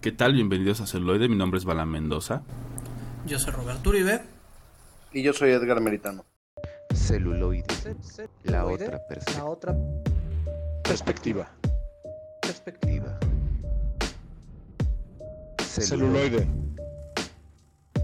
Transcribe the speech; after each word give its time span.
¿Qué 0.00 0.12
tal? 0.12 0.32
Bienvenidos 0.32 0.80
a 0.80 0.86
Celuloide. 0.86 1.28
Mi 1.28 1.36
nombre 1.36 1.58
es 1.58 1.66
Bala 1.66 1.84
Mendoza. 1.84 2.42
Yo 3.26 3.38
soy 3.38 3.52
Roberto 3.52 3.90
Uribe. 3.90 4.22
Y 5.12 5.22
yo 5.22 5.34
soy 5.34 5.50
Edgar 5.50 5.78
Meritano. 5.82 6.24
Celuloide. 6.94 7.66
La 8.44 8.64
otra 8.64 8.98
perspectiva. 9.06 9.36
La 9.36 9.44
otra 9.44 9.76
perspectiva. 10.84 11.50
Perspectiva. 12.40 13.18
Celuloide. 15.58 16.48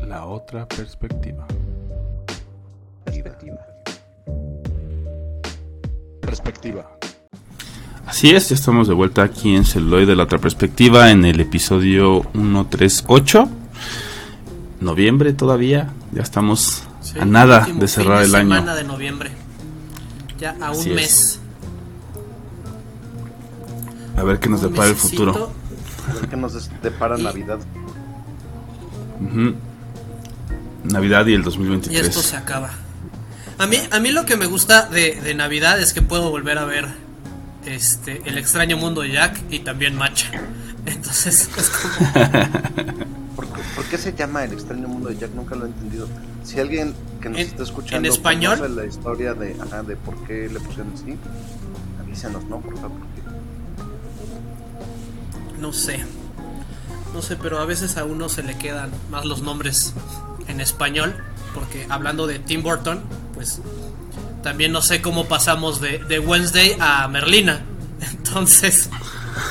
La 0.02 0.26
otra 0.26 0.68
perspectiva. 0.68 1.46
Perspectiva. 3.06 3.66
Perspectiva. 6.20 6.95
Así 8.06 8.30
es, 8.30 8.48
ya 8.48 8.54
estamos 8.54 8.86
de 8.88 8.94
vuelta 8.94 9.22
aquí 9.22 9.56
en 9.56 9.64
Celuloide 9.64 10.06
de 10.06 10.16
la 10.16 10.22
otra 10.24 10.38
perspectiva 10.38 11.10
en 11.10 11.24
el 11.24 11.40
episodio 11.40 12.22
138. 12.32 13.48
Noviembre 14.80 15.32
todavía, 15.32 15.90
ya 16.12 16.22
estamos 16.22 16.84
Sí, 17.00 17.18
a 17.18 17.24
nada 17.24 17.66
de 17.72 17.88
cerrar 17.88 18.18
fin 18.24 18.28
el 18.30 18.34
año. 18.36 18.48
semana 18.54 18.74
de 18.76 18.84
noviembre. 18.84 19.30
Ya 20.38 20.54
a 20.60 20.68
Así 20.70 20.90
un 20.90 20.98
es. 20.98 21.02
mes. 21.02 21.40
A 24.16 24.22
ver 24.22 24.38
qué 24.38 24.48
nos 24.48 24.62
Un 24.62 24.70
depara 24.70 24.88
el 24.90 24.96
futuro. 24.96 25.52
A 26.08 26.14
ver 26.14 26.28
qué 26.28 26.36
nos 26.36 26.70
depara 26.82 27.18
Y- 27.18 27.22
Navidad. 27.22 27.58
Navidad 30.84 31.26
y 31.26 31.30
el 31.34 31.36
Y 31.36 31.38
esto 31.40 31.50
2023. 31.50 32.14
se 32.14 32.36
acaba. 32.36 32.70
A 33.58 33.66
mí, 33.66 33.78
a 33.90 33.98
mí 33.98 34.10
lo 34.12 34.24
que 34.26 34.36
me 34.36 34.46
gusta 34.46 34.88
de, 34.88 35.20
de 35.22 35.34
Navidad 35.34 35.80
es 35.80 35.92
que 35.92 36.02
puedo 36.02 36.30
volver 36.30 36.58
a 36.58 36.64
ver 36.64 36.86
este 37.66 38.22
El 38.24 38.38
extraño 38.38 38.76
mundo 38.76 39.00
de 39.02 39.10
Jack 39.12 39.40
y 39.50 39.58
también 39.60 39.96
Macha. 39.96 40.30
Entonces, 40.86 41.48
es 41.56 41.68
como- 41.68 42.10
¿Por, 43.36 43.46
qué- 43.48 43.62
por 43.74 43.84
qué 43.86 43.98
se 43.98 44.12
llama 44.14 44.44
El 44.44 44.52
extraño 44.52 44.88
mundo 44.88 45.08
de 45.08 45.16
Jack? 45.16 45.30
Nunca 45.34 45.54
lo 45.56 45.64
he 45.66 45.68
entendido. 45.68 46.08
Si 46.44 46.60
alguien 46.60 46.94
que 47.20 47.28
nos 47.28 47.38
En- 47.40 47.46
está 47.48 47.62
escuchando 47.64 48.06
en 48.08 48.12
español. 48.12 48.58
conoce 48.58 48.74
la 48.74 48.86
historia 48.86 49.34
de, 49.34 49.56
ajá, 49.60 49.82
de 49.82 49.96
por 49.96 50.16
qué 50.24 50.48
le 50.48 50.60
pusieron 50.60 50.92
así, 50.94 51.16
avísenos, 52.00 52.44
¿no? 52.44 52.60
Por 52.60 52.74
favor. 52.76 52.98
porque- 52.98 53.16
no 55.60 55.72
sé. 55.72 56.04
No 57.14 57.22
sé, 57.22 57.36
pero 57.36 57.58
a 57.60 57.64
veces 57.64 57.96
a 57.96 58.04
uno 58.04 58.28
se 58.28 58.42
le 58.42 58.56
quedan 58.58 58.90
más 59.10 59.24
los 59.24 59.42
nombres 59.42 59.94
en 60.48 60.60
español. 60.60 61.14
Porque 61.54 61.86
hablando 61.88 62.26
de 62.26 62.38
Tim 62.38 62.62
Burton, 62.62 63.00
pues 63.34 63.60
también 64.46 64.70
no 64.70 64.80
sé 64.80 65.02
cómo 65.02 65.24
pasamos 65.24 65.80
de, 65.80 65.98
de 66.04 66.20
Wednesday 66.20 66.76
a 66.78 67.08
Merlina. 67.08 67.62
Entonces, 68.12 68.88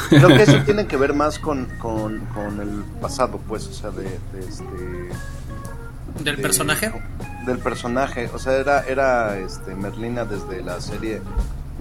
Creo 0.08 0.30
que 0.30 0.44
eso 0.44 0.58
tiene 0.66 0.88
que 0.88 0.96
ver 0.96 1.14
más 1.14 1.38
con, 1.38 1.66
con, 1.80 2.20
con 2.34 2.62
el 2.62 2.82
pasado, 3.02 3.42
pues, 3.46 3.68
o 3.68 3.74
sea, 3.74 3.90
de, 3.92 4.04
de 4.04 4.40
este... 4.40 6.24
del 6.24 6.38
de- 6.38 6.42
personaje. 6.42 6.94
Del 7.46 7.58
personaje, 7.60 8.30
o 8.34 8.40
sea, 8.40 8.54
era, 8.54 8.86
era 8.88 9.38
este, 9.38 9.76
Merlina 9.76 10.24
desde 10.24 10.64
la 10.64 10.80
serie, 10.80 11.22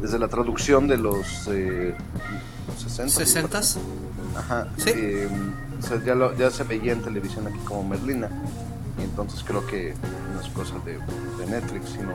desde 0.02 0.18
la 0.18 0.26
traducción 0.26 0.88
de 0.88 0.96
los 0.98 1.46
eh, 1.52 1.94
60. 2.76 3.48
¿60s? 3.48 3.76
Ajá. 4.36 4.66
Sí. 4.76 4.90
eh, 4.92 5.28
o 5.80 5.86
sea, 5.86 6.02
ya, 6.04 6.16
lo- 6.16 6.36
ya 6.36 6.50
se 6.50 6.64
veía 6.64 6.92
en 6.92 7.00
televisión 7.02 7.46
aquí 7.46 7.58
como 7.64 7.84
Merlina. 7.88 8.28
Y 8.98 9.02
entonces 9.04 9.44
creo 9.46 9.64
que 9.68 9.94
no 10.34 10.40
es 10.40 10.48
cosa 10.48 10.74
de, 10.84 10.94
de 11.38 11.46
Netflix, 11.50 11.90
sino 11.90 12.12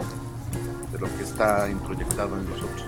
de 0.92 1.00
lo 1.00 1.08
que 1.18 1.24
está 1.24 1.70
introyectado 1.70 2.38
en 2.38 2.50
los 2.50 2.60
otros. 2.62 2.84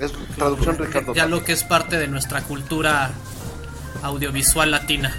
Es 0.00 0.12
traducción 0.36 0.76
Ricardo. 0.78 1.14
Ya 1.14 1.22
Tapia. 1.22 1.26
lo 1.36 1.44
que 1.44 1.52
es 1.52 1.64
parte 1.64 1.96
de 1.98 2.06
nuestra 2.08 2.42
cultura 2.42 3.10
audiovisual 4.02 4.70
latina. 4.70 5.14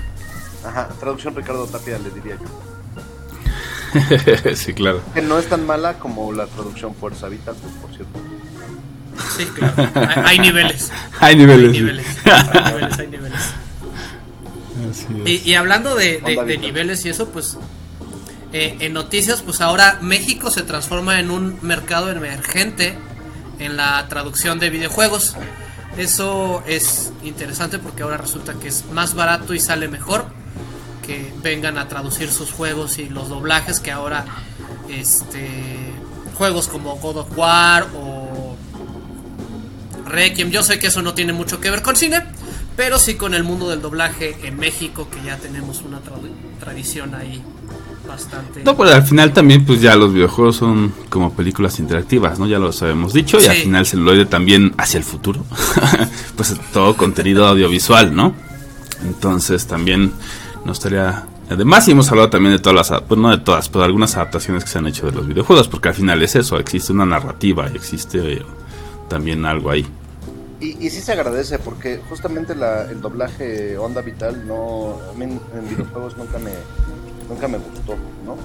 Ajá, 0.66 0.90
traducción 1.00 1.36
Ricardo 1.36 1.66
Tapia 1.68 1.98
le 2.00 2.10
diría 2.12 2.36
yo. 2.38 2.48
sí, 4.56 4.74
claro. 4.74 5.02
Que 5.14 5.22
no 5.22 5.40
es 5.40 5.48
tan 5.48 5.66
mala 5.66 5.96
como 5.98 6.32
la 6.34 6.46
traducción 6.46 6.94
Fuerza 6.96 7.28
Vital, 7.30 7.56
pues, 7.62 7.74
por 7.76 7.90
cierto. 7.96 8.20
Sí, 9.38 9.46
claro. 9.46 9.74
Hay, 9.96 10.24
hay 10.26 10.40
niveles. 10.40 10.92
Hay 11.20 11.36
niveles. 11.36 11.70
Hay 11.70 11.74
sí. 11.74 11.80
niveles. 11.82 12.06
Hay 12.26 12.72
niveles, 12.72 13.00
hay 13.00 13.08
niveles. 13.08 13.40
Así 14.92 15.08
es. 15.26 15.46
Y, 15.46 15.50
y 15.52 15.56
hablando 15.56 15.96
de, 15.96 16.20
de- 16.22 16.44
de 16.46 16.58
niveles 16.60 17.04
y 17.06 17.10
eso, 17.10 17.28
pues 17.30 17.58
eh, 18.60 18.76
en 18.80 18.94
noticias, 18.94 19.44
pues 19.44 19.62
ahora 19.62 20.00
México 20.02 20.50
se 20.50 20.64
transforma 20.64 21.20
en 21.20 21.30
un 21.30 21.60
mercado 21.62 22.10
emergente 22.10 22.98
en 23.60 23.78
la 23.78 24.08
traducción 24.08 24.58
de 24.58 24.72
videojuegos. 24.72 25.36
Eso 25.96 26.64
es 26.66 27.12
interesante 27.22 27.78
porque 27.78 28.02
ahora 28.02 28.18
resulta 28.18 28.54
que 28.54 28.70
es 28.70 28.86
más 28.92 29.14
barato 29.14 29.54
y 29.54 29.60
sale 29.60 29.88
mejor 29.88 30.26
que 31.06 31.32
vengan 31.44 31.78
a 31.78 31.88
traducir 31.88 32.32
sus 32.32 32.52
juegos 32.52 32.98
y 32.98 33.08
los 33.10 33.30
doblajes 33.30 33.80
que 33.80 33.92
ahora 33.92 34.26
este 34.90 35.48
juegos 36.36 36.68
como 36.68 36.96
God 36.96 37.18
of 37.18 37.38
War 37.38 37.86
o 37.96 38.58
Requiem. 40.08 40.50
Yo 40.50 40.64
sé 40.64 40.80
que 40.80 40.88
eso 40.88 41.04
no 41.04 41.14
tiene 41.14 41.32
mucho 41.32 41.62
que 41.62 41.70
ver 41.70 41.84
con 41.84 41.96
cine, 41.96 42.24
pero 42.78 42.98
sí 43.00 43.16
con 43.16 43.34
el 43.34 43.44
mundo 43.44 43.68
del 43.70 43.82
doblaje 43.82 44.38
en 44.44 44.58
México, 44.58 45.10
que 45.12 45.22
ya 45.26 45.36
tenemos 45.38 45.82
una 45.82 45.98
tradu- 45.98 46.32
tradición 46.62 47.14
ahí 47.16 47.42
bastante. 48.08 48.64
No, 48.64 48.78
pero 48.78 48.92
al 48.92 49.04
final 49.04 49.34
también, 49.34 49.66
pues 49.66 49.82
ya 49.82 49.96
los 49.98 50.14
videojuegos 50.14 50.56
son 50.56 50.94
como 51.10 51.34
películas 51.34 51.80
interactivas, 51.80 52.40
¿no? 52.40 52.48
Ya 52.48 52.60
lo 52.60 52.72
habíamos 52.80 53.12
dicho. 53.14 53.40
Y 53.42 53.46
al 53.46 53.58
final 53.58 53.86
celuloide 53.86 54.26
también 54.26 54.74
hacia 54.78 55.00
el 55.00 55.04
futuro. 55.04 55.44
pues 56.38 56.56
todo 56.72 56.96
contenido 56.96 57.46
audiovisual, 57.48 58.16
¿no? 58.16 58.34
Entonces 59.04 59.68
también 59.68 60.14
nos 60.64 60.78
estaría... 60.78 61.26
Además, 61.50 61.88
y 61.88 61.92
hemos 61.92 62.10
hablado 62.12 62.30
también 62.30 62.54
de 62.54 62.60
todas 62.60 62.90
las... 62.92 63.02
Pues 63.02 63.20
no 63.20 63.30
de 63.32 63.38
todas, 63.40 63.70
pero 63.70 63.80
de 63.82 63.86
algunas 63.86 64.16
adaptaciones 64.16 64.64
que 64.64 64.70
se 64.70 64.78
han 64.78 64.88
hecho 64.88 65.06
de 65.06 65.14
los 65.14 65.28
videojuegos. 65.28 65.68
Porque 65.68 65.90
al 65.90 65.96
final 65.96 66.22
es 66.22 66.36
eso, 66.36 66.60
existe 66.60 66.94
una 66.94 67.06
narrativa 67.06 67.70
y 67.72 67.76
existe 67.76 68.34
eh, 68.34 68.42
también 69.10 69.46
algo 69.46 69.72
ahí. 69.72 69.86
Y, 70.60 70.86
y 70.86 70.90
sí 70.90 71.02
se 71.02 71.12
agradece 71.12 71.60
porque 71.60 72.00
justamente 72.10 72.56
la, 72.56 72.84
el 72.90 73.00
doblaje 73.00 73.78
Onda 73.78 74.02
Vital 74.02 74.48
no 74.48 74.98
a 75.10 75.14
mí 75.14 75.26
en, 75.26 75.70
videojuegos 75.70 76.18
nunca 76.18 76.40
me 76.40 76.52
nunca 77.30 77.48
me 77.48 77.58
gustó, 77.60 77.96
¿no? 78.26 78.36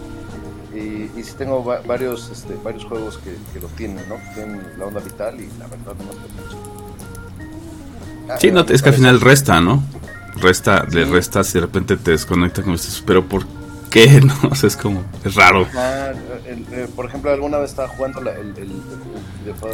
Y, 0.79 1.11
y 1.19 1.23
sí 1.25 1.33
tengo 1.39 1.65
va- 1.65 1.81
varios 1.87 2.29
este, 2.31 2.55
varios 2.63 2.85
juegos 2.85 3.19
que, 3.19 3.35
que 3.53 3.61
lo 3.61 3.69
tienen, 3.69 4.07
¿no? 4.09 4.17
Que 4.17 4.35
tienen 4.35 4.61
la 4.79 4.87
Onda 4.87 5.01
Vital 5.01 5.41
y 5.41 5.47
la 5.59 5.67
verdad 5.69 5.95
no 5.99 6.05
me 6.05 6.11
gusta. 6.11 6.57
Ah, 8.29 8.37
Sí, 8.39 8.51
no, 8.51 8.61
es 8.61 8.83
que 8.83 8.89
al 8.91 8.95
final 8.95 9.21
resta, 9.21 9.61
¿no? 9.61 9.83
Resta, 10.37 10.85
le 10.91 11.05
restas 11.05 11.51
y 11.51 11.55
de 11.55 11.61
repente 11.61 11.97
te 11.97 12.11
desconecta 12.13 12.63
como 12.63 12.75
dices, 12.77 13.03
pero 13.07 13.25
¿por 13.27 13.47
qué? 13.91 14.21
No, 14.25 14.35
o 14.51 14.55
sea, 14.55 14.67
es 14.69 14.77
como, 14.77 15.03
es 15.25 15.35
raro. 15.35 15.67
Ah, 15.75 16.13
el- 16.47 16.67
eh, 16.73 16.89
por 16.95 17.07
ejemplo, 17.07 17.31
alguna 17.31 17.59
vez 17.59 17.71
estaba 17.71 17.89
jugando 17.89 18.21
la- 18.21 18.33
el, 18.33 18.49
el, 18.59 18.71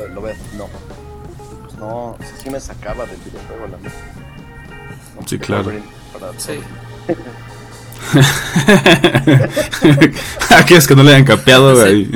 el 0.07 0.15
Lobet, 0.15 0.37
no. 0.57 0.69
No, 1.79 2.13
o 2.13 2.19
sea, 2.19 2.37
sí 2.43 2.51
me 2.51 2.61
sacaba 2.61 3.05
del 3.07 3.17
videojuego 3.19 3.67
la 3.69 3.77
neta. 3.79 3.95
No, 5.21 5.29
Sí, 5.29 5.39
claro. 5.39 5.71
Sí. 6.39 6.59
Aquí 10.51 10.75
es 10.75 10.87
que 10.87 10.95
no 10.97 11.03
le 11.03 11.11
hayan 11.11 11.25
capeado 11.25 11.85
Sí. 11.87 11.89
ahí. 11.89 12.11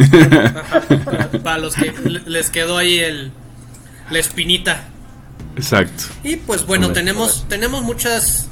Para, 1.42 1.58
los 1.58 1.74
que 1.74 1.92
le- 2.04 2.20
les 2.26 2.50
quedó 2.50 2.78
ahí 2.78 2.98
el 2.98 3.32
la 4.10 4.18
espinita. 4.18 4.84
Exacto. 5.56 6.04
Y 6.22 6.36
pues 6.36 6.66
bueno, 6.66 6.92
tenemos, 6.92 7.46
tenemos 7.48 7.82
muchas 7.82 8.46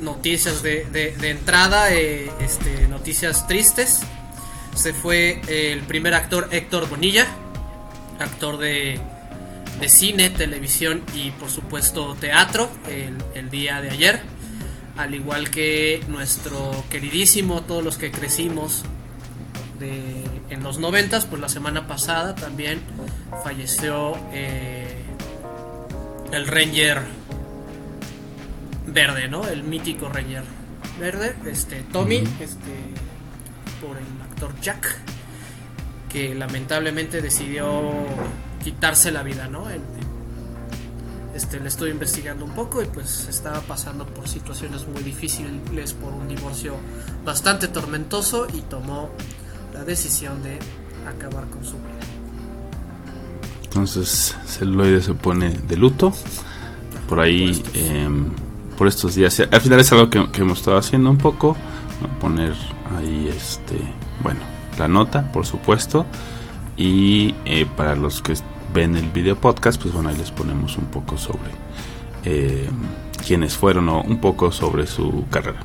noticias 0.00 0.62
de, 0.62 0.86
de- 0.92 1.16
de 1.16 1.30
entrada, 1.30 1.92
eh, 1.92 2.30
este, 2.40 2.86
noticias 2.88 3.46
tristes. 3.46 4.00
Se 4.74 4.92
fue 4.92 5.40
el 5.48 5.80
primer 5.82 6.14
actor 6.14 6.48
Héctor 6.52 6.88
Bonilla, 6.88 7.26
actor 8.20 8.58
de, 8.58 9.00
de 9.80 9.88
cine, 9.88 10.30
televisión 10.30 11.02
y 11.14 11.30
por 11.32 11.50
supuesto 11.50 12.16
teatro 12.20 12.68
el, 12.88 13.16
el 13.34 13.50
día 13.50 13.80
de 13.80 13.90
ayer. 13.90 14.20
Al 14.96 15.14
igual 15.14 15.50
que 15.50 16.02
nuestro 16.08 16.84
queridísimo, 16.90 17.62
todos 17.62 17.84
los 17.84 17.98
que 17.98 18.10
crecimos 18.10 18.82
de, 19.78 20.24
en 20.50 20.62
los 20.64 20.78
noventas, 20.78 21.24
pues 21.26 21.40
la 21.40 21.48
semana 21.48 21.86
pasada 21.86 22.34
también 22.34 22.80
falleció 23.44 24.18
eh, 24.32 25.04
el 26.32 26.46
Ranger 26.48 27.02
verde, 28.86 29.28
¿no? 29.28 29.46
El 29.46 29.62
mítico 29.62 30.08
Ranger 30.08 30.42
verde, 30.98 31.36
este 31.46 31.82
Tommy, 31.92 32.24
este 32.40 32.72
por 33.80 33.96
el 33.96 34.22
actor 34.28 34.52
Jack, 34.60 34.98
que 36.08 36.34
lamentablemente 36.34 37.22
decidió 37.22 37.92
quitarse 38.62 39.10
la 39.10 39.22
vida, 39.22 39.48
¿no? 39.48 39.64
Este, 41.34 41.60
le 41.60 41.68
estoy 41.68 41.90
investigando 41.90 42.44
un 42.44 42.52
poco 42.52 42.82
y 42.82 42.86
pues 42.86 43.28
estaba 43.28 43.60
pasando 43.60 44.04
por 44.06 44.28
situaciones 44.28 44.86
muy 44.88 45.02
difíciles 45.02 45.92
por 45.94 46.12
un 46.12 46.26
divorcio 46.26 46.74
bastante 47.24 47.68
tormentoso 47.68 48.48
y 48.52 48.60
tomó 48.62 49.10
la 49.72 49.84
decisión 49.84 50.42
de 50.42 50.58
acabar 51.06 51.44
con 51.48 51.64
su 51.64 51.74
vida. 51.74 52.08
Entonces, 53.64 54.34
celuloide 54.46 55.02
se 55.02 55.14
pone 55.14 55.50
de 55.50 55.76
luto. 55.76 56.12
Por 57.08 57.20
ahí, 57.20 57.62
eh, 57.74 58.08
por 58.76 58.88
estos 58.88 59.14
días. 59.14 59.40
Al 59.40 59.60
final 59.60 59.80
es 59.80 59.92
algo 59.92 60.10
que, 60.10 60.30
que 60.30 60.40
hemos 60.40 60.58
estado 60.58 60.76
haciendo 60.76 61.10
un 61.10 61.18
poco, 61.18 61.56
poner 62.20 62.54
ahí 62.96 63.32
este, 63.34 63.78
bueno, 64.22 64.40
la 64.78 64.88
nota, 64.88 65.30
por 65.32 65.46
supuesto, 65.46 66.06
y 66.78 67.34
eh, 67.44 67.66
para 67.76 67.96
los 67.96 68.22
que 68.22 68.34
ven 68.72 68.96
el 68.96 69.10
video 69.10 69.36
podcast, 69.36 69.82
pues 69.82 69.92
bueno, 69.92 70.10
ahí 70.10 70.16
les 70.16 70.30
ponemos 70.30 70.78
un 70.78 70.86
poco 70.86 71.18
sobre 71.18 71.50
eh, 72.24 72.70
quiénes 73.26 73.56
fueron 73.56 73.88
o 73.88 74.00
un 74.02 74.20
poco 74.20 74.52
sobre 74.52 74.86
su 74.86 75.26
carrera 75.28 75.60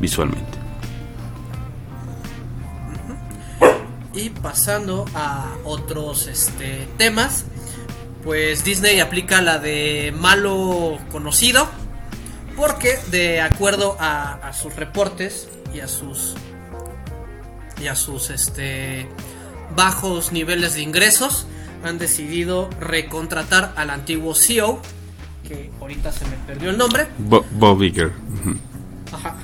visualmente. 0.00 0.58
Y 4.12 4.30
pasando 4.30 5.04
a 5.14 5.54
otros 5.64 6.26
este, 6.26 6.88
temas, 6.96 7.44
pues 8.24 8.64
Disney 8.64 8.98
aplica 8.98 9.40
la 9.40 9.58
de 9.58 10.12
malo 10.18 10.98
conocido, 11.12 11.68
porque 12.56 12.98
de 13.12 13.40
acuerdo 13.40 13.96
a, 14.00 14.34
a 14.34 14.52
sus 14.52 14.74
reportes 14.74 15.48
y 15.72 15.78
a 15.78 15.86
sus 15.86 16.34
y 17.80 17.86
a 17.86 17.94
sus 17.94 18.30
este 18.30 19.08
bajos 19.76 20.32
niveles 20.32 20.74
de 20.74 20.82
ingresos, 20.82 21.46
han 21.84 21.98
decidido 21.98 22.68
recontratar 22.80 23.72
al 23.76 23.90
antiguo 23.90 24.34
CEO, 24.34 24.80
que 25.46 25.70
ahorita 25.80 26.12
se 26.12 26.24
me 26.26 26.36
perdió 26.46 26.70
el 26.70 26.78
nombre, 26.78 27.06
Bo- 27.18 27.44
Bob 27.52 27.82
Iger. 27.82 28.12
Ajá. 29.12 29.36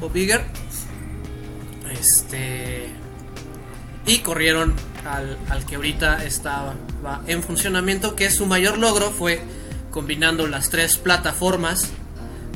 Bob 0.00 0.16
Iger. 0.16 0.44
Este. 1.92 2.88
Y 4.06 4.18
corrieron 4.18 4.74
al, 5.06 5.38
al 5.48 5.64
que 5.64 5.76
ahorita 5.76 6.24
estaba 6.24 6.74
en 7.26 7.42
funcionamiento, 7.42 8.16
que 8.16 8.30
su 8.30 8.46
mayor 8.46 8.78
logro 8.78 9.10
fue 9.10 9.40
combinando 9.90 10.46
las 10.46 10.68
tres 10.70 10.96
plataformas, 10.98 11.90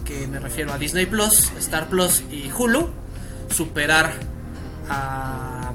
que 0.05 0.27
me 0.27 0.39
refiero 0.41 0.73
a 0.73 0.79
Disney 0.79 1.07
Plus, 1.07 1.51
Star 1.59 1.89
Plus 1.89 2.23
y 2.31 2.51
Hulu, 2.51 2.91
superar 3.51 4.13
a, 4.91 5.68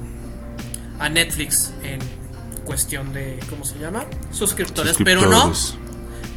a 0.98 1.08
Netflix 1.08 1.72
en 1.82 1.98
cuestión 2.64 3.12
de, 3.12 3.40
¿cómo 3.50 3.64
se 3.64 3.78
llama? 3.78 4.04
Suscriptores, 4.30 4.96
pero 5.04 5.26
no 5.26 5.52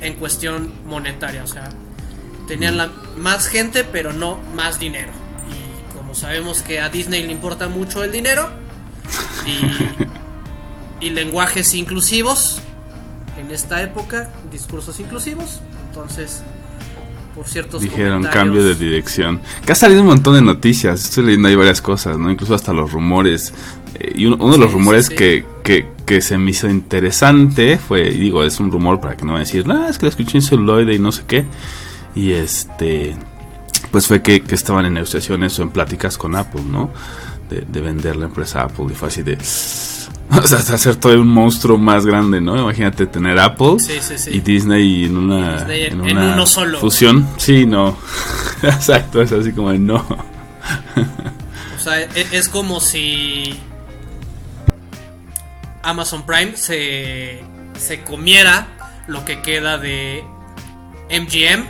en 0.02 0.14
cuestión 0.16 0.74
monetaria, 0.86 1.44
o 1.44 1.48
sea, 1.48 1.70
tenían 2.48 2.78
la, 2.78 2.92
más 3.18 3.48
gente, 3.48 3.84
pero 3.84 4.14
no 4.14 4.40
más 4.56 4.80
dinero. 4.80 5.12
Y 5.50 5.98
como 5.98 6.14
sabemos 6.14 6.62
que 6.62 6.80
a 6.80 6.90
Disney 6.90 7.26
le 7.26 7.32
importa 7.32 7.68
mucho 7.68 8.04
el 8.04 8.12
dinero 8.12 8.50
y, 11.02 11.06
y 11.08 11.10
lenguajes 11.10 11.74
inclusivos 11.74 12.62
en 13.38 13.52
esta 13.52 13.82
época, 13.82 14.32
discursos 14.52 15.00
inclusivos, 15.00 15.62
entonces 15.88 16.44
por 17.38 17.48
ciertos 17.48 17.84
Dijeron 17.84 18.24
cambio 18.24 18.64
de 18.64 18.74
dirección. 18.74 19.40
Que 19.64 19.72
ha 19.72 19.76
salido 19.76 20.02
un 20.02 20.08
montón 20.08 20.34
de 20.34 20.42
noticias. 20.42 21.04
Estoy 21.04 21.26
leyendo 21.26 21.48
ahí 21.48 21.56
varias 21.56 21.82
cosas, 21.84 22.18
¿no? 22.18 22.32
Incluso 22.32 22.56
hasta 22.56 22.74
los 22.74 22.92
rumores. 22.92 23.54
Y 24.16 24.26
uno, 24.26 24.38
uno 24.40 24.54
de 24.54 24.60
los 24.60 24.70
Sí, 24.72 24.74
rumores 24.78 25.06
sí, 25.06 25.12
sí. 25.12 25.16
Que, 25.18 25.46
que, 25.64 25.88
que 26.06 26.22
se 26.22 26.38
me 26.38 26.52
hizo 26.52 26.70
interesante 26.70 27.78
fue, 27.78 28.08
y 28.10 28.18
digo, 28.18 28.44
es 28.44 28.60
un 28.60 28.72
rumor 28.72 29.00
para 29.02 29.16
que 29.18 29.24
no 29.26 29.34
vayan 29.34 29.44
a 29.44 29.46
decir, 29.48 29.68
no, 29.68 29.88
es 29.88 29.98
que 29.98 30.06
lo 30.06 30.10
escuché 30.10 30.38
en 30.38 30.42
celuloide 30.44 30.94
y 30.94 31.00
no 31.00 31.12
sé 31.12 31.24
qué. 31.28 31.46
Y 32.16 32.32
este, 32.32 33.16
pues 33.92 34.08
fue 34.08 34.22
que, 34.22 34.42
que 34.42 34.56
estaban 34.56 34.86
en 34.86 34.94
negociaciones 34.96 35.58
o 35.60 35.64
en 35.64 35.70
pláticas 35.70 36.18
con 36.18 36.36
Apple, 36.36 36.62
¿no? 36.70 36.90
De, 37.50 37.62
de 37.62 37.82
vender 37.82 38.16
la 38.16 38.26
empresa 38.26 38.62
a 38.62 38.66
Apple 38.66 38.86
y 38.92 38.94
fue 38.96 39.08
así 39.10 39.24
de... 39.24 39.38
O 40.30 40.46
sea, 40.46 40.58
hasta 40.58 40.74
hacer 40.76 40.98
todo 40.98 41.14
un 41.22 41.30
monstruo 41.30 41.78
más 41.78 42.06
grande, 42.06 42.42
¿no? 42.42 42.58
Imagínate 42.60 43.06
tener 43.08 43.40
Apple 43.40 43.76
Sí, 43.80 43.94
sí, 44.02 44.18
sí. 44.18 44.32
y 44.34 44.40
Disney 44.42 45.06
en 45.06 45.16
una, 45.16 45.60
Disney 45.60 45.84
en- 45.86 46.02
una 46.02 46.34
uno 46.34 46.46
solo. 46.46 46.80
fusión. 46.80 47.26
Sí, 47.38 47.66
no. 47.66 47.98
Exacto, 48.62 49.22
es 49.22 49.32
así 49.32 49.54
como 49.54 49.72
de 49.72 49.80
no. 49.80 49.96
O 51.78 51.80
sea, 51.80 52.02
e- 52.02 52.10
es, 52.34 52.50
como 52.50 52.82
si 52.82 53.58
Amazon 55.90 56.26
Prime 56.26 56.56
se, 56.56 57.40
se 57.80 58.02
comiera 58.04 58.68
lo 59.08 59.24
que 59.26 59.42
queda 59.42 59.78
de 59.78 60.24
MGM 61.10 61.64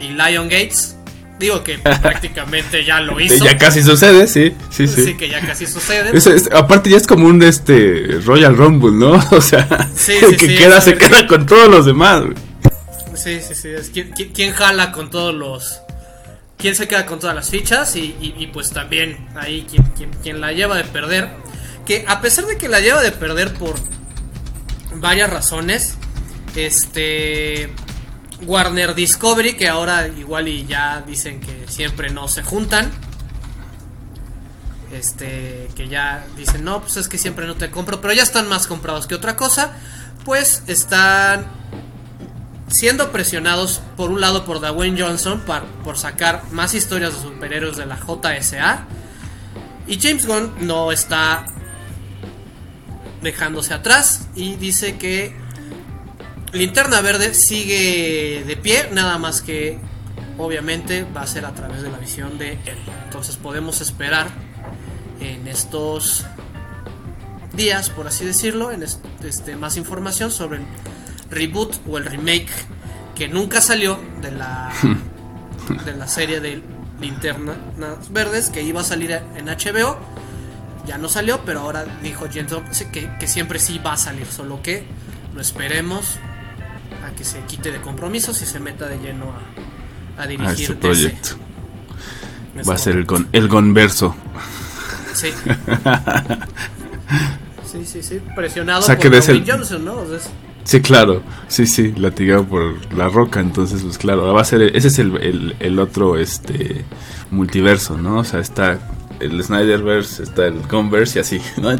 y 0.00 0.08
Lion 0.08 0.48
Gates. 0.48 0.96
Digo 1.38 1.62
que 1.64 1.78
prácticamente 2.02 2.84
ya 2.84 3.00
lo 3.00 3.18
hizo. 3.20 3.44
Ya 3.44 3.56
casi 3.58 3.82
sucede, 3.82 4.26
sí, 4.26 4.54
sí, 4.70 4.86
sí. 4.86 5.04
Sí, 5.04 5.14
que 5.14 5.28
ya 5.28 5.40
casi 5.40 5.66
sucede. 5.66 6.16
Es- 6.16 6.26
es- 6.26 6.50
aparte 6.52 6.90
ya 6.90 6.96
es 6.96 7.06
como 7.06 7.26
un 7.26 7.42
este 7.42 8.18
Royal 8.24 8.56
Rumble, 8.56 8.92
¿no? 8.92 9.12
O 9.30 9.40
sea, 9.40 9.88
Sí, 9.96 10.12
el 10.12 10.30
sí, 10.30 10.36
que 10.36 10.46
sí, 10.48 10.56
queda 10.56 10.80
se 10.80 10.96
queda 10.96 11.26
con 11.26 11.46
todos 11.46 11.68
los 11.68 11.86
demás. 11.86 12.22
Sí, 13.14 13.40
sí, 13.40 13.54
sí. 13.54 13.68
es 13.68 13.90
¿quién, 13.90 14.10
quién- 14.10 14.32
quién 14.32 14.52
jala 14.52 14.90
con 14.92 15.10
todos 15.10 15.34
los. 15.34 15.80
¿Quién 16.56 16.74
se 16.76 16.86
queda 16.88 17.04
con 17.04 17.18
todas 17.20 17.34
las 17.36 17.50
fichas? 17.50 17.94
Y, 17.96 18.16
y- 18.20 18.34
y 18.38 18.46
pues 18.48 18.70
también 18.70 19.26
ahí 19.36 19.66
quien, 19.68 19.82
quien- 19.96 20.10
quien 20.22 20.40
la 20.40 20.52
lleva 20.52 20.76
de 20.76 20.84
perder. 20.84 21.30
Que 21.86 22.04
a 22.08 22.20
pesar 22.20 22.46
de 22.46 22.56
que 22.56 22.68
la 22.68 22.80
lleva 22.80 23.02
de 23.02 23.12
perder 23.12 23.54
por 23.54 23.74
varias 24.96 25.30
razones, 25.30 25.96
este. 26.56 27.72
Warner 28.46 28.94
Discovery, 28.94 29.56
que 29.56 29.68
ahora 29.68 30.06
igual 30.08 30.48
y 30.48 30.66
ya 30.66 31.02
dicen 31.06 31.40
que 31.40 31.64
siempre 31.68 32.10
no 32.10 32.28
se 32.28 32.42
juntan. 32.42 32.90
Este, 34.92 35.68
que 35.74 35.88
ya 35.88 36.24
dicen, 36.36 36.62
no, 36.64 36.80
pues 36.80 36.96
es 36.96 37.08
que 37.08 37.18
siempre 37.18 37.46
no 37.46 37.54
te 37.56 37.70
compro, 37.70 38.00
pero 38.00 38.12
ya 38.12 38.22
están 38.22 38.48
más 38.48 38.66
comprados 38.66 39.06
que 39.06 39.14
otra 39.14 39.36
cosa. 39.36 39.72
Pues 40.24 40.62
están 40.66 41.46
siendo 42.68 43.10
presionados 43.12 43.80
por 43.96 44.10
un 44.10 44.20
lado 44.20 44.44
por 44.44 44.60
Dwayne 44.60 45.00
Johnson 45.00 45.40
par- 45.40 45.64
por 45.84 45.96
sacar 45.98 46.42
más 46.50 46.74
historias 46.74 47.14
de 47.14 47.20
superhéroes 47.22 47.76
de 47.76 47.86
la 47.86 47.96
JSA 47.96 48.86
y 49.86 50.00
James 50.00 50.26
Gunn 50.26 50.54
no 50.60 50.90
está 50.90 51.44
dejándose 53.24 53.74
atrás 53.74 54.28
y 54.36 54.54
dice 54.54 54.96
que 54.96 55.34
Linterna 56.52 57.00
Verde 57.00 57.34
sigue 57.34 58.44
de 58.46 58.56
pie, 58.56 58.88
nada 58.92 59.18
más 59.18 59.42
que 59.42 59.78
obviamente 60.38 61.04
va 61.04 61.22
a 61.22 61.26
ser 61.26 61.44
a 61.46 61.52
través 61.54 61.82
de 61.82 61.90
la 61.90 61.98
visión 61.98 62.38
de 62.38 62.52
él. 62.52 62.78
Entonces 63.04 63.36
podemos 63.36 63.80
esperar 63.80 64.28
en 65.20 65.48
estos 65.48 66.24
días, 67.54 67.90
por 67.90 68.06
así 68.06 68.24
decirlo, 68.24 68.70
en 68.70 68.82
est- 68.82 69.04
este, 69.24 69.56
más 69.56 69.76
información 69.76 70.30
sobre 70.30 70.58
el 70.58 70.64
reboot 71.30 71.74
o 71.88 71.98
el 71.98 72.04
remake 72.04 72.48
que 73.16 73.28
nunca 73.28 73.60
salió 73.60 73.98
de 74.22 74.30
la 74.32 74.72
de 75.84 75.94
la 75.96 76.06
serie 76.08 76.40
de 76.40 76.62
Linternas 77.00 77.56
Verdes 78.10 78.50
que 78.50 78.62
iba 78.62 78.80
a 78.82 78.84
salir 78.84 79.10
en 79.36 79.46
HBO. 79.46 79.96
Ya 80.86 80.98
no 80.98 81.08
salió, 81.08 81.40
pero 81.46 81.60
ahora 81.60 81.84
dijo 82.02 82.26
Jensen 82.30 82.62
que, 82.92 83.10
que 83.18 83.26
siempre 83.26 83.58
sí 83.58 83.80
va 83.84 83.94
a 83.94 83.96
salir, 83.96 84.26
solo 84.26 84.60
que 84.62 84.84
lo 85.34 85.40
esperemos 85.40 86.16
a 87.06 87.10
que 87.16 87.24
se 87.24 87.40
quite 87.40 87.72
de 87.72 87.80
compromisos 87.80 88.40
y 88.42 88.46
se 88.46 88.60
meta 88.60 88.86
de 88.86 88.98
lleno 88.98 89.32
a, 90.18 90.22
a 90.22 90.26
dirigir 90.26 90.48
A 90.48 90.52
este 90.52 90.74
proyecto. 90.74 91.28
Va 92.68 92.74
a 92.74 92.78
ser 92.78 92.96
el, 92.96 93.06
con, 93.06 93.28
el 93.32 93.48
gonverso. 93.48 94.14
Sí. 95.14 95.28
sí, 97.70 97.84
sí, 97.84 98.02
sí. 98.02 98.20
Presionado 98.34 98.80
O 98.80 98.82
sea, 98.82 98.98
por 98.98 99.10
Dwayne 99.10 99.32
el- 99.32 99.50
Johnson, 99.50 99.84
¿no? 99.84 99.94
O 99.94 100.06
sea, 100.06 100.16
es- 100.18 100.30
Sí, 100.64 100.80
claro. 100.80 101.22
Sí, 101.48 101.66
sí, 101.66 101.92
latigado 101.92 102.44
por 102.46 102.92
la 102.94 103.08
roca. 103.08 103.40
Entonces, 103.40 103.82
pues 103.82 103.98
claro, 103.98 104.32
va 104.32 104.40
a 104.40 104.44
ser. 104.44 104.62
Ese 104.74 104.88
es 104.88 104.98
el, 104.98 105.16
el, 105.18 105.56
el 105.60 105.78
otro 105.78 106.16
este 106.16 106.84
multiverso, 107.30 107.98
¿no? 107.98 108.20
O 108.20 108.24
sea, 108.24 108.40
está 108.40 108.78
el 109.20 109.42
Snyderverse, 109.42 110.22
está 110.22 110.46
el 110.46 110.60
Converse 110.68 111.18
y 111.18 111.22
así, 111.22 111.40
¿no? 111.56 111.70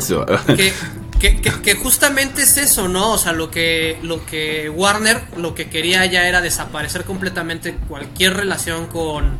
Que- 1.21 1.41
que 1.41 1.75
justamente 1.75 2.43
es 2.43 2.57
eso, 2.59 2.87
¿no? 2.89 3.13
O 3.13 3.19
sea, 3.19 3.33
lo 3.33 3.51
que, 3.51 3.99
lo 4.03 4.27
que 4.27 4.69
Warner 4.69 5.23
lo 5.39 5.55
que 5.55 5.71
quería 5.71 6.05
ya 6.07 6.29
era 6.29 6.43
desaparecer 6.43 7.05
completamente 7.05 7.75
cualquier 7.89 8.35
relación 8.35 8.87
con 8.89 9.39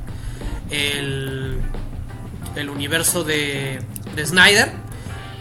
el, 0.71 1.59
el 2.57 2.71
universo 2.71 3.23
de, 3.25 3.81
de 4.17 4.27
Snyder. 4.27 4.73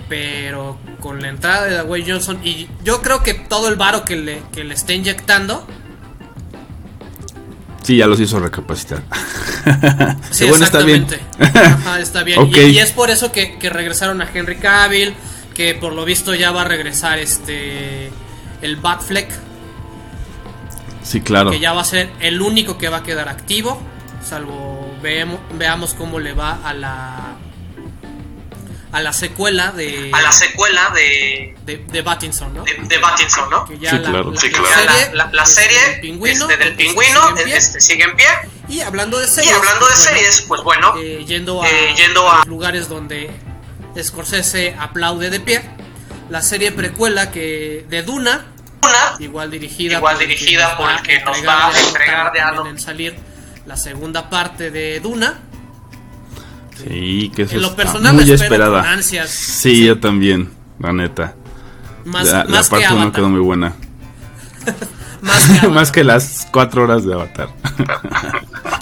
Pero 0.09 0.77
con 0.99 1.21
la 1.21 1.29
entrada 1.29 1.65
de 1.65 1.77
Dwayne 1.77 2.11
Johnson 2.11 2.39
y 2.43 2.67
yo 2.83 3.01
creo 3.01 3.23
que 3.23 3.33
todo 3.33 3.69
el 3.69 3.75
varo 3.77 4.03
que 4.03 4.17
le, 4.17 4.41
que 4.51 4.63
le 4.65 4.73
está 4.73 4.93
inyectando 4.93 5.65
sí, 7.83 7.97
ya 7.97 8.07
los 8.07 8.19
hizo 8.19 8.39
recapacitar. 8.39 9.03
Sí, 10.31 10.45
bueno, 10.49 10.65
está 10.65 10.79
bien. 10.79 11.05
Ajá, 11.39 11.99
está 11.99 12.23
bien. 12.23 12.47
Y, 12.53 12.59
y 12.59 12.79
es 12.79 12.91
por 12.91 13.09
eso 13.11 13.31
que, 13.31 13.57
que 13.59 13.69
regresaron 13.69 14.21
a 14.21 14.27
Henry 14.33 14.57
Cavill, 14.57 15.13
que 15.53 15.75
por 15.75 15.93
lo 15.93 16.03
visto 16.03 16.33
ya 16.35 16.51
va 16.51 16.61
a 16.61 16.65
regresar 16.65 17.19
este 17.19 18.11
el 18.61 18.75
Batfleck, 18.77 19.29
Sí, 21.03 21.21
claro. 21.21 21.51
que 21.51 21.59
ya 21.59 21.73
va 21.73 21.81
a 21.81 21.85
ser 21.85 22.09
el 22.21 22.41
único 22.41 22.77
que 22.77 22.89
va 22.89 22.97
a 22.97 23.03
quedar 23.03 23.27
activo, 23.29 23.79
salvo 24.25 24.95
veamos, 25.01 25.39
veamos 25.57 25.93
cómo 25.93 26.19
le 26.19 26.33
va 26.33 26.59
a 26.63 26.73
la 26.73 27.35
a 28.93 29.01
la 29.01 29.11
secuela 29.11 29.71
de 29.71 30.09
a 30.13 30.21
la 30.21 30.31
secuela 30.31 30.89
de, 30.91 31.55
de, 31.65 31.77
de 31.77 32.01
Battinson, 32.03 32.53
¿no? 32.53 32.63
de, 32.63 32.75
de 32.75 32.99
Pattinson, 32.99 33.49
¿no? 33.49 33.65
Que 33.65 33.77
ya 33.79 33.89
Sí, 33.89 33.97
la, 33.97 34.09
claro. 34.09 34.31
la- 34.31 34.39
Sí, 34.39 34.49
la 34.51 34.59
Ya 34.61 34.75
serie, 34.75 35.15
la, 35.15 35.25
la- 35.25 35.31
la 35.33 35.43
este, 35.43 35.61
serie 35.63 35.79
del 35.89 35.99
pingüino, 36.01 36.49
este, 36.49 36.63
del 36.63 36.75
pingüino 36.75 37.21
sigue 37.27 37.41
en 37.41 37.45
pie. 37.47 37.57
este, 37.57 37.81
sigue 37.81 38.03
en 38.03 38.15
pie 38.15 38.27
Y 38.69 38.79
hablando 38.81 39.19
de 39.19 39.25
Y 39.25 39.29
series. 39.29 39.53
hablando 39.53 39.85
de 39.87 39.91
pues, 39.93 40.03
bueno, 40.05 40.17
series, 40.17 40.41
pues 40.47 40.61
bueno, 40.63 40.93
eh, 40.99 41.25
yendo 41.27 41.61
a, 41.63 41.69
eh, 41.69 41.93
yendo 41.97 42.31
a- 42.31 42.43
lugares 42.45 42.87
donde 42.87 43.29
Scorsese 44.01 44.75
aplaude 44.79 45.29
de 45.29 45.39
pie. 45.39 45.61
La 46.29 46.41
serie 46.41 46.71
precuela 46.71 47.31
que 47.31 47.85
de 47.89 48.01
Duna, 48.03 48.45
una 48.81 49.15
igual 49.19 49.51
dirigida 49.51 49.97
Igual 49.97 50.15
por 50.15 50.23
el 50.23 50.29
dirigida 50.29 50.77
por 50.77 50.89
el 50.91 51.01
que 51.01 51.17
a 51.17 51.25
nos 51.25 51.45
va 51.47 51.67
a 51.67 51.79
entregar 51.79 52.31
de 52.31 52.39
adop- 52.41 52.69
en 52.69 52.79
salir 52.79 53.15
la 53.65 53.77
segunda 53.77 54.29
parte 54.29 54.71
de 54.71 54.99
Duna. 54.99 55.39
Sí, 56.77 57.31
que 57.35 57.43
eso 57.43 57.55
En 57.55 57.61
lo 57.61 57.67
está 57.69 57.77
personal 57.83 58.13
muy 58.15 58.25
la 58.25 58.35
esperada. 58.35 58.81
con 58.81 58.89
ansias. 58.91 59.29
Sí, 59.29 59.85
yo 59.85 59.99
también, 59.99 60.49
la 60.79 60.93
neta. 60.93 61.35
Más, 62.05 62.25
la, 62.29 62.43
la 62.43 62.49
más 62.49 62.67
que 62.67 62.71
parte 62.71 62.87
1 62.87 62.95
Avatar. 62.95 63.11
quedó 63.13 63.29
muy 63.29 63.39
buena. 63.39 63.75
Más 65.21 65.47
que, 65.47 65.67
Más 65.69 65.91
que 65.91 66.03
las 66.03 66.47
4 66.51 66.83
horas 66.83 67.05
de 67.05 67.13
Avatar. 67.13 67.47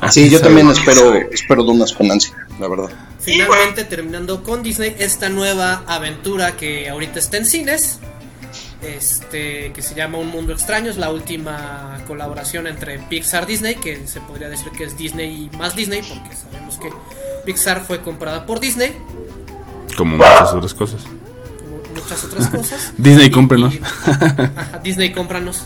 Sí, 0.10 0.28
yo 0.30 0.42
también 0.42 0.68
espero, 0.70 1.14
espero 1.32 1.64
Dunas 1.64 1.94
con 1.94 2.10
ansia, 2.12 2.34
la 2.60 2.68
verdad. 2.68 2.90
Finalmente 3.20 3.84
terminando 3.84 4.42
con 4.44 4.64
Disney 4.64 4.96
esta 4.98 5.30
nueva 5.30 5.84
aventura 5.88 6.54
que 6.58 6.90
ahorita 6.90 7.20
está 7.20 7.38
en 7.38 7.46
cines. 7.46 8.00
Este 8.82 9.72
que 9.74 9.82
se 9.84 9.94
llama 9.94 10.18
Un 10.18 10.30
Mundo 10.30 10.54
Extraño, 10.54 10.90
es 10.90 10.98
la 10.98 11.12
última 11.12 12.00
colaboración 12.08 12.66
entre 12.66 12.98
Pixar 12.98 13.44
y 13.44 13.48
Disney, 13.54 13.76
que 13.76 14.08
se 14.08 14.20
podría 14.22 14.50
decir 14.50 14.72
que 14.72 14.86
es 14.86 14.98
Disney 14.98 15.50
y 15.54 15.58
más 15.58 15.76
Disney, 15.76 16.02
porque 16.02 16.36
sabemos 16.36 16.78
que 16.78 16.90
Pixar 17.46 17.84
fue 17.86 18.02
comprada 18.02 18.46
por 18.46 18.60
Disney, 18.60 18.96
Como 19.98 20.18
muchas 20.18 20.54
otras 20.54 20.74
cosas. 20.74 21.02
como 21.04 22.02
muchas 22.02 22.24
otras 22.24 22.48
cosas. 22.50 22.94
Disney, 22.98 23.28
Y- 23.28 23.32
cómprenos. 23.32 23.74
y- 23.76 23.82
ajá, 23.84 24.80
Disney, 24.84 25.12
cómpranos. 25.12 25.64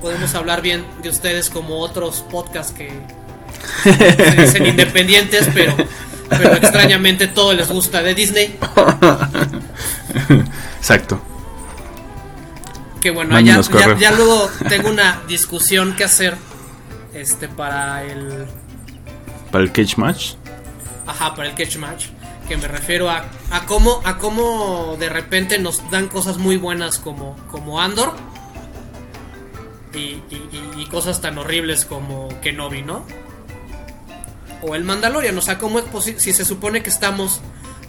Podemos 0.00 0.34
hablar 0.34 0.62
bien 0.62 0.84
de 1.02 1.08
ustedes 1.10 1.50
como 1.50 1.78
otros 1.80 2.24
podcasts 2.30 2.72
que 2.72 2.90
se 3.82 4.42
dicen 4.42 4.66
independientes, 4.72 5.48
pero, 5.52 5.74
pero 6.30 6.54
extrañamente 6.54 7.26
todo 7.28 7.52
les 7.52 7.68
gusta 7.68 8.02
de 8.02 8.14
Disney. 8.14 8.56
Exacto. 10.78 11.20
Que 13.02 13.10
bueno, 13.10 13.38
ya, 13.40 13.60
ya 13.98 14.10
luego 14.12 14.50
tengo 14.68 14.88
una 14.90 15.20
discusión 15.28 15.94
que 15.94 16.04
hacer 16.04 16.36
este 17.14 17.48
para 17.48 18.02
el 18.04 18.46
Para 19.50 19.64
el 19.64 19.72
Cage 19.72 19.94
Match. 19.96 20.32
Ajá, 21.06 21.34
para 21.34 21.48
el 21.48 21.54
catch 21.54 21.76
match, 21.76 22.06
que 22.48 22.56
me 22.56 22.68
refiero 22.68 23.10
a, 23.10 23.24
a 23.50 23.66
cómo 23.66 24.00
a 24.04 24.18
cómo 24.18 24.96
de 24.98 25.08
repente 25.08 25.58
nos 25.58 25.88
dan 25.90 26.08
cosas 26.08 26.38
muy 26.38 26.56
buenas 26.56 26.98
como 26.98 27.36
como 27.50 27.80
Andor 27.80 28.12
y, 29.94 29.98
y- 29.98 30.22
y- 30.76 30.82
y 30.82 30.86
cosas 30.86 31.20
tan 31.20 31.38
horribles 31.38 31.84
como 31.84 32.28
Kenobi, 32.42 32.82
¿no? 32.82 33.02
O 34.62 34.74
el 34.74 34.84
Mandalorian, 34.84 35.36
o 35.36 35.40
sea, 35.40 35.58
cómo 35.58 35.78
es 35.78 35.84
posible 35.86 36.20
si 36.20 36.32
se 36.32 36.44
supone 36.44 36.82
que 36.82 36.90
estamos 36.90 37.40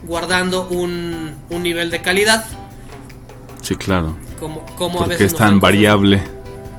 guardando 0.03 0.67
un, 0.67 1.35
un 1.49 1.63
nivel 1.63 1.89
de 1.91 2.01
calidad, 2.01 2.45
Sí, 3.61 3.75
claro. 3.75 4.15
como, 4.39 4.65
como 4.75 5.01
a 5.03 5.07
veces 5.07 5.33
es 5.33 5.37
tan 5.37 5.55
cosas- 5.55 5.61
variable. 5.61 6.21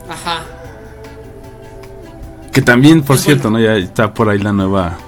Ajá, 0.08 0.42
Que 2.52 2.62
también, 2.62 3.02
por 3.02 3.18
cierto, 3.18 3.50
bueno. 3.50 3.66
¿no? 3.68 3.78
Ya 3.78 3.84
está 3.84 4.12
por 4.14 4.28
ahí 4.30 4.38
la 4.38 4.52
nueva. 4.52 4.98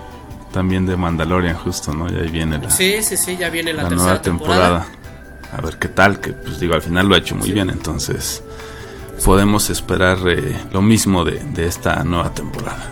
También 0.52 0.84
de 0.86 0.96
Mandalorian, 0.96 1.56
justo, 1.56 1.92
¿no? 1.94 2.08
Ya 2.08 2.18
ahí 2.22 2.28
viene 2.30 2.58
la, 2.58 2.70
Sí, 2.70 3.02
sí, 3.02 3.16
sí, 3.16 3.36
ya 3.36 3.50
viene 3.50 3.72
la, 3.72 3.84
la 3.84 3.88
tercera 3.88 4.04
nueva 4.08 4.22
temporada. 4.22 4.80
temporada. 4.84 5.56
A 5.56 5.60
ver 5.60 5.78
qué 5.78 5.88
tal. 5.88 6.20
Que, 6.20 6.32
pues 6.32 6.58
digo, 6.58 6.74
al 6.74 6.82
final 6.82 7.06
lo 7.08 7.14
ha 7.14 7.18
hecho 7.18 7.36
muy 7.36 7.52
bien. 7.52 7.70
Entonces, 7.70 8.42
podemos 9.24 9.70
esperar 9.70 10.18
eh, 10.26 10.56
lo 10.72 10.82
mismo 10.82 11.24
de, 11.24 11.38
de 11.38 11.66
esta 11.66 12.02
nueva 12.04 12.34
temporada. 12.34 12.82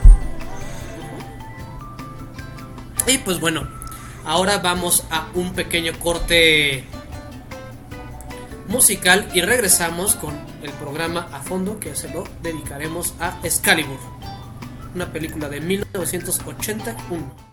Y 3.09 3.19
pues 3.19 3.41
bueno, 3.41 3.67
ahora 4.25 4.59
vamos 4.59 5.05
a 5.11 5.29
un 5.35 5.53
pequeño 5.55 5.93
corte 5.99 6.85
musical 8.69 9.27
y 9.33 9.41
regresamos 9.41 10.15
con 10.15 10.35
el 10.63 10.71
programa 10.73 11.27
a 11.33 11.41
fondo 11.41 11.81
que 11.81 11.97
se 11.97 12.09
lo 12.13 12.25
dedicaremos 12.43 13.15
a 13.19 13.39
Excalibur, 13.43 13.99
una 14.95 15.11
película 15.11 15.49
de 15.49 15.61
1981. 15.63 17.48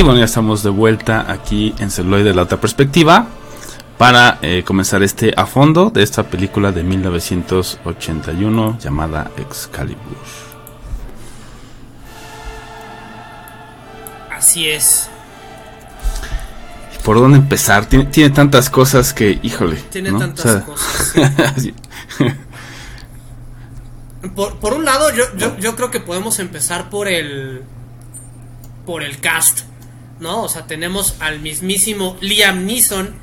Y 0.00 0.02
bueno, 0.02 0.18
ya 0.18 0.24
estamos 0.24 0.62
de 0.62 0.70
vuelta 0.70 1.30
aquí 1.30 1.74
en 1.78 1.90
Celuloid 1.90 2.24
de 2.24 2.32
la 2.32 2.40
otra 2.40 2.58
perspectiva 2.58 3.26
para 3.98 4.38
eh, 4.40 4.64
comenzar 4.64 5.02
este 5.02 5.34
a 5.36 5.44
fondo 5.44 5.90
de 5.90 6.02
esta 6.02 6.22
película 6.22 6.72
de 6.72 6.82
1981 6.82 8.78
llamada 8.78 9.30
Excalibur. 9.36 10.16
Así 14.34 14.70
es. 14.70 15.10
¿Por 17.04 17.18
dónde 17.18 17.36
empezar? 17.36 17.84
Tiene, 17.84 18.30
tantas 18.30 18.70
cosas 18.70 19.12
que, 19.12 19.38
híjole. 19.42 19.76
Tiene 19.90 20.12
tantas 20.12 20.62
cosas. 20.62 21.14
Por, 24.34 24.72
un 24.72 24.86
lado, 24.86 25.10
yo, 25.14 25.24
yo 25.58 25.76
creo 25.76 25.90
que 25.90 26.00
podemos 26.00 26.38
empezar 26.38 26.88
por 26.88 27.06
el. 27.06 27.64
por 28.86 29.02
el 29.02 29.20
cast 29.20 29.69
¿No? 30.20 30.42
O 30.44 30.48
sea, 30.48 30.66
tenemos 30.66 31.14
al 31.20 31.40
mismísimo 31.40 32.16
Liam 32.20 32.66
Neeson. 32.66 33.14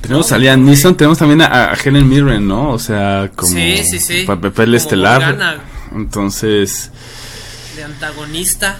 Tenemos 0.00 0.32
a 0.32 0.38
Liam 0.38 0.64
Neeson, 0.64 0.96
tenemos 0.96 1.18
también 1.18 1.42
a, 1.42 1.72
a 1.72 1.74
Helen 1.74 2.08
Mirren, 2.08 2.48
¿no? 2.48 2.70
O 2.70 2.78
sea, 2.78 3.30
como 3.36 3.52
Sí, 3.52 3.76
sí, 3.84 3.98
sí. 3.98 4.24
pa- 4.26 4.40
papel 4.40 4.74
estelar. 4.74 5.60
Entonces, 5.94 6.90
de 7.76 7.84
antagonista. 7.84 8.78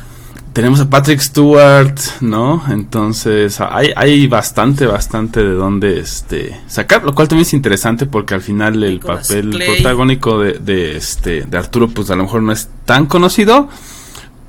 tenemos 0.54 0.80
a 0.80 0.88
Patrick 0.88 1.20
Stewart, 1.20 1.94
¿no? 2.22 2.64
Entonces, 2.70 3.60
hay, 3.60 3.92
hay 3.94 4.26
bastante, 4.28 4.86
bastante 4.86 5.40
de 5.44 5.52
dónde 5.52 6.00
este 6.00 6.58
sacar, 6.66 7.04
lo 7.04 7.14
cual 7.14 7.28
también 7.28 7.46
es 7.46 7.52
interesante 7.52 8.06
porque 8.06 8.32
al 8.34 8.40
final 8.40 8.82
el 8.82 8.94
Nicolas 8.94 9.28
papel 9.28 9.50
Clay. 9.50 9.74
protagónico 9.74 10.40
de, 10.40 10.54
de 10.54 10.96
este 10.96 11.42
de 11.42 11.58
Arturo 11.58 11.88
pues 11.90 12.10
a 12.10 12.16
lo 12.16 12.22
mejor 12.24 12.42
no 12.42 12.52
es 12.52 12.68
tan 12.86 13.04
conocido, 13.06 13.68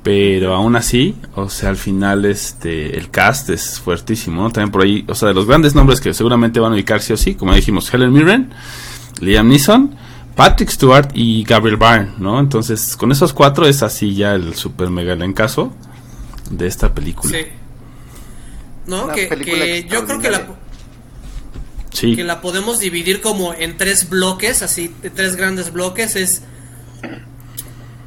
pero 0.02 0.54
aún 0.54 0.74
así, 0.76 1.16
o 1.36 1.48
sea, 1.48 1.68
al 1.68 1.76
final 1.76 2.24
este 2.24 2.98
el 2.98 3.10
cast 3.10 3.50
es 3.50 3.78
fuertísimo, 3.78 4.42
¿no? 4.42 4.50
También 4.50 4.72
por 4.72 4.82
ahí, 4.82 5.04
o 5.08 5.14
sea, 5.14 5.28
de 5.28 5.34
los 5.34 5.46
grandes 5.46 5.74
nombres 5.74 6.00
que 6.00 6.12
seguramente 6.12 6.58
van 6.60 6.72
a 6.72 6.74
ubicar 6.74 7.00
sí 7.00 7.12
o 7.12 7.16
sí, 7.16 7.34
como 7.34 7.54
dijimos, 7.54 7.92
Helen 7.92 8.12
Mirren, 8.12 8.50
Liam 9.20 9.48
Neeson, 9.48 9.94
Patrick 10.34 10.70
Stewart 10.70 11.10
y 11.14 11.44
Gabriel 11.44 11.76
Byrne, 11.76 12.12
¿no? 12.18 12.40
Entonces, 12.40 12.96
con 12.96 13.12
esos 13.12 13.32
cuatro 13.32 13.66
es 13.66 13.82
así 13.82 14.14
ya 14.14 14.34
el 14.34 14.54
super 14.54 14.90
mega 14.90 15.12
elencazo 15.12 15.72
de 16.50 16.66
esta 16.66 16.92
película. 16.92 17.38
Sí. 17.38 17.44
¿No? 18.86 19.04
Una 19.04 19.14
Que, 19.14 19.86
yo 19.88 20.04
creo 20.04 20.18
que 20.20 20.30
la, 20.30 20.46
Sí. 21.92 22.16
que 22.16 22.24
la 22.24 22.40
podemos 22.40 22.80
dividir 22.80 23.20
como 23.20 23.52
en 23.54 23.76
tres 23.76 24.08
bloques, 24.08 24.62
así, 24.62 24.92
de 25.02 25.10
tres 25.10 25.36
grandes 25.36 25.72
bloques. 25.72 26.16
Es 26.16 26.42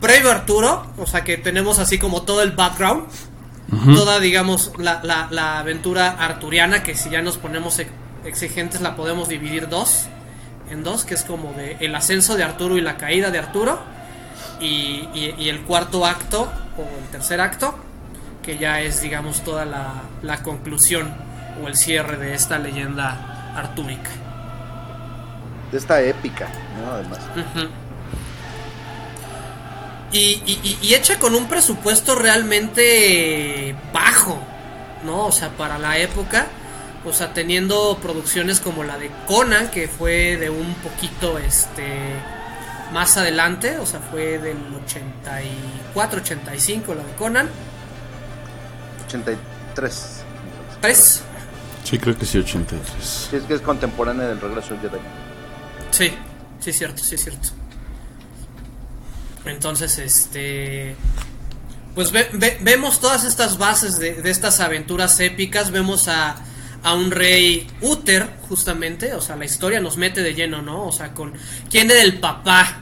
previo 0.02 0.32
a 0.32 0.36
Arturo, 0.36 0.88
o 0.98 1.06
sea 1.08 1.24
que 1.24 1.38
tenemos 1.38 1.80
así 1.80 1.98
como 1.98 2.24
todo 2.24 2.42
el 2.42 2.52
background, 2.52 3.06
Ujú. 3.72 3.96
toda, 3.96 4.20
digamos, 4.20 4.72
la, 4.78 5.02
la, 5.04 5.28
la 5.32 5.60
aventura 5.60 6.10
arturiana, 6.12 6.84
que 6.84 6.96
si 6.96 7.10
ya 7.10 7.22
nos 7.22 7.38
ponemos 7.38 7.80
ex- 7.80 7.90
exigentes 8.26 8.82
la 8.82 8.96
podemos 8.96 9.28
dividir 9.30 9.70
dos, 9.70 10.06
en 10.70 10.84
dos, 10.84 11.06
que 11.06 11.14
es 11.16 11.24
como 11.24 11.54
de 11.54 11.78
el 11.80 11.94
ascenso 11.96 12.36
de 12.36 12.44
Arturo 12.44 12.78
y 12.78 12.82
la 12.82 12.98
caída 12.98 13.32
de 13.32 13.40
Arturo, 13.40 13.80
y, 14.60 15.08
y- 15.14 15.36
y 15.38 15.50
el 15.50 15.62
cuarto 15.62 16.06
acto, 16.06 16.52
o 16.78 16.82
el 17.00 17.06
tercer 17.12 17.42
acto, 17.42 17.76
que 18.44 18.58
ya 18.60 18.82
es, 18.82 19.02
digamos, 19.02 19.44
toda 19.44 19.66
la, 19.66 19.94
la 20.22 20.44
conclusión 20.44 21.12
o 21.64 21.68
el 21.68 21.76
cierre 21.76 22.18
de 22.18 22.36
esta 22.36 22.60
leyenda 22.60 23.54
artúrica. 23.56 24.10
De 25.72 25.78
esta 25.80 26.02
épica, 26.02 26.48
¿no? 26.84 26.92
Además. 26.92 27.20
Y, 27.56 27.68
y- 30.18 30.60
y- 30.64 30.78
y 30.82 30.94
hecha 30.96 31.20
con 31.20 31.36
un 31.36 31.48
presupuesto 31.48 32.16
realmente 32.16 33.76
bajo, 33.94 34.38
¿no? 35.04 35.26
O 35.28 35.32
sea, 35.32 35.50
para 35.50 35.78
la 35.78 35.98
época, 35.98 36.48
o 37.06 37.14
sea, 37.14 37.34
teniendo 37.34 37.98
producciones 38.02 38.60
como 38.60 38.84
la 38.84 38.98
de 38.98 39.12
Conan, 39.28 39.70
que 39.70 39.88
fue 39.88 40.38
de 40.38 40.50
un 40.50 40.74
poquito, 40.76 41.38
este, 41.38 41.84
más 42.94 43.18
adelante, 43.18 43.78
o 43.78 43.86
sea, 43.86 44.00
fue 44.00 44.38
del 44.40 44.58
84, 44.86 46.22
85 46.22 46.94
la 46.96 47.04
de 47.04 47.14
Conan. 47.14 47.50
83. 49.08 50.24
¿Tres? 50.82 51.22
Sí, 51.84 51.98
creo 52.00 52.18
que 52.18 52.26
sí, 52.26 52.40
83. 52.40 53.28
Sí, 53.30 53.36
es 53.36 53.44
que 53.44 53.54
es 53.56 53.62
contemporánea 53.62 54.26
del 54.28 54.42
regreso 54.42 54.70
del 54.76 54.82
Jedi. 54.82 54.98
Sí, 55.92 56.12
sí 56.60 56.70
es 56.72 56.78
cierto, 56.78 57.04
sí 57.04 57.16
es 57.16 57.24
cierto. 57.24 57.50
Entonces, 59.46 59.98
este... 60.00 60.96
Pues 61.94 62.12
ve- 62.12 62.30
ve- 62.34 62.58
vemos 62.62 63.00
todas 63.00 63.24
estas 63.24 63.58
bases 63.58 63.98
de, 63.98 64.16
de 64.22 64.30
estas 64.30 64.60
aventuras 64.60 65.18
épicas, 65.22 65.72
vemos 65.72 66.10
a, 66.10 66.36
a 66.84 66.94
un 66.94 67.10
rey 67.10 67.68
Uther, 67.80 68.30
justamente, 68.50 69.14
o 69.14 69.22
sea, 69.22 69.38
la 69.38 69.46
historia 69.46 69.80
nos 69.80 69.96
mete 69.96 70.22
de 70.22 70.34
lleno, 70.34 70.62
¿no? 70.62 70.86
O 70.88 70.92
sea, 70.92 71.14
con 71.14 71.34
quién 71.70 71.90
era 71.90 72.02
el 72.02 72.20
papá, 72.20 72.80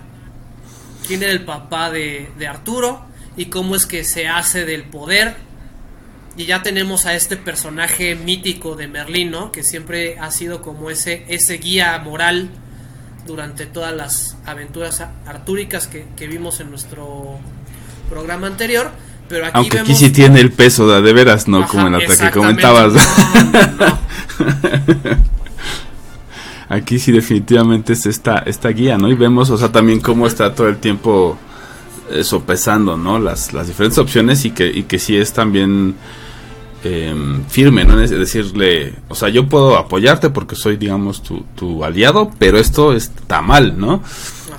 quién 1.08 1.22
era 1.22 1.32
el 1.32 1.46
papá 1.46 1.92
de, 1.92 2.32
de 2.40 2.48
Arturo 2.48 3.06
y 3.38 3.46
cómo 3.46 3.76
es 3.76 3.86
que 3.86 4.04
se 4.04 4.28
hace 4.28 4.66
del 4.66 4.86
poder. 4.86 5.36
Y 6.36 6.46
ya 6.46 6.64
tenemos 6.64 7.06
a 7.06 7.14
este 7.14 7.38
personaje 7.38 8.16
mítico 8.16 8.76
de 8.76 8.88
Merlín, 8.88 9.30
¿no? 9.30 9.52
Que 9.52 9.62
siempre 9.62 10.18
ha 10.18 10.32
sido 10.32 10.64
como 10.64 10.90
ese, 10.90 11.24
ese 11.28 11.60
guía 11.60 11.96
moral 12.00 12.50
durante 13.26 13.66
todas 13.66 13.96
las 13.96 14.38
aventuras 14.46 15.04
artúricas 15.26 15.88
que, 15.88 16.06
que 16.16 16.28
vimos 16.28 16.60
en 16.60 16.70
nuestro 16.70 17.40
programa 18.10 18.48
anterior. 18.48 18.92
Pero 19.30 19.46
aquí 19.46 19.58
Aunque 19.58 19.80
aquí 19.80 19.96
sí 19.96 20.12
tiene 20.12 20.42
el 20.42 20.52
peso 20.52 20.88
de, 20.88 21.02
de 21.02 21.14
veras, 21.14 21.48
¿no? 21.48 21.60
Ajá, 21.60 21.68
Como 21.68 21.88
en 21.88 21.94
la 21.94 22.00
que 22.00 22.32
comentabas. 22.32 22.94
No, 22.94 23.02
no, 23.52 23.88
no. 23.88 25.24
Aquí 26.70 26.98
sí 26.98 27.12
definitivamente 27.12 27.94
es 27.94 28.06
esta, 28.08 28.40
esta 28.40 28.70
guía, 28.70 28.98
¿no? 28.98 29.08
Y 29.08 29.14
vemos, 29.14 29.50
o 29.52 29.58
sea, 29.58 29.72
también 29.72 30.00
cómo 30.00 30.26
está 30.26 30.56
todo 30.56 30.68
el 30.70 30.78
tiempo 30.78 31.38
eh, 32.10 32.24
sopesando, 32.24 32.98
¿no? 32.98 33.20
Las, 33.20 33.54
las 33.54 33.68
diferentes 33.68 34.00
opciones 34.00 34.44
y 34.46 34.52
que, 34.52 34.68
y 34.68 34.84
que 34.84 34.98
sí 34.98 35.16
es 35.16 35.34
también 35.34 35.96
em, 36.84 37.44
firme, 37.48 37.84
¿no? 37.86 38.00
Es 38.02 38.10
decirle, 38.12 38.96
o 39.10 39.16
sea, 39.16 39.30
yo 39.30 39.48
puedo 39.48 39.78
apoyarte 39.78 40.30
porque 40.30 40.56
soy, 40.56 40.78
digamos, 40.78 41.22
tu, 41.24 41.42
tu 41.56 41.84
aliado, 41.84 42.32
pero 42.40 42.58
esto 42.58 42.94
está 42.94 43.42
mal, 43.42 43.78
¿no? 43.80 44.04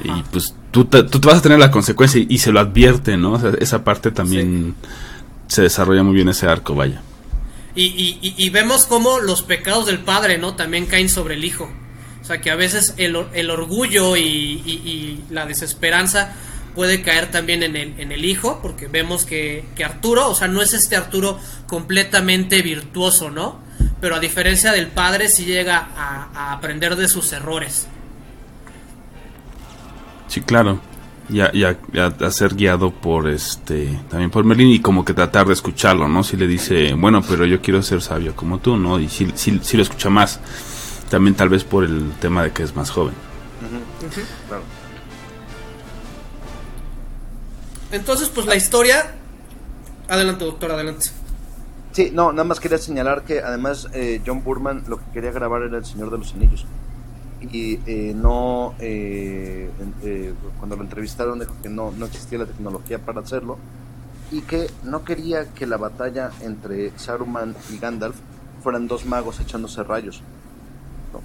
Y 0.03 0.11
pues 0.33 0.55
tú 0.71 0.85
te, 0.87 1.03
tú 1.05 1.21
te 1.21 1.29
vas 1.29 1.39
a 1.39 1.43
tener 1.43 1.59
la 1.59 1.71
consecuencia 1.71 2.21
y, 2.21 2.27
y 2.29 2.39
se 2.39 2.53
lo 2.53 2.61
advierte, 2.61 3.17
¿no? 3.17 3.33
O 3.33 3.39
sea, 3.41 3.53
esa 3.61 3.85
parte 3.85 4.11
también 4.11 4.75
se 5.47 5.63
desarrolla 5.63 6.03
muy 6.03 6.15
bien 6.15 6.29
ese 6.29 6.47
arco, 6.47 6.75
vaya. 6.75 7.01
Y, 7.77 7.85
y- 7.85 8.35
y- 8.37 8.51
vemos 8.51 8.87
cómo 8.87 9.19
los 9.19 9.43
pecados 9.43 9.87
del 9.87 9.99
padre, 10.01 10.39
¿no? 10.39 10.55
También 10.55 10.87
caen 10.87 11.09
sobre 11.09 11.35
el 11.35 11.45
hijo. 11.45 11.69
O 12.23 12.25
sea, 12.25 12.41
que 12.41 12.51
a 12.51 12.55
veces 12.57 12.95
el, 12.99 13.17
or- 13.17 13.31
el 13.35 13.51
orgullo 13.51 14.17
y 14.17 15.21
la 15.31 15.45
desesperanza 15.47 16.35
puede 16.75 17.03
caer 17.03 17.31
también 17.31 17.63
en 17.63 17.77
el, 17.77 17.99
en 18.01 18.13
el 18.13 18.25
hijo, 18.25 18.59
porque 18.63 18.87
vemos 18.89 19.25
que, 19.25 19.65
que 19.77 19.85
Arturo, 19.85 20.29
o 20.29 20.35
sea, 20.35 20.49
no 20.49 20.61
es 20.63 20.73
este 20.75 20.97
Arturo 20.97 21.39
completamente 21.67 22.63
virtuoso, 22.63 23.31
¿no? 23.31 23.59
Pero 24.01 24.17
a 24.17 24.21
diferencia 24.21 24.73
del 24.73 24.89
padre, 24.89 25.29
sí 25.29 25.45
llega 25.45 25.89
a, 25.97 26.29
a 26.35 26.53
aprender 26.53 26.97
de 26.97 27.09
sus 27.09 27.33
errores. 27.33 27.87
Sí, 30.29 30.41
claro. 30.41 30.81
Y 31.31 31.41
a, 31.41 31.51
y 31.55 31.65
a- 31.65 31.79
y 31.93 31.99
a- 31.99 32.07
a 32.21 32.31
ser 32.31 32.55
guiado 32.55 32.91
por 32.91 33.29
este 33.31 33.99
también 34.11 34.31
por 34.31 34.45
Merlin 34.45 34.69
y 34.73 34.81
como 34.81 35.05
que 35.07 35.15
tratar 35.15 35.47
de 35.47 35.55
escucharlo, 35.55 36.07
¿no? 36.07 36.23
Si 36.23 36.37
le 36.37 36.47
dice, 36.47 36.93
bueno, 36.95 37.23
pero 37.27 37.47
yo 37.47 37.63
quiero 37.63 37.83
ser 37.83 38.03
sabio 38.03 38.37
como 38.37 38.59
tú, 38.59 38.77
¿no? 38.77 39.01
Y 39.01 39.09
si, 39.09 39.33
si, 39.35 39.59
si 39.63 39.77
lo 39.77 39.83
escucha 39.83 40.11
más. 40.11 40.39
También 41.09 41.35
tal 41.35 41.49
vez 41.49 41.65
por 41.65 41.85
el 41.85 42.13
tema 42.21 42.43
de 42.43 42.51
que 42.53 42.63
es 42.63 42.75
más 42.77 42.91
joven. 42.91 43.15
Claro. 44.49 44.63
Entonces, 47.95 48.29
pues 48.29 48.47
la 48.47 48.57
historia... 48.57 49.15
Adelante, 50.09 50.45
doctor, 50.45 50.73
adelante. 50.73 51.07
Sí, 51.93 52.11
no, 52.13 52.33
nada 52.33 52.43
más 52.45 52.59
quería 52.59 52.79
señalar 52.79 53.23
que 53.23 53.39
además 53.41 53.89
eh, 53.95 54.21
John 54.27 54.43
Burman 54.43 54.83
lo 54.89 54.99
que 54.99 55.05
quería 55.13 55.31
grabar 55.31 55.63
era 55.63 55.79
El 55.79 55.85
Señor 55.85 56.11
de 56.11 56.19
los 56.19 56.35
Anillos. 56.35 56.67
Y 57.53 57.79
eh, 57.87 58.13
no, 58.17 58.75
eh, 58.81 59.71
eh, 60.03 60.35
cuando 60.59 60.77
lo 60.77 60.83
entrevistaron 60.83 61.39
dijo 61.39 61.55
que 61.63 61.69
no, 61.69 61.93
no 61.97 62.07
existía 62.07 62.39
la 62.39 62.47
tecnología 62.47 62.99
para 62.99 63.21
hacerlo 63.21 63.59
y 64.33 64.41
que 64.41 64.69
no 64.83 65.05
quería 65.05 65.47
que 65.53 65.67
la 65.67 65.77
batalla 65.77 66.31
entre 66.41 66.91
Saruman 66.99 67.55
y 67.71 67.79
Gandalf 67.79 68.17
fueran 68.63 68.89
dos 68.89 69.05
magos 69.07 69.39
echándose 69.41 69.85
rayos. 69.85 70.21
¿no? 71.13 71.21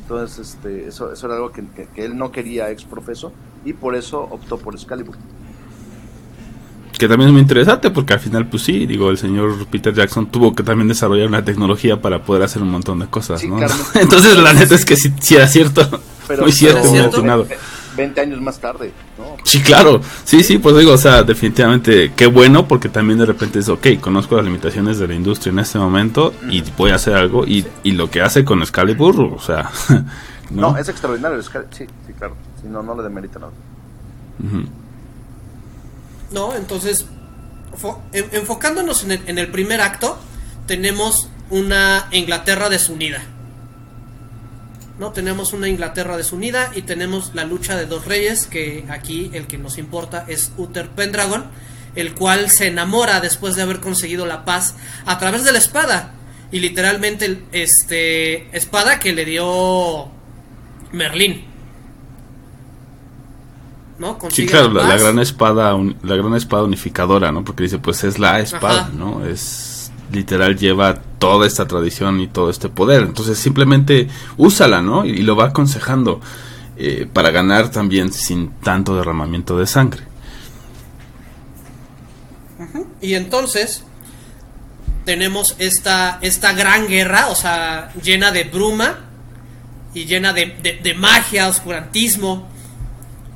Entonces, 0.00 0.38
este, 0.54 0.88
eso, 0.88 1.12
eso 1.12 1.26
era 1.26 1.36
algo 1.36 1.52
que, 1.52 1.66
que- 1.68 1.86
que 1.88 2.04
él 2.06 2.16
no 2.16 2.32
quería 2.32 2.70
ex 2.70 2.84
profeso 2.84 3.32
y 3.64 3.72
por 3.74 3.94
eso 3.96 4.20
optó 4.22 4.56
por 4.58 4.74
Excalibur. 4.74 5.16
Que 6.98 7.08
también 7.08 7.28
es 7.28 7.32
muy 7.32 7.42
interesante 7.42 7.90
porque 7.90 8.14
al 8.14 8.20
final, 8.20 8.48
pues 8.48 8.62
sí, 8.62 8.86
digo, 8.86 9.10
el 9.10 9.18
señor 9.18 9.66
Peter 9.66 9.92
Jackson 9.92 10.26
tuvo 10.30 10.54
que 10.54 10.62
también 10.62 10.88
desarrollar 10.88 11.28
una 11.28 11.44
tecnología 11.44 12.00
para 12.00 12.22
poder 12.22 12.42
hacer 12.42 12.62
un 12.62 12.70
montón 12.70 12.98
de 13.00 13.06
cosas, 13.06 13.40
Sí, 13.40 13.48
¿no? 13.48 13.56
claro. 13.56 13.74
Entonces 13.94 14.36
la 14.38 14.52
neta 14.54 14.74
es 14.74 14.84
que 14.84 14.96
sí, 14.96 15.12
sí 15.20 15.34
era 15.36 15.46
cierto. 15.46 15.82
muy 16.40 16.52
cierto, 16.52 16.78
pero 16.80 16.90
muy 16.90 16.98
cierto. 16.98 17.16
atinado. 17.18 17.46
20 17.96 18.20
años 18.20 18.40
más 18.42 18.58
tarde, 18.58 18.92
¿no? 19.18 19.36
Sí, 19.42 19.60
claro. 19.62 20.00
Sí, 20.24 20.42
sí, 20.42 20.58
pues 20.58 20.76
digo, 20.76 20.92
o 20.92 20.98
sea, 20.98 21.22
definitivamente 21.22 22.12
qué 22.14 22.26
bueno 22.26 22.68
porque 22.68 22.88
también 22.90 23.18
de 23.18 23.24
repente 23.26 23.58
es, 23.58 23.68
ok, 23.70 23.86
conozco 24.00 24.36
las 24.36 24.44
limitaciones 24.44 24.98
de 24.98 25.08
la 25.08 25.14
industria 25.14 25.50
en 25.52 25.58
este 25.60 25.78
momento 25.78 26.34
y 26.50 26.62
voy 26.76 26.90
a 26.90 26.96
hacer 26.96 27.14
algo 27.14 27.46
y, 27.46 27.64
y 27.84 27.92
lo 27.92 28.10
que 28.10 28.20
hace 28.22 28.44
con 28.44 28.60
Excalibur, 28.62 29.18
o 29.20 29.40
sea, 29.40 29.70
No, 30.50 30.72
¿no? 30.72 30.78
es 30.78 30.88
extraordinario. 30.88 31.42
sí, 31.42 31.50
sí, 32.06 32.12
claro. 32.18 32.34
Sí, 32.60 32.68
no, 32.68 32.82
no 32.82 32.94
le 32.96 33.02
demerita 33.02 33.38
nada. 33.38 33.52
Ujú. 34.44 34.66
¿No? 36.30 36.54
Entonces, 36.54 37.06
fo- 37.80 38.00
en- 38.12 38.28
enfocándonos 38.32 39.04
en 39.04 39.12
el, 39.12 39.20
en 39.26 39.38
el 39.38 39.48
primer 39.48 39.80
acto, 39.80 40.18
tenemos 40.66 41.28
una 41.50 42.08
Inglaterra 42.10 42.68
desunida. 42.68 43.22
No, 44.98 45.12
tenemos 45.12 45.52
una 45.52 45.68
Inglaterra 45.68 46.16
desunida 46.16 46.70
y 46.74 46.82
tenemos 46.82 47.32
la 47.34 47.44
lucha 47.44 47.76
de 47.76 47.84
dos 47.86 48.06
reyes, 48.06 48.46
que 48.46 48.86
aquí 48.88 49.30
el 49.34 49.46
que 49.46 49.58
nos 49.58 49.76
importa 49.78 50.24
es 50.26 50.52
Uther 50.56 50.88
Pendragon, 50.88 51.44
el 51.94 52.14
cual 52.14 52.50
se 52.50 52.68
enamora 52.68 53.20
después 53.20 53.56
de 53.56 53.62
haber 53.62 53.80
conseguido 53.80 54.24
la 54.26 54.44
paz 54.46 54.74
a 55.04 55.18
través 55.18 55.44
de 55.44 55.52
la 55.52 55.58
espada. 55.58 56.12
Y 56.50 56.60
literalmente, 56.60 57.42
este, 57.52 58.56
espada 58.56 58.98
que 58.98 59.12
le 59.12 59.24
dio 59.26 60.08
Merlín. 60.92 61.44
¿No? 63.98 64.18
Sí, 64.30 64.44
claro, 64.46 64.70
la, 64.72 64.96
gran 64.96 65.18
espada, 65.18 65.74
un- 65.74 65.96
la 66.02 66.16
gran 66.16 66.34
espada 66.34 66.64
unificadora, 66.64 67.32
¿no? 67.32 67.44
Porque 67.44 67.62
dice, 67.62 67.78
pues 67.78 68.04
es 68.04 68.18
la 68.18 68.40
espada, 68.40 68.80
Ajá. 68.82 68.90
¿no? 68.94 69.24
Es 69.24 69.90
literal 70.12 70.56
lleva 70.56 71.00
toda 71.18 71.46
esta 71.46 71.66
tradición 71.66 72.20
y 72.20 72.26
todo 72.28 72.50
este 72.50 72.68
poder. 72.68 73.02
Entonces 73.02 73.38
simplemente 73.38 74.08
úsala, 74.36 74.82
¿no? 74.82 75.04
Y, 75.06 75.10
y 75.10 75.22
lo 75.22 75.34
va 75.34 75.46
aconsejando 75.46 76.20
eh, 76.76 77.08
para 77.10 77.30
ganar 77.30 77.70
también 77.70 78.12
sin 78.12 78.50
tanto 78.62 78.94
derramamiento 78.96 79.56
de 79.58 79.66
sangre. 79.66 80.02
Y 83.00 83.14
entonces 83.14 83.82
tenemos 85.04 85.54
esta, 85.58 86.18
esta 86.22 86.52
gran 86.52 86.86
guerra, 86.86 87.28
o 87.28 87.34
sea, 87.34 87.92
llena 88.02 88.30
de 88.32 88.44
bruma 88.44 88.98
y 89.94 90.04
llena 90.04 90.32
de, 90.32 90.56
de- 90.62 90.80
de 90.82 90.94
magia, 90.94 91.48
oscurantismo. 91.48 92.48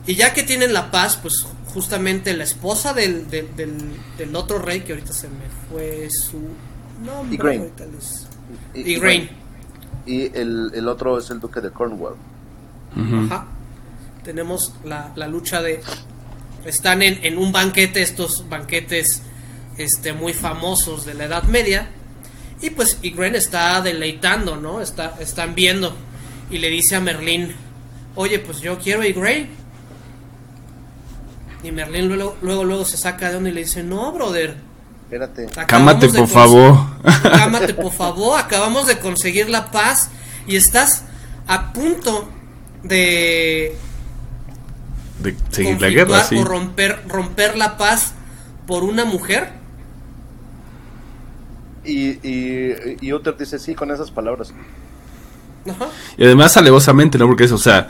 Y 0.07 0.15
ya 0.15 0.33
que 0.33 0.43
tienen 0.43 0.73
la 0.73 0.91
paz, 0.91 1.17
pues 1.21 1.47
justamente 1.67 2.35
la 2.35 2.45
esposa 2.45 2.93
del, 2.95 3.29
del, 3.31 3.55
del- 3.55 3.93
del 4.19 4.35
otro 4.37 4.59
rey, 4.59 4.81
que 4.81 4.93
ahorita 4.93 5.13
se 5.13 5.29
me 5.29 5.45
fue 5.71 6.09
su 6.11 6.41
nombre. 7.05 7.35
Igraine. 7.35 7.63
ahorita 7.65 7.87
les- 7.87 8.27
Y, 8.75 8.93
Igraine. 8.93 9.31
y 10.07 10.23
el, 10.37 10.73
el 10.75 10.89
otro 10.89 11.19
es 11.19 11.31
el 11.31 11.39
duque 11.41 11.61
de 11.61 11.71
Cornwall. 11.71 12.17
Ajá. 12.97 13.47
Tenemos 14.25 14.73
la, 14.85 15.13
la 15.17 15.29
lucha 15.29 15.63
de. 15.63 15.81
Están 16.65 17.03
en, 17.03 17.25
en 17.25 17.39
un 17.39 17.53
banquete, 17.53 18.03
estos 18.03 18.49
banquetes 18.49 19.23
este, 19.79 20.13
muy 20.13 20.33
famosos 20.35 21.07
de 21.07 21.15
la 21.15 21.25
Edad 21.25 21.45
Media. 21.45 21.89
Y 22.61 22.71
pues 22.71 22.99
Igraine 23.03 23.39
está 23.39 23.81
deleitando, 23.81 24.57
¿no? 24.57 24.81
Está, 24.83 25.17
están 25.21 25.55
viendo. 25.55 25.95
Y 26.51 26.59
le 26.59 26.69
dice 26.69 26.97
a 26.97 27.01
Merlín: 27.01 27.55
Oye, 28.17 28.41
pues 28.41 28.61
yo 28.61 28.79
quiero 28.79 29.03
a 29.03 29.07
Igraine. 29.07 29.49
Y 31.63 31.73
Merlín 31.73 32.09
luego, 32.09 32.37
luego, 32.43 32.65
luego 32.65 32.85
se 32.85 32.97
saca 32.97 33.31
de 33.31 33.37
onda 33.37 33.51
y 33.51 33.53
le 33.53 33.61
dice: 33.61 33.83
No, 33.83 34.13
brother. 34.13 34.57
Espérate. 35.05 35.47
acabamos 35.47 35.67
Cámate, 35.67 36.09
de 36.09 36.19
por 36.19 36.29
favor. 36.29 36.79
Cámate, 37.23 37.75
por 37.75 37.93
favor. 37.93 38.39
Acabamos 38.39 38.87
de 38.87 38.99
conseguir 38.99 39.49
la 39.51 39.71
paz 39.71 40.11
y 40.47 40.57
estás 40.57 41.05
a 41.47 41.73
punto 41.73 42.29
de 42.83 43.77
De 45.19 45.37
seguir 45.51 45.81
la 45.81 45.89
guerra, 45.89 46.23
sí. 46.25 46.37
o 46.37 46.45
romper, 46.45 47.03
romper 47.09 47.57
la 47.57 47.77
paz 47.77 48.13
por 48.67 48.85
una 48.85 49.05
mujer. 49.05 49.51
Y, 51.85 52.09
y, 52.27 52.97
y 53.01 53.13
Uther 53.13 53.37
dice 53.37 53.59
sí 53.59 53.75
con 53.75 53.91
esas 53.91 54.11
palabras. 54.11 54.53
Ajá. 55.69 55.89
Y 56.17 56.25
además 56.25 56.57
alevosamente, 56.57 57.19
¿no? 57.19 57.27
Porque 57.27 57.45
es, 57.45 57.53
o 57.53 57.59
sea, 57.59 57.89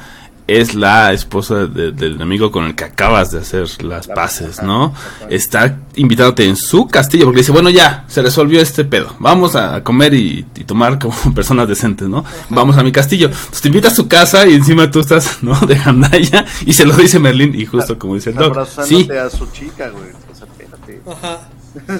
es 0.58 0.74
la 0.74 1.12
esposa 1.12 1.66
de- 1.66 1.92
del 1.92 2.20
amigo 2.20 2.50
con 2.50 2.64
el 2.64 2.74
que 2.74 2.84
acabas 2.84 3.30
de 3.30 3.38
hacer 3.40 3.66
las 3.84 4.06
La- 4.08 4.14
paces, 4.14 4.62
¿no? 4.62 4.86
ajá. 4.86 5.26
Está 5.30 5.78
invitándote 5.96 6.44
en 6.46 6.56
su 6.56 6.86
castillo 6.88 7.24
porque 7.26 7.40
dice, 7.40 7.52
bueno, 7.52 7.70
ya, 7.70 8.04
se 8.08 8.22
resolvió 8.22 8.60
este 8.60 8.84
pedo. 8.84 9.14
Vamos 9.18 9.54
a 9.56 9.82
comer 9.82 10.14
y, 10.14 10.44
y 10.56 10.64
tomar 10.64 10.98
como 10.98 11.14
personas 11.34 11.68
decentes, 11.68 12.08
¿no? 12.08 12.24
Vamos 12.48 12.76
a 12.76 12.82
mi 12.82 12.92
castillo. 12.92 13.26
Entonces 13.28 13.60
te 13.60 13.68
invita 13.68 13.88
a 13.88 13.94
su 13.94 14.08
casa 14.08 14.46
y 14.46 14.54
encima 14.54 14.90
tú 14.90 15.00
estás, 15.00 15.38
¿no? 15.42 15.58
De 15.60 15.74
gandalla 15.76 16.44
y 16.66 16.72
se 16.72 16.84
lo 16.84 16.94
dice 16.96 17.18
Merlin 17.18 17.54
y 17.54 17.66
justo 17.66 17.98
como 17.98 18.14
dice 18.14 18.30
el 18.30 18.36
doc. 18.36 18.48
Abrazándote 18.56 19.04
Sí. 19.04 19.10
a 19.12 19.30
su 19.30 19.46
chica, 19.52 19.88
güey. 19.90 20.10
O 20.32 20.34
sea, 20.34 20.46
espérate. 20.46 21.00
Ajá. 21.10 21.38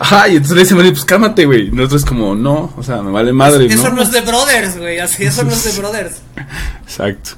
Ajá, 0.00 0.28
y 0.28 0.32
entonces 0.32 0.56
le 0.56 0.62
dice 0.64 0.74
Merlin, 0.74 0.92
pues 0.94 1.04
cálmate, 1.04 1.46
güey. 1.46 1.68
Y 1.68 1.70
nosotros 1.70 2.04
como, 2.04 2.34
no, 2.34 2.72
o 2.76 2.82
sea, 2.82 3.02
me 3.02 3.12
vale 3.12 3.32
madre, 3.32 3.66
Eso 3.66 3.88
¿no? 3.90 3.96
no 3.96 4.02
es 4.02 4.10
de 4.10 4.20
Brothers, 4.22 4.76
güey. 4.76 4.98
Así, 4.98 5.22
eso 5.24 5.44
no 5.44 5.50
es 5.52 5.62
de 5.62 5.72
Brothers. 5.80 6.16
Exacto. 6.82 7.30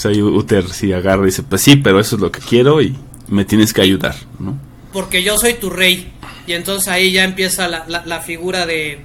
Entonces 0.00 0.16
ahí 0.16 0.22
Uther 0.22 0.68
sí 0.70 0.94
agarra 0.94 1.24
y 1.24 1.26
dice, 1.26 1.42
pues 1.42 1.60
sí, 1.60 1.76
pero 1.76 2.00
eso 2.00 2.16
es 2.16 2.22
lo 2.22 2.32
que 2.32 2.40
quiero 2.40 2.80
y 2.80 2.96
me 3.28 3.44
tienes 3.44 3.74
que 3.74 3.82
ayudar, 3.82 4.16
¿no? 4.38 4.58
Porque 4.94 5.22
yo 5.22 5.36
soy 5.36 5.54
tu 5.54 5.68
rey. 5.68 6.10
Y 6.46 6.54
entonces 6.54 6.88
ahí 6.88 7.12
ya 7.12 7.22
empieza 7.22 7.68
la, 7.68 7.84
la, 7.86 8.06
la 8.06 8.20
figura 8.20 8.64
de. 8.64 9.00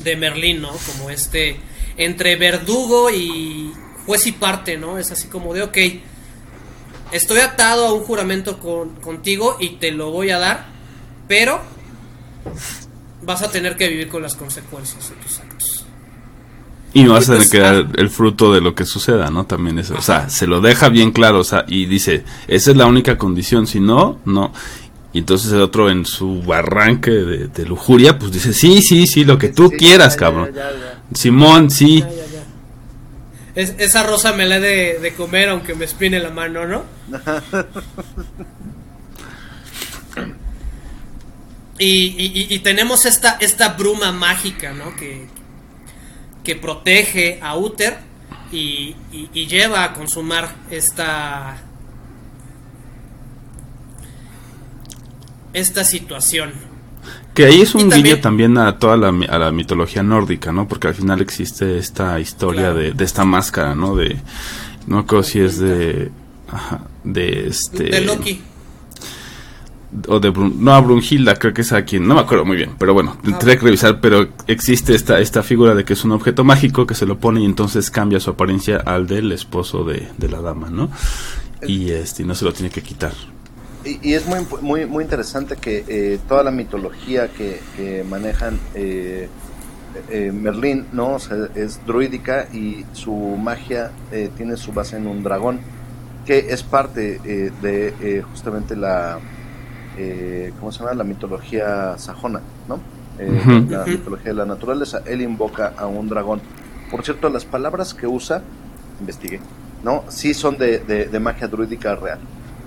de 0.00 0.16
Merlín, 0.16 0.60
¿no? 0.60 0.70
Como 0.86 1.08
este. 1.08 1.56
Entre 1.96 2.36
verdugo 2.36 3.10
y 3.10 3.72
juez 4.04 4.26
y 4.26 4.32
parte, 4.32 4.76
¿no? 4.76 4.98
Es 4.98 5.10
así 5.10 5.28
como 5.28 5.54
de, 5.54 5.62
ok. 5.62 5.78
Estoy 7.12 7.38
atado 7.38 7.86
a 7.86 7.92
un 7.94 8.02
juramento 8.02 8.58
con, 8.58 8.96
contigo 8.96 9.56
y 9.60 9.76
te 9.76 9.92
lo 9.92 10.10
voy 10.10 10.30
a 10.30 10.38
dar. 10.38 10.66
Pero. 11.26 11.62
Vas 13.22 13.40
a 13.40 13.50
tener 13.50 13.76
que 13.76 13.88
vivir 13.88 14.08
con 14.08 14.20
las 14.20 14.34
consecuencias 14.34 15.10
actos. 15.10 15.40
Y 16.94 17.02
no 17.02 17.12
vas 17.14 17.28
a 17.28 17.32
tener 17.34 17.48
que 17.50 17.58
dar 17.58 17.86
el 17.96 18.08
fruto 18.08 18.52
de 18.52 18.60
lo 18.60 18.74
que 18.74 18.84
suceda, 18.86 19.28
¿no? 19.30 19.44
También 19.46 19.78
eso. 19.80 19.94
O 19.98 20.02
sea, 20.02 20.30
se 20.30 20.46
lo 20.46 20.60
deja 20.60 20.88
bien 20.88 21.10
claro, 21.10 21.40
o 21.40 21.44
sea, 21.44 21.64
y 21.66 21.86
dice, 21.86 22.24
esa 22.48 22.70
es 22.70 22.76
la 22.76 22.86
única 22.86 23.18
condición, 23.18 23.66
si 23.66 23.80
no, 23.80 24.20
no. 24.24 24.52
Y 25.12 25.18
entonces 25.18 25.52
el 25.52 25.60
otro 25.60 25.90
en 25.90 26.04
su 26.06 26.42
arranque 26.52 27.10
de, 27.10 27.48
de 27.48 27.66
lujuria, 27.66 28.18
pues 28.18 28.32
dice, 28.32 28.52
sí, 28.52 28.80
sí, 28.80 29.06
sí, 29.06 29.24
lo 29.24 29.38
que 29.38 29.48
tú 29.48 29.68
Sí, 29.70 29.76
quieras, 29.76 30.14
ya, 30.14 30.18
cabrón. 30.20 30.50
ya, 30.54 30.70
ya. 30.70 31.02
Simón, 31.14 31.70
sí. 31.70 32.00
Ya, 32.00 32.08
ya, 32.08 32.14
ya. 32.16 32.42
Es- 33.62 33.74
esa 33.78 34.02
rosa 34.04 34.32
me 34.32 34.46
la 34.46 34.56
he 34.56 34.60
de, 34.60 34.98
de 35.00 35.14
comer 35.14 35.48
aunque 35.50 35.74
me 35.74 35.84
espine 35.84 36.18
la 36.20 36.30
mano, 36.30 36.64
¿no? 36.66 36.84
y, 41.78 41.86
y- 41.86 42.32
y- 42.50 42.54
y 42.54 42.58
tenemos 42.60 43.04
esta, 43.04 43.36
esta 43.40 43.70
bruma 43.70 44.12
mágica, 44.12 44.72
¿no? 44.72 44.94
Que, 44.96 45.26
que 46.44 46.54
protege 46.54 47.38
a 47.42 47.56
Uther 47.56 47.98
y, 48.52 48.94
y- 49.12 49.30
y 49.34 49.46
lleva 49.46 49.82
a 49.82 49.92
consumar 49.94 50.54
esta 50.70 51.56
esta 55.52 55.84
situación. 55.84 56.52
Que 57.34 57.46
ahí 57.46 57.60
es 57.62 57.74
un 57.74 57.82
también- 57.88 58.02
guiño 58.04 58.20
también 58.20 58.58
a 58.58 58.78
toda 58.78 58.96
la, 58.96 59.12
mi- 59.12 59.26
a 59.26 59.38
la 59.38 59.50
mitología 59.52 60.02
nórdica, 60.02 60.52
¿no? 60.52 60.68
Porque 60.68 60.88
al 60.88 60.94
final 60.94 61.20
existe 61.20 61.78
esta 61.78 62.18
historia 62.20 62.62
Claro. 62.62 62.76
de, 62.78 62.92
de 62.92 63.04
esta 63.04 63.24
máscara, 63.24 63.74
¿no? 63.74 63.94
De, 63.96 64.16
no 64.86 65.00
acuerdo 65.00 65.24
si 65.24 65.40
es 65.40 65.58
de, 65.58 66.10
ajá, 66.50 66.82
de 67.02 67.48
este... 67.48 67.84
de 67.84 68.00
Loki. 68.02 68.42
O 70.08 70.18
de 70.18 70.30
Brun- 70.32 70.56
no, 70.58 70.72
a 70.74 70.80
Brunhilda, 70.80 71.36
creo 71.36 71.54
que 71.54 71.60
es 71.62 71.72
a 71.72 71.84
quien, 71.84 72.06
no 72.06 72.14
me 72.14 72.20
acuerdo 72.22 72.44
muy 72.44 72.56
bien, 72.56 72.70
pero 72.78 72.94
bueno, 72.94 73.16
Ah, 73.18 73.22
tendría 73.22 73.56
que 73.56 73.64
revisar, 73.64 74.00
pero 74.00 74.28
existe 74.46 74.94
esta, 74.94 75.20
esta 75.20 75.42
figura 75.42 75.74
de 75.74 75.84
que 75.84 75.92
es 75.92 76.04
un 76.04 76.12
objeto 76.12 76.42
mágico 76.44 76.86
que 76.86 76.94
se 76.94 77.06
lo 77.06 77.18
pone 77.18 77.40
y 77.42 77.44
entonces 77.44 77.90
cambia 77.90 78.18
su 78.18 78.30
apariencia 78.30 78.78
al 78.78 79.06
del 79.06 79.30
esposo 79.32 79.84
de, 79.84 80.08
de 80.18 80.28
la 80.28 80.40
dama, 80.40 80.68
¿no? 80.70 80.90
Y 81.66 81.90
este, 81.90 82.24
no 82.24 82.34
se 82.34 82.44
lo 82.44 82.52
tiene 82.52 82.70
que 82.70 82.82
quitar. 82.82 83.12
Y, 83.84 83.98
y 84.10 84.14
es 84.14 84.26
muy, 84.26 84.38
muy, 84.62 84.86
muy 84.86 85.04
interesante 85.04 85.56
que 85.56 85.84
eh, 85.86 86.18
toda 86.28 86.42
la 86.42 86.50
mitología 86.50 87.28
que, 87.28 87.60
que 87.76 88.02
manejan 88.08 88.58
eh, 88.74 89.28
eh, 90.10 90.32
Merlín, 90.32 90.86
¿no? 90.92 91.14
O 91.14 91.18
sea, 91.20 91.36
es 91.54 91.78
druídica 91.86 92.48
y 92.52 92.84
su 92.94 93.12
magia 93.12 93.92
eh, 94.10 94.28
tiene 94.36 94.56
su 94.56 94.72
base 94.72 94.96
en 94.96 95.06
un 95.06 95.22
dragón, 95.22 95.60
que 96.26 96.46
es 96.50 96.62
parte 96.62 97.20
eh, 97.24 97.52
de 97.62 97.94
eh, 98.00 98.22
justamente 98.22 98.74
la, 98.74 99.20
eh, 99.96 100.52
¿cómo 100.58 100.72
se 100.72 100.80
llama? 100.80 100.94
La 100.94 101.04
mitología 101.04 101.96
sajona, 101.98 102.40
¿no? 102.68 102.78
Eh. 103.18 103.66
La 103.70 103.84
mitología 103.86 104.32
de 104.32 104.34
la 104.38 104.44
naturaleza. 104.46 105.02
Él 105.06 105.22
invoca 105.22 105.72
a 105.76 105.86
un 105.86 106.08
dragón. 106.08 106.40
Por 106.90 107.04
cierto, 107.04 107.28
las 107.28 107.44
palabras 107.44 107.94
que 107.94 108.06
usa, 108.06 108.42
investigué, 109.00 109.40
¿no? 109.82 110.04
Sí 110.08 110.34
son 110.34 110.58
de, 110.58 110.78
de, 110.80 111.06
de 111.06 111.20
magia 111.20 111.48
druídica 111.48 111.94
real, 111.96 112.18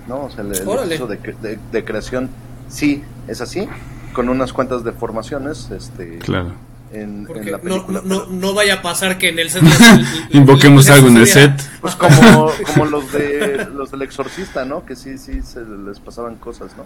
¿no? 0.06 0.24
O 0.24 0.30
sea, 0.30 0.42
el, 0.44 0.50
proceso 0.62 1.06
de- 1.06 1.58
de 1.72 1.84
creación 1.84 2.28
sí 2.68 3.02
es 3.26 3.40
así, 3.40 3.68
con 4.12 4.28
unas 4.28 4.52
cuantas 4.52 4.84
deformaciones, 4.84 5.70
este, 5.70 6.18
Claro. 6.18 6.52
En, 6.92 7.26
en 7.34 7.50
la 7.52 7.58
no, 7.58 7.62
película. 7.62 8.02
no, 8.04 8.26
no, 8.26 8.54
vaya 8.54 8.74
a 8.74 8.82
pasar 8.82 9.18
que 9.18 9.28
en 9.30 9.38
el 9.38 9.50
set 9.50 9.62
Invoquemos 10.30 10.88
algo 10.90 11.08
en 11.08 11.16
el 11.18 11.26
set. 11.26 11.52
Pues 11.80 11.94
como, 11.94 12.50
como 12.74 12.84
los 12.86 13.12
de 13.12 13.66
los 13.74 13.90
del 13.90 14.02
exorcista, 14.02 14.64
¿no? 14.64 14.84
Que 14.84 14.96
sí, 14.96 15.18
sí, 15.18 15.40
se 15.42 15.60
les 15.64 16.00
pasaban 16.00 16.36
cosas, 16.36 16.70
¿no? 16.76 16.84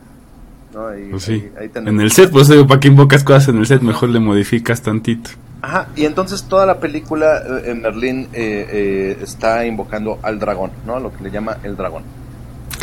¿No? 0.80 0.86
Ahí, 0.88 1.08
Pues 1.10 1.24
sí. 1.24 1.50
ahí- 1.58 1.70
ahí. 1.74 1.82
En 1.86 2.00
el 2.00 2.10
set, 2.12 2.30
pues 2.30 2.48
digo, 2.48 2.66
¿para 2.66 2.80
qué 2.80 2.88
invocas 2.88 3.22
cosas 3.24 3.48
en 3.48 3.58
el 3.58 3.66
set? 3.66 3.82
Mejor 3.82 4.08
le 4.08 4.20
modificas 4.20 4.80
tantito. 4.82 5.30
Ajá, 5.60 5.88
y 5.94 6.06
entonces 6.06 6.44
toda 6.44 6.66
la 6.66 6.80
película 6.80 7.38
eh, 7.38 7.70
en 7.70 7.82
Merlín 7.82 8.28
eh, 8.32 8.66
eh, 8.70 9.18
está 9.22 9.64
invocando 9.66 10.18
al 10.22 10.38
dragón, 10.40 10.72
¿no? 10.86 10.98
Lo 10.98 11.12
que 11.12 11.22
le 11.24 11.30
llama 11.30 11.58
el 11.62 11.76
dragón. 11.76 12.02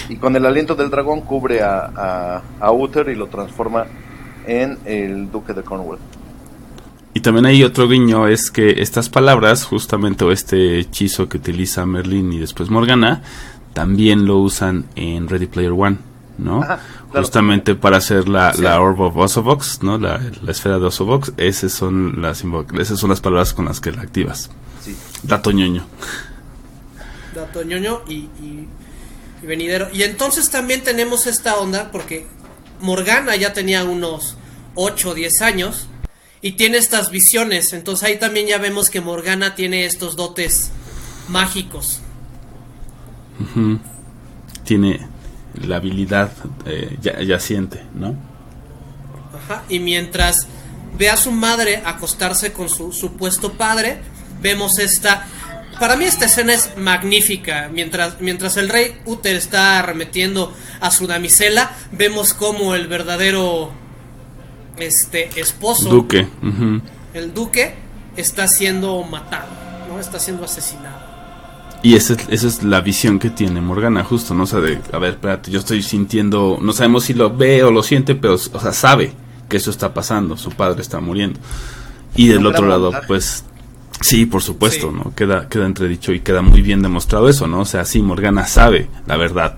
Y 0.08 0.15
con 0.15 0.36
el 0.36 0.45
aliento 0.45 0.75
del 0.75 0.89
dragón 0.89 1.21
cubre 1.21 1.62
a, 1.62 1.91
a, 1.95 2.41
a 2.60 2.71
Uther 2.71 3.10
y 3.10 3.15
lo 3.15 3.27
transforma 3.27 3.86
en 4.47 4.77
el 4.86 5.29
duque 5.29 5.53
de 5.53 5.62
Cornwall. 5.62 5.99
Y 7.13 7.22
también 7.22 7.45
hay 7.48 7.63
otro 7.63 7.88
guiño, 7.88 8.28
es 8.28 8.52
que 8.52 8.82
estas 8.82 9.10
palabras, 9.10 9.65
justamente, 9.65 10.24
o 10.26 10.32
este 10.32 10.80
hechizo 10.80 11.28
que 11.28 11.38
utiliza 11.38 11.86
Merlin 11.86 12.32
y 12.34 12.39
después 12.39 12.69
Morgana, 12.69 13.24
también 13.74 14.26
lo 14.26 14.38
usan 14.38 14.86
en 14.95 15.28
Ready 15.28 15.48
Player 15.48 15.72
One, 15.72 15.98
¿no? 16.38 16.62
Ajá, 16.62 16.80
claro. 17.12 17.26
Justamente 17.26 17.74
para 17.76 17.98
hacer 17.98 18.30
la, 18.30 18.54
la 18.60 18.80
Orb 18.80 19.02
of 19.02 19.17
Osovox, 19.17 19.82
¿no? 19.82 19.98
La, 19.98 20.22
la 20.43 20.52
esfera 20.52 20.78
de 20.78 20.86
Osovox, 20.86 21.34
esas 21.38 21.72
son 21.72 22.22
las 22.22 22.43
esas 22.80 23.00
son 23.00 23.10
las 23.10 23.22
palabras 23.22 23.54
con 23.54 23.65
las 23.65 23.80
que 23.80 23.91
la 23.91 24.02
activas. 24.02 24.52
Sí. 24.82 24.95
Dato 25.24 25.52
ñoño. 25.52 25.86
Dato 27.34 27.63
ñoño 27.63 28.02
y, 28.08 28.13
y, 28.13 28.67
y 29.41 29.45
venidero. 29.48 29.88
Y 29.91 30.04
entonces 30.04 30.50
también 30.52 30.84
tenemos 30.84 31.26
esta 31.26 31.58
onda 31.58 31.91
porque 31.91 32.28
Morgana 32.82 33.36
ya 33.36 33.54
tenía 33.54 33.84
unos 33.84 34.36
8 34.76 35.10
o 35.10 35.13
10 35.15 35.41
años 35.41 35.88
y 36.41 36.54
tiene 36.54 36.78
estas 36.78 37.10
visiones. 37.12 37.73
Entonces 37.73 38.08
ahí 38.08 38.17
también 38.19 38.47
ya 38.47 38.58
vemos 38.58 38.89
que 38.89 39.02
Morgana 39.02 39.56
tiene 39.56 39.86
estos 39.86 40.15
dotes 40.15 40.71
mágicos. 41.28 42.02
Tiene 44.63 44.99
la 45.56 45.78
habilidad 45.78 46.32
eh, 46.65 46.97
ya- 47.02 47.21
yaciente, 47.21 47.84
¿no? 47.95 48.15
Ajá, 49.36 49.63
Y 49.69 49.80
mientras 49.80 50.47
ve 50.97 51.10
a 51.10 51.17
su 51.17 51.32
madre 51.32 51.82
acostarse 51.86 52.52
con 52.54 52.69
su 52.69 52.91
supuesto 52.91 53.54
padre, 53.54 53.99
vemos 54.41 54.80
esta... 54.80 55.25
Para 55.80 55.95
mí 55.95 56.04
esta 56.06 56.25
escena 56.25 56.54
es 56.54 56.71
magnífica. 56.78 57.69
Mientras, 57.71 58.19
mientras 58.19 58.58
el 58.58 58.67
rey 58.67 58.97
Uther 59.06 59.36
está 59.38 59.80
arremetiendo 59.80 60.54
a 60.82 60.91
su 60.91 61.08
damisela, 61.08 61.71
vemos 61.93 62.34
como 62.34 62.75
el 62.75 62.88
verdadero 62.88 63.71
este 64.81 65.29
esposo, 65.39 65.89
Duque. 65.89 66.27
el 67.13 67.33
duque, 67.33 67.75
está 68.17 68.47
siendo 68.47 69.03
matado, 69.03 69.47
¿no? 69.89 69.99
Está 69.99 70.19
siendo 70.19 70.45
asesinado. 70.45 71.09
Y 71.81 71.95
esa 71.95 72.13
es, 72.13 72.19
esa 72.29 72.47
es 72.47 72.63
la 72.63 72.81
visión 72.81 73.19
que 73.19 73.29
tiene 73.29 73.61
Morgana, 73.61 74.03
justo, 74.03 74.33
¿no? 74.33 74.43
O 74.43 74.47
sea, 74.47 74.59
de, 74.59 74.79
a 74.91 74.97
ver, 74.97 75.11
espérate, 75.13 75.49
yo 75.49 75.59
estoy 75.59 75.81
sintiendo, 75.81 76.57
no 76.61 76.73
sabemos 76.73 77.05
si 77.05 77.13
lo 77.13 77.35
ve 77.35 77.63
o 77.63 77.71
lo 77.71 77.83
siente, 77.83 78.15
pero, 78.15 78.33
o 78.33 78.37
sea, 78.37 78.73
sabe 78.73 79.13
que 79.47 79.57
eso 79.57 79.71
está 79.71 79.93
pasando, 79.93 80.35
su 80.35 80.51
padre 80.51 80.81
está 80.81 80.99
muriendo. 80.99 81.39
Y 82.15 82.27
del 82.27 82.45
otro 82.45 82.67
lado, 82.67 82.85
montaje. 82.91 83.07
pues, 83.07 83.45
sí, 84.01 84.25
por 84.25 84.41
supuesto, 84.41 84.89
Sí. 84.91 84.95
¿no? 85.03 85.15
Queda, 85.15 85.47
queda 85.47 85.65
entredicho 85.65 86.11
y 86.11 86.19
queda 86.19 86.41
muy 86.41 86.61
bien 86.61 86.81
demostrado 86.81 87.29
eso, 87.29 87.47
¿no? 87.47 87.61
O 87.61 87.65
sea, 87.65 87.85
sí, 87.85 88.01
Morgana 88.01 88.45
sabe 88.45 88.89
la 89.07 89.15
verdad, 89.15 89.57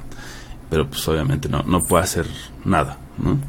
pero 0.69 0.87
pues 0.87 1.05
obviamente 1.07 1.49
no, 1.49 1.63
no 1.63 1.81
puede 1.83 2.03
hacer 2.03 2.27
nada, 2.65 2.99
¿no? 3.17 3.39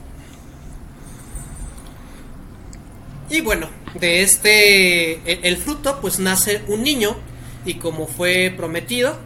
Y 3.33 3.40
bueno, 3.40 3.66
de 3.99 4.23
este 4.23 5.14
el, 5.33 5.45
el 5.45 5.57
fruto 5.57 6.01
pues 6.03 6.18
nace 6.18 6.62
un 6.68 6.83
niño 6.83 7.16
y 7.64 7.75
como 7.75 8.07
fue 8.07 8.53
prometido, 8.55 9.16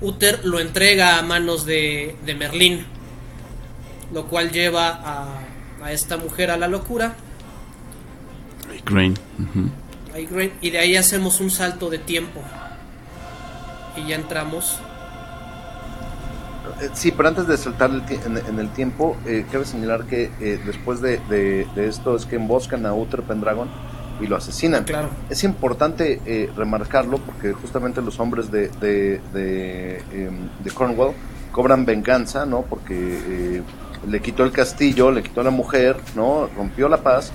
Uther 0.00 0.40
lo 0.42 0.58
entrega 0.58 1.18
a 1.18 1.22
manos 1.22 1.66
de, 1.66 2.16
de 2.24 2.34
Merlín, 2.34 2.86
lo 4.14 4.28
cual 4.28 4.50
lleva 4.50 4.88
a, 4.88 5.42
a 5.82 5.92
esta 5.92 6.16
mujer 6.16 6.50
a 6.50 6.56
la 6.56 6.68
locura. 6.68 7.16
Grain. 8.86 9.14
Y 10.62 10.70
de 10.70 10.78
ahí 10.78 10.96
hacemos 10.96 11.38
un 11.38 11.50
salto 11.50 11.90
de 11.90 11.98
tiempo. 11.98 12.42
Y 13.96 14.08
ya 14.08 14.14
entramos. 14.14 14.78
Eh, 16.82 16.90
Sí, 16.94 17.12
pero 17.12 17.28
antes 17.28 17.46
de 17.46 17.56
saltar 17.56 17.90
el 17.90 18.02
en, 18.26 18.36
en 18.36 18.58
el 18.58 18.68
tiempo, 18.72 19.16
eh, 19.26 19.44
cabe 19.50 19.64
señalar 19.64 20.04
que 20.04 20.30
eh, 20.40 20.60
después 20.66 21.00
de, 21.00 21.18
de- 21.28 21.66
de 21.74 21.86
esto 21.88 22.16
es 22.16 22.26
que 22.26 22.36
emboscan 22.36 22.84
a 22.86 22.94
Uther 22.94 23.22
Pendragon 23.22 23.68
y 24.20 24.26
lo 24.26 24.36
asesinan. 24.36 24.84
Claro. 24.84 25.08
Es 25.30 25.42
importante 25.44 26.20
eh, 26.26 26.50
remarcarlo 26.56 27.18
porque 27.18 27.52
justamente 27.52 28.02
los 28.02 28.20
hombres 28.20 28.50
de, 28.50 28.68
de, 28.68 29.20
de, 29.32 29.96
em, 30.12 30.48
de 30.62 30.70
Cornwall 30.70 31.12
cobran 31.50 31.84
venganza, 31.84 32.46
¿no? 32.46 32.62
Porque 32.62 33.62
le 34.08 34.20
quitó 34.20 34.44
el 34.44 34.52
castillo, 34.52 35.10
le 35.10 35.22
quitó 35.22 35.40
a 35.40 35.44
la 35.44 35.50
mujer, 35.50 35.96
¿no? 36.16 36.48
Rompió 36.56 36.88
la 36.88 36.98
paz 36.98 37.32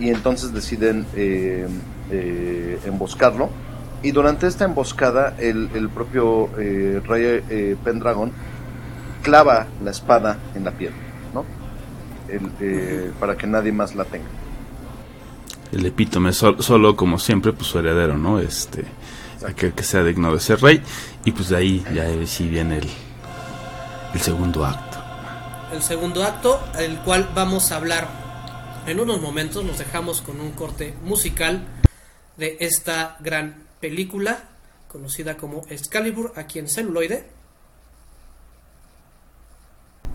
y 0.00 0.08
entonces 0.10 0.52
deciden 0.52 1.06
eh, 1.14 1.66
emboscarlo. 2.84 3.48
Y 4.02 4.10
durante 4.10 4.46
esta 4.46 4.64
emboscada, 4.66 5.34
el, 5.38 5.70
el 5.74 5.88
propio 5.88 6.50
rey 6.56 7.76
Pendragon 7.82 8.32
clava 9.24 9.66
la 9.82 9.90
espada 9.90 10.38
en 10.54 10.64
la 10.64 10.70
piel, 10.70 10.92
¿no? 11.32 11.44
El, 12.28 12.50
eh, 12.60 13.10
Para 13.18 13.36
que 13.36 13.46
nadie 13.48 13.72
más 13.72 13.94
la 13.96 14.04
tenga. 14.04 14.28
el 15.72 15.84
epítome, 15.86 16.32
sol- 16.32 16.62
solo 16.62 16.94
como 16.94 17.18
siempre, 17.18 17.52
pues 17.52 17.66
su 17.68 17.78
heredero, 17.80 18.16
¿no? 18.16 18.38
Este, 18.38 18.84
aquel 19.44 19.72
que 19.72 19.82
sea 19.82 20.04
digno 20.04 20.32
de 20.32 20.38
ser 20.38 20.60
rey, 20.60 20.80
y 21.24 21.32
pues 21.32 21.48
de 21.48 21.56
ahí 21.56 21.84
ya 21.92 22.06
sí 22.26 22.48
viene 22.48 22.78
el, 22.78 22.88
el 24.14 24.20
segundo 24.20 24.64
acto. 24.64 24.98
El 25.72 25.82
segundo 25.82 26.22
acto, 26.22 26.60
el 26.78 26.98
cual 27.00 27.28
vamos 27.34 27.72
a 27.72 27.76
hablar 27.76 28.06
en 28.86 29.00
unos 29.00 29.20
momentos. 29.20 29.64
Nos 29.64 29.78
dejamos 29.78 30.20
con 30.22 30.40
un 30.40 30.52
corte 30.52 30.94
musical 31.02 31.64
de 32.36 32.56
esta 32.60 33.16
gran 33.20 33.64
película 33.80 34.44
conocida 34.86 35.36
como 35.36 35.62
Excalibur 35.68 36.32
aquí 36.36 36.60
en 36.60 36.68
celuloide. 36.68 37.26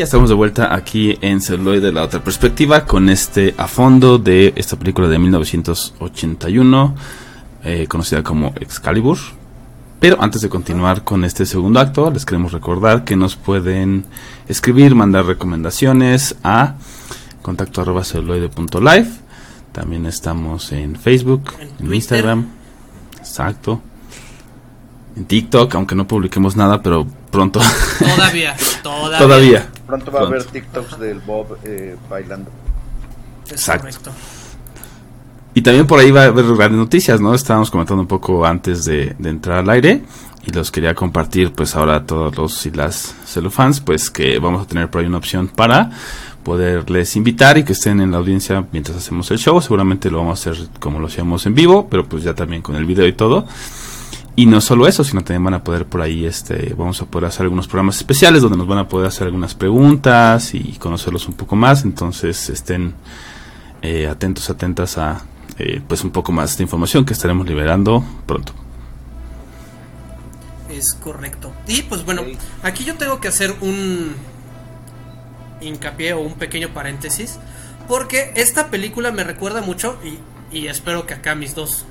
Ya 0.00 0.04
estamos 0.04 0.30
de 0.30 0.34
vuelta 0.34 0.74
aquí 0.74 1.18
en 1.20 1.42
Celuloid 1.42 1.82
de 1.82 1.92
la 1.92 2.04
otra 2.04 2.24
perspectiva 2.24 2.86
con 2.86 3.10
este 3.10 3.54
a 3.58 3.68
fondo 3.68 4.16
de 4.16 4.54
esta 4.56 4.78
película 4.78 5.08
de 5.08 5.18
1981 5.18 6.94
eh, 7.64 7.86
conocida 7.86 8.22
como 8.22 8.54
Excalibur. 8.58 9.18
Pero 9.98 10.16
antes 10.22 10.40
de 10.40 10.48
continuar 10.48 11.04
con 11.04 11.22
este 11.22 11.44
segundo 11.44 11.80
acto, 11.80 12.10
les 12.10 12.24
queremos 12.24 12.52
recordar 12.52 13.04
que 13.04 13.14
nos 13.14 13.36
pueden 13.36 14.06
escribir, 14.48 14.94
mandar 14.94 15.26
recomendaciones 15.26 16.34
a 16.42 16.76
contacto 17.42 17.82
arroba 17.82 18.02
celuloide.live. 18.02 19.10
También 19.72 20.06
estamos 20.06 20.72
en 20.72 20.96
Facebook, 20.96 21.52
En. 21.78 21.92
Instagram, 21.92 22.48
exacto, 23.18 23.82
en 25.14 25.26
TikTok, 25.26 25.74
aunque 25.74 25.94
no 25.94 26.06
publiquemos 26.06 26.56
nada, 26.56 26.80
pero 26.80 27.06
pronto. 27.30 27.60
Todavía, 27.98 28.56
todavía. 28.82 29.18
Todavía. 29.18 29.70
Pronto 29.90 30.12
va 30.12 30.20
a 30.20 30.26
haber. 30.26 30.44
TikToks 30.44 30.98
del 30.98 31.20
Bob 31.20 31.58
eh, 31.64 31.96
bailando. 32.08 32.50
Es 33.46 33.52
Exacto. 33.52 33.86
correcto. 33.86 34.10
Y 35.52 35.62
también 35.62 35.86
por 35.86 35.98
ahí 35.98 36.12
va 36.12 36.22
a 36.22 36.26
haber 36.26 36.44
grandes 36.54 36.78
noticias, 36.78 37.20
¿no? 37.20 37.34
Estábamos 37.34 37.70
comentando 37.70 38.02
un 38.02 38.06
poco 38.06 38.46
antes 38.46 38.84
de, 38.84 39.16
de 39.18 39.30
entrar 39.30 39.58
al 39.58 39.70
aire 39.70 40.02
y 40.46 40.52
los 40.52 40.70
quería 40.70 40.94
compartir 40.94 41.52
pues 41.52 41.74
ahora 41.74 41.96
a 41.96 42.06
todos 42.06 42.36
los 42.36 42.66
y 42.66 42.70
las 42.70 43.14
celufans, 43.26 43.80
pues 43.80 44.10
que 44.10 44.38
vamos 44.38 44.62
a 44.62 44.66
tener 44.66 44.88
por 44.88 45.00
ahí 45.00 45.08
una 45.08 45.18
opción 45.18 45.48
para 45.48 45.90
poderles 46.44 47.16
invitar 47.16 47.58
y 47.58 47.64
que 47.64 47.72
estén 47.72 48.00
en 48.00 48.12
la 48.12 48.18
audiencia 48.18 48.64
mientras 48.72 48.96
hacemos 48.96 49.30
el 49.30 49.38
show. 49.38 49.60
Seguramente 49.60 50.10
lo 50.10 50.18
vamos 50.18 50.46
a 50.46 50.50
hacer 50.50 50.68
como 50.78 51.00
lo 51.00 51.08
hacíamos 51.08 51.44
en 51.46 51.54
vivo, 51.54 51.88
pero 51.90 52.08
pues 52.08 52.22
ya 52.22 52.34
también 52.34 52.62
con 52.62 52.76
el 52.76 52.84
video 52.84 53.06
y 53.06 53.12
todo. 53.12 53.46
Y 54.36 54.46
no 54.46 54.60
solo 54.60 54.86
eso, 54.86 55.04
sino 55.04 55.22
también 55.22 55.44
van 55.44 55.54
a 55.54 55.64
poder 55.64 55.86
por 55.86 56.00
ahí, 56.00 56.24
este, 56.24 56.74
vamos 56.76 57.02
a 57.02 57.06
poder 57.06 57.28
hacer 57.28 57.42
algunos 57.42 57.66
programas 57.66 57.96
especiales 57.96 58.42
donde 58.42 58.56
nos 58.56 58.66
van 58.66 58.78
a 58.78 58.88
poder 58.88 59.08
hacer 59.08 59.26
algunas 59.26 59.54
preguntas 59.54 60.54
y 60.54 60.76
conocerlos 60.78 61.28
un 61.28 61.34
poco 61.34 61.56
más. 61.56 61.84
Entonces 61.84 62.48
estén 62.48 62.94
eh, 63.82 64.06
atentos, 64.06 64.48
atentas 64.48 64.96
a 64.98 65.22
eh, 65.58 65.82
pues 65.86 66.04
un 66.04 66.10
poco 66.10 66.32
más 66.32 66.56
de 66.56 66.62
información 66.62 67.04
que 67.04 67.12
estaremos 67.12 67.46
liberando 67.46 68.04
pronto. 68.26 68.52
Es 70.70 70.94
correcto. 70.94 71.52
Y 71.66 71.82
pues 71.82 72.04
bueno, 72.04 72.22
aquí 72.62 72.84
yo 72.84 72.94
tengo 72.94 73.20
que 73.20 73.28
hacer 73.28 73.54
un 73.60 74.14
hincapié 75.60 76.14
o 76.14 76.20
un 76.20 76.34
pequeño 76.34 76.68
paréntesis. 76.70 77.38
Porque 77.88 78.32
esta 78.36 78.70
película 78.70 79.10
me 79.10 79.24
recuerda 79.24 79.62
mucho, 79.62 79.98
y, 80.04 80.56
y 80.56 80.68
espero 80.68 81.06
que 81.06 81.14
acá 81.14 81.34
mis 81.34 81.56
dos 81.56 81.86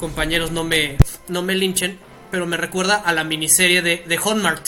compañeros 0.00 0.50
no 0.50 0.64
me, 0.64 0.96
no 1.28 1.42
me 1.42 1.54
linchen, 1.54 1.98
pero 2.32 2.46
me 2.46 2.56
recuerda 2.56 2.96
a 2.96 3.12
la 3.12 3.22
miniserie 3.22 3.82
de, 3.82 3.98
de 4.08 4.16
Hallmark. 4.18 4.62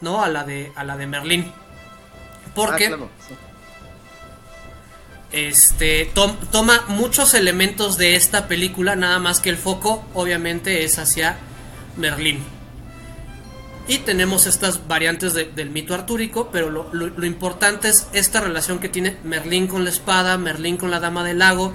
¿No? 0.00 0.24
A 0.24 0.28
la 0.28 0.42
de, 0.42 0.72
a 0.74 0.82
la 0.82 0.96
de 0.96 1.06
Merlín. 1.06 1.52
Porque 2.56 2.86
Ah, 2.86 2.88
claro, 2.88 3.10
sí. 3.28 3.34
este 5.32 6.10
tom- 6.14 6.36
toma 6.50 6.84
muchos 6.88 7.34
elementos 7.34 7.96
de 7.98 8.16
esta 8.16 8.48
película, 8.48 8.96
nada 8.96 9.18
más 9.18 9.40
que 9.40 9.48
el 9.50 9.56
foco 9.56 10.04
obviamente 10.14 10.84
es 10.84 10.98
hacia 10.98 11.36
Merlín. 11.96 12.40
Y 13.88 13.98
tenemos 13.98 14.46
estas 14.46 14.86
variantes 14.86 15.34
de- 15.34 15.46
del 15.46 15.70
mito 15.70 15.94
artúrico, 15.94 16.50
pero 16.52 16.70
lo, 16.70 16.88
lo- 16.92 17.08
lo 17.08 17.26
importante 17.26 17.88
es 17.88 18.06
esta 18.12 18.40
relación 18.40 18.78
que 18.78 18.88
tiene 18.88 19.16
Merlín 19.24 19.66
con 19.66 19.84
la 19.84 19.90
espada, 19.90 20.36
Merlín 20.38 20.76
con 20.76 20.90
la 20.90 21.00
dama 21.00 21.24
del 21.24 21.38
lago, 21.38 21.72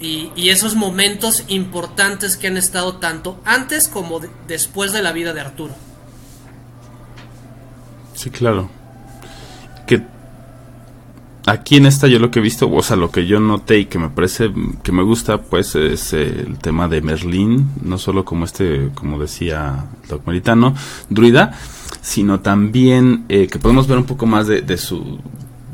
y, 0.00 0.30
y 0.36 0.50
esos 0.50 0.74
momentos 0.74 1.44
importantes 1.48 2.36
que 2.36 2.46
han 2.48 2.56
estado 2.56 2.96
tanto 2.96 3.40
antes 3.44 3.88
como 3.88 4.20
de- 4.20 4.30
después 4.46 4.92
de 4.92 5.02
la 5.02 5.12
vida 5.12 5.32
de 5.32 5.40
Arturo. 5.40 5.74
Sí, 8.14 8.30
claro. 8.30 8.68
Que 9.86 10.02
aquí 11.46 11.76
en 11.76 11.86
esta 11.86 12.08
yo 12.08 12.18
lo 12.18 12.30
que 12.30 12.40
he 12.40 12.42
visto, 12.42 12.70
o 12.70 12.82
sea, 12.82 12.96
lo 12.96 13.10
que 13.10 13.26
yo 13.26 13.38
noté 13.40 13.78
y 13.78 13.86
que 13.86 13.98
me 13.98 14.08
parece 14.10 14.50
que 14.82 14.92
me 14.92 15.02
gusta, 15.02 15.42
pues 15.42 15.74
es 15.76 16.12
el 16.12 16.58
tema 16.58 16.88
de 16.88 17.02
Merlín, 17.02 17.70
no 17.82 17.98
solo 17.98 18.24
como 18.24 18.44
este, 18.44 18.90
como 18.94 19.18
decía 19.18 19.84
Doc 20.08 20.26
Meritano, 20.26 20.74
druida, 21.08 21.56
sino 22.00 22.40
también 22.40 23.26
eh, 23.28 23.46
que 23.48 23.58
podemos 23.58 23.86
ver 23.86 23.98
un 23.98 24.04
poco 24.06 24.26
más 24.26 24.46
de 24.46 24.76
su 24.78 25.20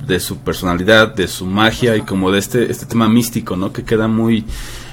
de 0.07 0.21
su 0.21 0.39
personalidad, 0.39 1.15
de 1.15 1.29
su 1.29 1.47
magia 1.47 1.97
y 1.97 2.03
como 2.03 2.31
de 2.31 2.39
este 2.39 2.71
este 2.71 2.87
tema 2.87 3.09
místico, 3.09 3.57
¿no? 3.57 3.73
Que 3.73 3.85
queda 3.85 4.09
muy 4.09 4.45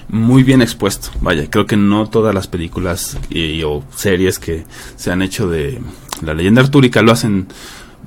muy 0.07 0.43
bien 0.43 0.61
expuesto. 0.61 1.09
Vaya, 1.21 1.49
creo 1.49 1.65
que 1.65 1.77
no 1.77 2.07
todas 2.09 2.33
las 2.33 2.47
películas 2.47 3.17
y, 3.29 3.61
o 3.63 3.83
series 3.95 4.39
que 4.39 4.65
se 4.95 5.11
han 5.11 5.21
hecho 5.21 5.47
de 5.47 5.79
la 6.23 6.33
leyenda 6.33 6.61
artúrica 6.61 7.01
lo 7.01 7.11
hacen 7.11 7.47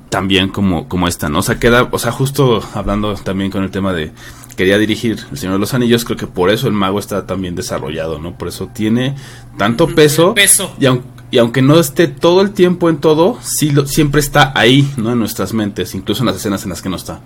tan 0.09 0.27
bien 0.27 0.49
como, 0.49 0.87
como 0.87 1.07
esta, 1.07 1.29
¿no? 1.29 1.39
O 1.39 1.41
sea, 1.43 1.59
queda, 1.59 1.87
o 1.91 1.97
sea, 1.99 2.11
justo 2.11 2.61
hablando 2.73 3.15
también 3.15 3.49
con 3.51 3.63
el 3.63 3.71
tema 3.71 3.93
de 3.93 4.11
quería 4.57 4.77
dirigir 4.77 5.17
El 5.31 5.37
Señor 5.37 5.53
de 5.53 5.59
los 5.59 5.73
Anillos, 5.73 6.05
creo 6.05 6.17
que 6.17 6.27
por 6.27 6.51
eso 6.51 6.67
el 6.67 6.73
mago 6.73 6.99
está 6.99 7.25
tan 7.25 7.41
bien 7.41 7.55
desarrollado, 7.55 8.19
¿no? 8.19 8.37
Por 8.37 8.49
eso 8.49 8.69
tiene 8.71 9.15
tanto 9.57 9.87
peso, 9.87 10.35
peso. 10.35 10.75
Y, 10.79 10.85
aun- 10.85 11.01
y 11.33 11.39
aunque 11.39 11.63
no 11.63 11.79
esté 11.79 12.07
todo 12.07 12.41
el 12.41 12.51
tiempo 12.51 12.89
en 12.89 12.97
todo, 12.97 13.39
sí 13.41 13.71
lo, 13.71 13.87
siempre 13.87 14.21
está 14.21 14.51
ahí, 14.53 14.87
¿no? 14.97 15.11
En 15.13 15.17
nuestras 15.17 15.51
mentes, 15.51 15.95
incluso 15.95 16.21
en 16.21 16.27
las 16.27 16.35
escenas 16.35 16.61
en 16.63 16.69
las 16.69 16.83
que 16.83 16.89
no 16.89 16.95
está. 16.95 17.21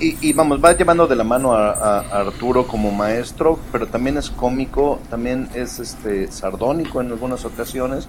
Y, 0.00 0.16
y 0.26 0.32
vamos, 0.32 0.64
va 0.64 0.72
llevando 0.72 1.06
de 1.06 1.14
la 1.14 1.24
mano 1.24 1.52
a, 1.52 1.72
a- 1.72 2.20
Arturo 2.20 2.66
como 2.66 2.90
maestro, 2.90 3.58
pero 3.70 3.86
también 3.86 4.16
es 4.16 4.30
cómico, 4.30 4.98
también 5.10 5.50
es 5.54 5.78
este 5.78 6.32
sardónico 6.32 7.02
en 7.02 7.08
algunas 7.08 7.44
ocasiones 7.44 8.08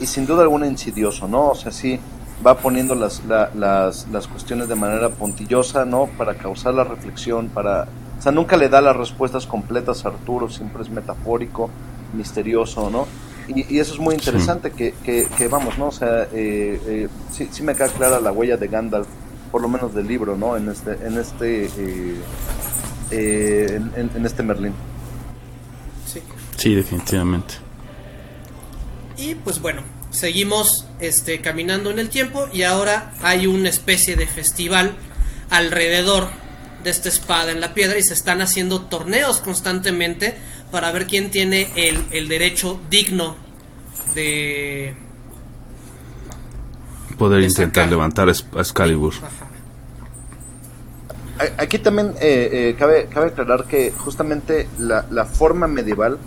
y 0.00 0.06
sin 0.06 0.26
duda 0.26 0.42
alguna 0.42 0.66
insidioso, 0.66 1.28
¿no? 1.28 1.50
O 1.50 1.54
sea, 1.54 1.70
sí 1.70 2.00
va 2.44 2.58
poniendo 2.58 2.96
las, 2.96 3.22
la- 3.26 3.50
las, 3.54 4.08
las 4.10 4.26
cuestiones 4.26 4.66
de 4.66 4.74
manera 4.74 5.10
puntillosa, 5.10 5.84
¿no? 5.84 6.08
Para 6.18 6.34
causar 6.34 6.74
la 6.74 6.82
reflexión, 6.82 7.50
para... 7.50 7.86
O 8.18 8.22
sea, 8.22 8.32
nunca 8.32 8.56
le 8.56 8.68
da 8.68 8.80
las 8.80 8.96
respuestas 8.96 9.46
completas 9.46 10.04
a 10.04 10.08
Arturo, 10.08 10.50
siempre 10.50 10.82
es 10.82 10.90
metafórico, 10.90 11.70
misterioso, 12.14 12.90
¿no? 12.90 13.06
Y, 13.48 13.74
y 13.76 13.78
eso 13.80 13.94
es 13.94 13.98
muy 14.00 14.14
interesante, 14.14 14.70
que, 14.70 14.94
que, 15.04 15.26
que 15.36 15.48
vamos, 15.48 15.76
¿no? 15.78 15.88
O 15.88 15.92
sea, 15.92 16.24
eh, 16.32 16.80
eh, 16.86 17.08
sí, 17.32 17.48
sí 17.50 17.62
me 17.62 17.74
queda 17.74 17.88
clara 17.88 18.20
la 18.20 18.32
huella 18.32 18.56
de 18.56 18.68
Gandalf 18.68 19.06
por 19.50 19.60
lo 19.60 19.68
menos 19.68 19.94
del 19.94 20.06
libro, 20.06 20.36
¿no? 20.36 20.56
En 20.56 20.68
este, 20.70 20.92
en 21.06 21.18
este, 21.18 21.64
eh, 21.66 22.14
eh, 23.10 23.66
en, 23.70 23.92
en- 23.96 24.10
en 24.16 24.26
este 24.26 24.42
Merlín. 24.42 24.72
Sí. 26.06 26.20
Sí, 26.56 26.74
definitivamente. 26.74 27.54
Y 29.16 29.34
pues 29.34 29.60
bueno, 29.60 29.82
seguimos 30.10 30.86
este, 31.00 31.40
caminando 31.40 31.90
en 31.90 31.98
el 31.98 32.08
tiempo 32.08 32.48
y 32.52 32.62
ahora 32.62 33.12
hay 33.22 33.46
una 33.46 33.68
especie 33.68 34.16
de 34.16 34.26
festival 34.26 34.92
alrededor 35.50 36.28
de 36.82 36.90
esta 36.90 37.08
espada 37.10 37.52
en 37.52 37.60
la 37.60 37.74
piedra 37.74 37.98
y 37.98 38.02
se 38.02 38.14
están 38.14 38.40
haciendo 38.40 38.82
torneos 38.86 39.38
constantemente 39.40 40.34
para 40.72 40.90
ver 40.90 41.06
quién 41.06 41.30
tiene 41.30 41.68
el, 41.76 42.04
el 42.10 42.26
derecho 42.26 42.80
digno 42.90 43.36
de... 44.14 44.96
Poder 47.18 47.42
De 47.42 47.46
intentar 47.46 47.84
sacar. 47.84 47.90
levantar 47.90 48.28
a 48.28 48.32
Excalibur. 48.32 49.14
Ajá. 49.22 49.52
Aquí 51.58 51.78
también 51.78 52.14
eh, 52.20 52.70
eh, 52.70 52.76
cabe, 52.78 53.06
cabe 53.06 53.28
aclarar 53.28 53.64
que 53.64 53.92
justamente 53.92 54.68
la, 54.78 55.06
la 55.10 55.24
forma 55.24 55.66
medieval 55.66 56.18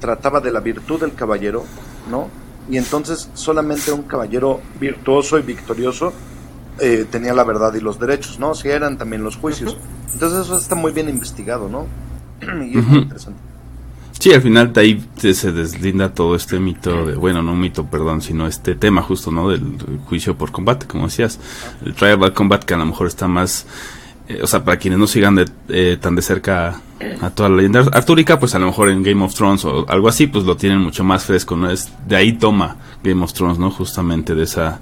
trataba 0.00 0.40
de 0.40 0.52
la 0.52 0.60
virtud 0.60 1.00
del 1.00 1.14
caballero, 1.14 1.64
¿no? 2.10 2.28
Y 2.70 2.78
entonces 2.78 3.30
solamente 3.34 3.92
un 3.92 4.02
caballero 4.04 4.60
virtuoso 4.80 5.38
y 5.38 5.42
victorioso 5.42 6.12
eh, 6.78 7.06
tenía 7.10 7.34
la 7.34 7.44
verdad 7.44 7.74
y 7.74 7.80
los 7.80 7.98
derechos, 7.98 8.38
¿no? 8.38 8.54
Si 8.54 8.68
eran 8.68 8.96
también 8.96 9.22
los 9.22 9.36
juicios. 9.36 9.76
Entonces 10.12 10.40
eso 10.40 10.56
está 10.56 10.74
muy 10.74 10.92
bien 10.92 11.08
investigado, 11.08 11.68
¿no? 11.68 11.86
y 12.64 12.78
es 12.78 12.84
muy 12.86 12.98
interesante. 12.98 13.40
Sí, 14.18 14.32
al 14.32 14.42
final 14.42 14.72
de 14.72 14.80
ahí 14.80 15.04
se 15.16 15.52
deslinda 15.52 16.14
todo 16.14 16.34
este 16.34 16.58
mito, 16.58 17.06
de, 17.06 17.14
bueno, 17.14 17.42
no 17.42 17.52
un 17.52 17.60
mito, 17.60 17.84
perdón, 17.86 18.22
sino 18.22 18.46
este 18.46 18.74
tema 18.74 19.02
justo, 19.02 19.30
¿no? 19.30 19.50
Del 19.50 19.78
juicio 20.06 20.36
por 20.36 20.50
combate, 20.50 20.86
como 20.86 21.06
decías. 21.06 21.38
El 21.84 21.94
trial 21.94 22.16
by 22.18 22.32
combat 22.32 22.64
que 22.64 22.74
a 22.74 22.76
lo 22.76 22.86
mejor 22.86 23.06
está 23.06 23.28
más, 23.28 23.66
eh, 24.28 24.40
o 24.42 24.46
sea, 24.46 24.64
para 24.64 24.78
quienes 24.78 24.98
no 24.98 25.06
sigan 25.06 25.34
de, 25.34 25.46
eh, 25.68 25.98
tan 26.00 26.14
de 26.14 26.22
cerca 26.22 26.80
a 27.20 27.30
toda 27.30 27.48
la 27.48 27.56
leyenda 27.56 27.80
artúrica, 27.92 28.38
pues 28.38 28.54
a 28.54 28.58
lo 28.58 28.66
mejor 28.66 28.88
en 28.88 29.02
Game 29.02 29.22
of 29.22 29.34
Thrones 29.34 29.64
o 29.64 29.84
algo 29.88 30.08
así, 30.08 30.26
pues 30.26 30.44
lo 30.44 30.56
tienen 30.56 30.78
mucho 30.78 31.04
más 31.04 31.24
fresco, 31.24 31.56
¿no? 31.56 31.70
Es, 31.70 31.92
de 32.06 32.16
ahí 32.16 32.32
toma 32.32 32.76
Game 33.02 33.22
of 33.22 33.32
Thrones, 33.32 33.58
¿no? 33.58 33.70
Justamente 33.70 34.34
de 34.34 34.44
esa, 34.44 34.80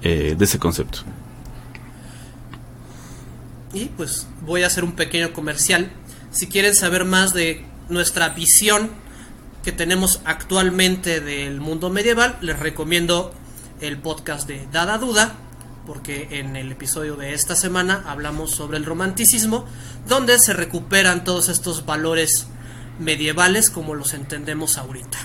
eh, 0.00 0.36
de 0.38 0.44
ese 0.44 0.58
concepto. 0.58 1.00
Y 3.74 3.86
pues 3.96 4.26
voy 4.46 4.62
a 4.62 4.68
hacer 4.68 4.84
un 4.84 4.92
pequeño 4.92 5.32
comercial. 5.32 5.90
Si 6.30 6.46
quieren 6.46 6.74
saber 6.74 7.04
más 7.04 7.34
de 7.34 7.64
nuestra 7.88 8.30
visión 8.30 8.90
que 9.62 9.72
tenemos 9.72 10.20
actualmente 10.24 11.20
del 11.20 11.60
mundo 11.60 11.90
medieval, 11.90 12.36
les 12.40 12.58
recomiendo 12.58 13.32
el 13.80 13.98
podcast 13.98 14.46
de 14.46 14.66
Dada 14.70 14.98
Duda, 14.98 15.34
porque 15.86 16.28
en 16.32 16.56
el 16.56 16.72
episodio 16.72 17.16
de 17.16 17.34
esta 17.34 17.56
semana 17.56 18.04
hablamos 18.06 18.50
sobre 18.50 18.78
el 18.78 18.84
romanticismo, 18.84 19.66
donde 20.06 20.38
se 20.38 20.52
recuperan 20.52 21.24
todos 21.24 21.48
estos 21.48 21.86
valores 21.86 22.46
medievales 22.98 23.70
como 23.70 23.94
los 23.94 24.14
entendemos 24.14 24.78
ahorita. 24.78 25.18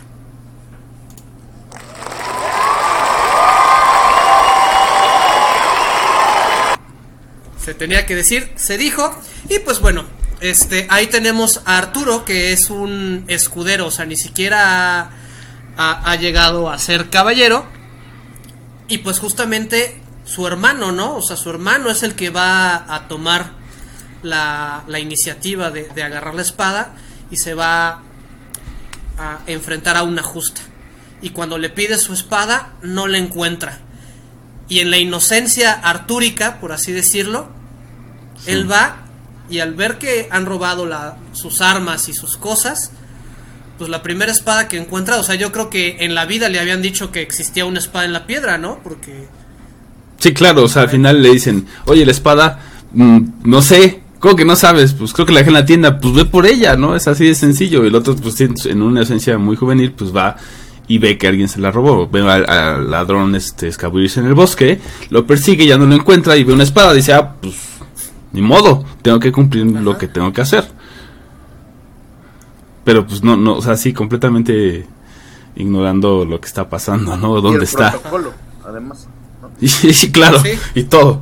se 7.70 7.76
tenía 7.76 8.08
que 8.08 8.16
decir, 8.16 8.52
se 8.56 8.80
dijo. 8.80 9.16
Y 9.48 9.60
pues 9.60 9.80
bueno, 9.80 10.06
este, 10.42 10.88
ahí 10.90 11.08
tenemos 11.08 11.62
a 11.66 11.78
Arturo, 11.78 12.26
que 12.26 12.52
es 12.54 12.70
un 12.70 13.26
escudero, 13.28 13.88
o 13.88 13.92
sea, 13.92 14.06
ni 14.06 14.16
siquiera 14.18 15.00
ha, 15.02 15.10
ha- 15.78 16.12
ha 16.12 16.16
llegado 16.16 16.70
a 16.70 16.78
ser 16.80 17.10
caballero. 17.10 17.66
Y 18.88 19.00
pues 19.00 19.20
justamente 19.20 20.02
su 20.26 20.48
hermano, 20.48 20.92
¿no? 20.92 21.16
O 21.18 21.22
sea, 21.22 21.38
su 21.38 21.50
hermano 21.50 21.90
es 21.90 22.04
el 22.04 22.16
que 22.16 22.30
va 22.30 22.94
a 22.94 23.08
tomar 23.08 23.52
la, 24.24 24.84
la 24.88 25.00
iniciativa 25.00 25.70
de, 25.72 25.84
de 25.94 26.04
agarrar 26.04 26.36
la 26.36 26.42
espada 26.42 26.94
y 27.30 27.38
se 27.38 27.54
va 27.54 28.02
a 29.18 29.40
enfrentar 29.48 29.98
a 29.98 30.04
una 30.04 30.24
justa. 30.24 30.62
Y 31.22 31.32
cuando 31.32 31.58
le 31.58 31.70
pide 31.70 31.98
su 31.98 32.14
espada, 32.14 32.74
no 32.82 33.08
la 33.08 33.18
encuentra. 33.18 33.80
Y 34.70 34.80
en 34.80 34.90
la 34.92 34.98
inocencia 34.98 35.74
artúrica, 35.74 36.60
por 36.60 36.72
así 36.72 36.92
decirlo, 36.92 37.50
él 38.46 38.72
va 38.72 38.98
y 39.50 39.60
al 39.60 39.74
ver 39.74 39.98
que 39.98 40.28
han 40.32 40.46
robado 40.46 40.86
la, 40.86 41.18
sus 41.34 41.62
armas 41.62 42.08
y 42.10 42.14
sus 42.14 42.38
cosas, 42.38 42.92
pues 43.78 43.90
la 43.90 44.02
primera 44.04 44.32
espada 44.32 44.68
que 44.68 44.78
encuentra, 44.78 45.18
o 45.18 45.24
sea, 45.24 45.36
yo 45.36 45.52
creo 45.52 45.70
que 45.70 45.98
en 46.02 46.14
la 46.16 46.26
vida 46.26 46.50
le 46.50 46.60
habían 46.60 46.82
dicho 46.82 47.12
que 47.12 47.22
existía 47.22 47.66
una 47.66 47.80
espada 47.80 48.06
en 48.06 48.14
la 48.14 48.26
piedra, 48.28 48.58
¿no? 48.58 48.80
Porque 48.84 49.28
Sí, 50.18 50.34
claro, 50.34 50.64
o 50.64 50.68
sea, 50.68 50.82
al 50.82 50.90
final 50.90 51.22
le 51.24 51.30
dicen, 51.32 51.66
oye, 51.86 52.06
la 52.06 52.12
espada, 52.12 52.60
mm, 52.92 53.20
no 53.46 53.62
sé, 53.62 54.02
¿cómo 54.20 54.36
que 54.36 54.44
no 54.44 54.58
sabes? 54.58 54.92
Pues 54.94 55.14
creo 55.14 55.26
que 55.26 55.32
la 55.32 55.40
dejé 55.40 55.50
en 55.52 55.54
la 55.54 55.66
tienda, 55.66 55.98
pues 55.98 56.14
ve 56.14 56.26
por 56.26 56.46
ella, 56.46 56.76
¿no? 56.76 56.94
Es 56.98 57.08
así 57.08 57.26
de 57.26 57.36
sencillo. 57.36 57.86
Y 57.86 57.88
el 57.88 57.96
otro, 57.96 58.18
pues 58.18 58.42
en- 58.42 58.82
una 58.82 59.04
esencia 59.04 59.38
muy 59.38 59.56
juvenil, 59.56 59.94
pues 59.94 60.14
va 60.14 60.36
y 60.90 60.98
ve 60.98 61.18
que 61.18 61.28
alguien 61.28 61.48
se 61.48 61.62
la 61.62 61.72
robó. 61.72 62.10
Ve 62.10 62.20
al, 62.30 62.50
al 62.50 62.92
ladrón 62.92 63.34
este, 63.34 63.70
escabullirse 63.70 64.20
en 64.20 64.26
el 64.26 64.34
bosque, 64.34 64.82
lo 65.10 65.26
persigue, 65.26 65.66
ya 65.66 65.78
no 65.78 65.86
lo 65.86 65.96
encuentra 65.96 66.36
y 66.36 66.44
ve 66.44 66.52
una 66.52 66.64
espada, 66.64 66.92
dice, 66.94 67.14
ah, 67.14 67.36
pues 67.42 67.56
ni 68.34 68.42
modo, 68.42 68.86
tengo 69.02 69.20
que 69.20 69.32
cumplir 69.32 69.66
lo 69.66 69.98
que 69.98 70.08
tengo 70.08 70.32
que 70.34 70.42
hacer. 70.42 70.68
Pero 72.84 73.06
pues 73.06 73.24
no, 73.24 73.36
no, 73.38 73.56
o 73.56 73.62
sea, 73.62 73.76
sí, 73.76 73.94
completamente 73.94 74.88
ignorando 75.56 76.26
lo 76.26 76.40
que 76.40 76.48
está 76.48 76.70
pasando, 76.70 77.18
¿no? 77.18 77.38
Y 77.38 77.42
¿Dónde 77.42 77.58
el 77.58 77.64
está? 77.64 77.92
protocolo, 77.92 78.34
además. 78.66 79.08
¿no? 79.42 79.50
Y, 79.62 79.68
sí, 79.68 80.12
claro, 80.12 80.40
Sí. 80.42 80.52
y 80.76 80.84
todo. 80.84 81.22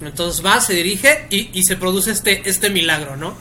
entonces 0.00 0.44
va, 0.44 0.60
se 0.60 0.74
dirige 0.74 1.26
y, 1.30 1.50
y 1.58 1.62
se 1.64 1.76
produce 1.76 2.10
este, 2.10 2.48
este 2.48 2.70
milagro, 2.70 3.16
¿no? 3.16 3.34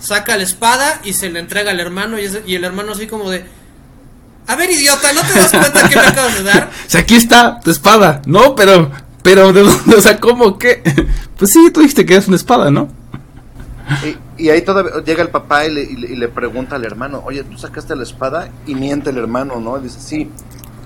Saca 0.00 0.36
la 0.36 0.42
espada 0.42 1.00
y 1.04 1.14
se 1.14 1.30
le 1.30 1.38
entrega 1.40 1.70
al 1.70 1.80
hermano 1.80 2.18
y, 2.18 2.24
es- 2.24 2.40
y 2.46 2.54
el 2.56 2.64
hermano 2.64 2.92
así 2.92 3.06
como 3.06 3.30
de... 3.30 3.44
A 4.46 4.56
ver, 4.56 4.70
idiota, 4.70 5.10
¿no 5.14 5.22
te 5.22 5.32
das 5.32 5.50
cuenta 5.50 5.88
que 5.88 5.96
me 5.96 6.02
acabas 6.06 6.34
de 6.34 6.42
dar? 6.42 6.70
O 6.86 6.90
sea, 6.90 7.00
aquí 7.00 7.14
está 7.14 7.60
tu 7.60 7.70
espada. 7.70 8.20
No, 8.26 8.54
pero, 8.54 8.90
pero, 9.24 9.52
¿de 9.52 9.62
dónde? 9.64 9.96
O 9.96 10.00
sea, 10.00 10.20
¿cómo? 10.20 10.56
¿Qué? 10.58 10.80
Pues 11.36 11.50
sí, 11.50 11.68
tú 11.72 11.80
dijiste 11.80 12.06
que 12.06 12.14
es 12.14 12.28
una 12.28 12.36
espada, 12.36 12.70
¿no? 12.70 12.88
Y, 14.38 14.44
y 14.44 14.48
ahí 14.50 14.62
todavía 14.62 14.92
llega 15.04 15.20
el 15.22 15.30
papá 15.30 15.66
y 15.66 15.74
le, 15.74 15.82
y 15.82 15.96
le- 15.96 16.12
y 16.12 16.16
le 16.16 16.28
pregunta 16.28 16.76
al 16.76 16.84
hermano, 16.84 17.22
oye, 17.26 17.42
¿tú 17.42 17.58
sacaste 17.58 17.96
la 17.96 18.04
espada? 18.04 18.48
Y 18.68 18.74
miente 18.76 19.10
el 19.10 19.18
hermano, 19.18 19.60
¿no? 19.60 19.76
Y 19.78 19.82
dice, 19.82 19.98
sí. 20.00 20.30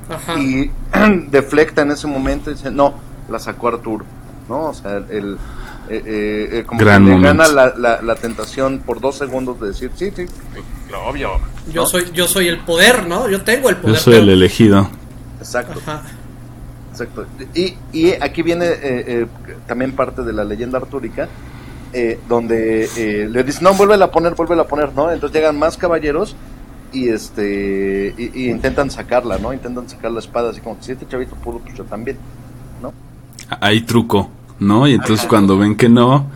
Ajá. 0.09 0.39
Y 0.41 0.70
deflecta 1.30 1.82
en 1.82 1.91
ese 1.91 2.07
momento 2.07 2.51
y 2.51 2.55
dice, 2.55 2.70
no, 2.70 2.95
la 3.28 3.39
sacó 3.39 3.68
Arturo, 3.68 4.07
¿no? 4.49 4.62
O 4.70 4.74
sea, 4.74 4.97
el... 4.97 5.36
eh, 5.91 6.03
eh, 6.05 6.49
eh, 6.61 6.64
como 6.66 6.80
Gran 6.80 7.05
que 7.05 7.11
le 7.14 7.20
gana 7.20 7.47
la, 7.49 7.74
la, 7.76 8.01
la 8.03 8.14
tentación 8.16 8.78
por 8.78 9.01
dos 9.01 9.18
segundos 9.18 9.61
de 9.61 9.68
decir, 9.68 9.91
sí, 9.95 10.11
sí, 10.16 10.24
lo 10.91 11.05
obvio. 11.09 11.32
Yo 11.70 11.82
¿no? 11.82 11.86
soy, 11.86 12.11
yo 12.14 12.26
soy 12.26 12.49
el 12.49 12.61
poder, 12.61 13.07
¿no? 13.07 13.28
Yo 13.28 13.43
tengo 13.43 13.68
el 13.68 13.76
Yo 13.76 13.82
poder. 13.82 13.99
soy 13.99 14.12
pero- 14.14 14.24
el 14.24 14.30
elegido. 14.30 14.89
Exacto. 15.39 15.78
Ajá. 15.86 16.03
Exacto. 17.01 17.26
Y, 17.55 17.76
y 17.92 18.12
aquí 18.20 18.42
viene 18.42 18.66
eh, 18.66 18.76
eh, 18.82 19.26
también 19.66 19.92
parte 19.92 20.22
de 20.22 20.32
la 20.32 20.44
leyenda 20.44 20.78
artúrica, 20.78 21.28
eh, 21.92 22.18
donde 22.28 22.88
eh, 22.96 23.28
le 23.30 23.44
dicen, 23.44 23.64
no, 23.64 23.74
vuelve 23.74 24.03
a 24.03 24.11
poner, 24.11 24.34
vuelve 24.34 24.61
a 24.61 24.66
poner, 24.66 24.92
¿no? 24.94 25.11
Entonces 25.11 25.34
llegan 25.36 25.59
más 25.59 25.76
caballeros 25.76 26.34
y 26.92 27.09
este 27.09 28.14
y, 28.16 28.42
y 28.42 28.51
intentan 28.51 28.90
sacarla, 28.90 29.38
¿no? 29.38 29.53
Intentan 29.53 29.88
sacar 29.88 30.11
la 30.11 30.18
espada, 30.18 30.51
así 30.51 30.61
como, 30.61 30.76
si 30.80 30.92
este 30.92 31.07
chavito 31.07 31.36
pudo, 31.36 31.61
pues 31.61 31.76
yo 31.76 31.84
también, 31.84 32.16
¿no? 32.82 32.92
Hay 33.61 33.82
truco, 33.82 34.30
¿no? 34.59 34.88
Y 34.88 34.94
entonces 34.94 35.26
cuando 35.26 35.57
ven 35.57 35.76
que 35.76 35.88
no... 35.88 36.26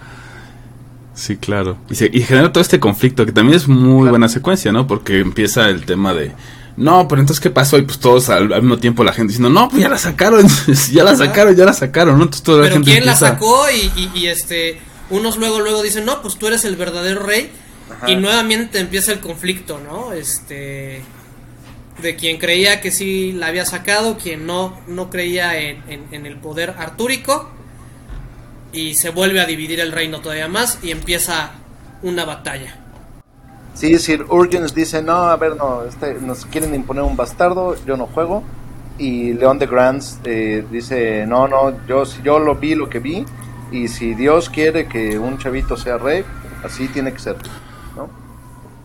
Sí, 1.15 1.37
claro. 1.37 1.77
Y, 1.91 1.95
se, 1.95 2.09
y 2.11 2.21
genera 2.23 2.53
todo 2.53 2.63
este 2.63 2.81
conflicto, 2.81 3.27
que 3.27 3.33
también 3.33 3.57
es 3.57 3.69
muy 3.69 4.09
buena 4.09 4.29
secuencia, 4.29 4.73
¿no? 4.73 4.87
Porque 4.87 5.21
empieza 5.21 5.69
el 5.69 5.85
tema 5.85 6.15
de... 6.15 6.33
No, 6.77 7.07
pero 7.07 7.21
entonces, 7.21 7.41
¿qué 7.41 7.51
pasó? 7.51 7.77
Y 7.79 7.83
pues 7.83 7.99
todos 7.99 8.29
al, 8.31 8.53
al 8.53 8.63
mismo 8.63 8.79
tiempo 8.79 9.05
la 9.05 9.13
gente 9.13 9.33
diciendo, 9.33 9.51
no, 9.51 9.69
pues 9.69 9.83
ya 9.83 9.89
la 9.89 9.99
sacaron, 9.99 10.47
ya 10.93 11.05
la 11.05 11.15
sacaron, 11.15 11.55
ya 11.55 11.65
la 11.67 11.73
sacaron, 11.75 12.17
¿no? 12.17 12.25
Entonces 12.25 12.43
toda 12.43 12.59
la 12.59 12.65
Pero 12.65 12.75
gente 12.77 12.91
¿quién 12.93 13.07
la 13.07 13.15
sacó? 13.15 13.65
Y, 13.71 13.93
y- 14.01 14.11
y, 14.15 14.27
este, 14.29 14.81
unos 15.11 15.37
luego 15.37 15.61
luego 15.61 15.83
dicen, 15.83 16.05
no, 16.07 16.23
pues 16.23 16.37
tú 16.37 16.47
eres 16.47 16.65
el 16.65 16.77
verdadero 16.77 17.23
rey. 17.23 17.51
Ajá. 17.95 18.11
Y 18.11 18.17
nuevamente 18.17 18.79
empieza 18.79 19.13
el 19.13 19.21
conflicto, 19.21 19.79
¿no? 19.81 20.13
Este, 20.15 21.03
de 22.01 22.17
quien 22.17 22.39
creía 22.39 22.81
que 22.81 22.91
sí 22.91 23.33
la 23.33 23.49
había 23.49 23.67
sacado, 23.67 24.17
quien 24.17 24.47
no, 24.47 24.81
no 24.87 25.11
creía 25.11 25.59
en, 25.59 25.83
en- 25.89 26.07
en 26.11 26.25
el 26.27 26.37
poder 26.37 26.75
artúrico. 26.79 27.51
Y 28.73 28.95
se 28.95 29.11
vuelve 29.11 29.41
a 29.43 29.45
dividir 29.45 29.81
el 29.81 29.93
reino 29.93 30.21
todavía 30.21 30.49
más 30.49 30.79
y 30.83 30.91
empieza 30.93 31.51
una 32.03 32.25
batalla. 32.25 32.77
Sí, 33.75 33.99
Sir 33.99 34.25
Urgens 34.29 34.75
dice, 34.75 35.03
no, 35.03 35.13
a 35.15 35.37
ver, 35.37 35.57
no, 35.57 35.85
este, 35.85 36.15
nos 36.21 36.45
quieren 36.47 36.75
imponer 36.75 37.03
un 37.05 37.17
bastardo, 37.17 37.75
yo 37.87 37.97
no 37.97 38.07
juego. 38.07 38.43
Y 38.99 39.33
León 39.33 39.59
de 39.59 39.67
Grants 39.67 40.19
eh, 40.25 40.65
dice, 40.71 41.27
no, 41.27 41.49
no, 41.49 41.73
yo, 41.89 42.05
si 42.05 42.23
yo 42.23 42.39
lo 42.39 42.55
vi, 42.57 42.75
lo 42.75 42.89
que 42.91 42.99
vi, 42.99 43.25
y 43.73 43.89
si 43.89 44.15
Dios 44.15 44.51
quiere 44.51 44.87
que 44.87 45.19
un 45.19 45.39
chavito 45.39 45.77
sea 45.77 45.97
rey, 45.97 46.23
así 46.63 46.89
tiene 46.89 47.13
que 47.13 47.19
ser, 47.19 47.37
¿no? 47.97 48.09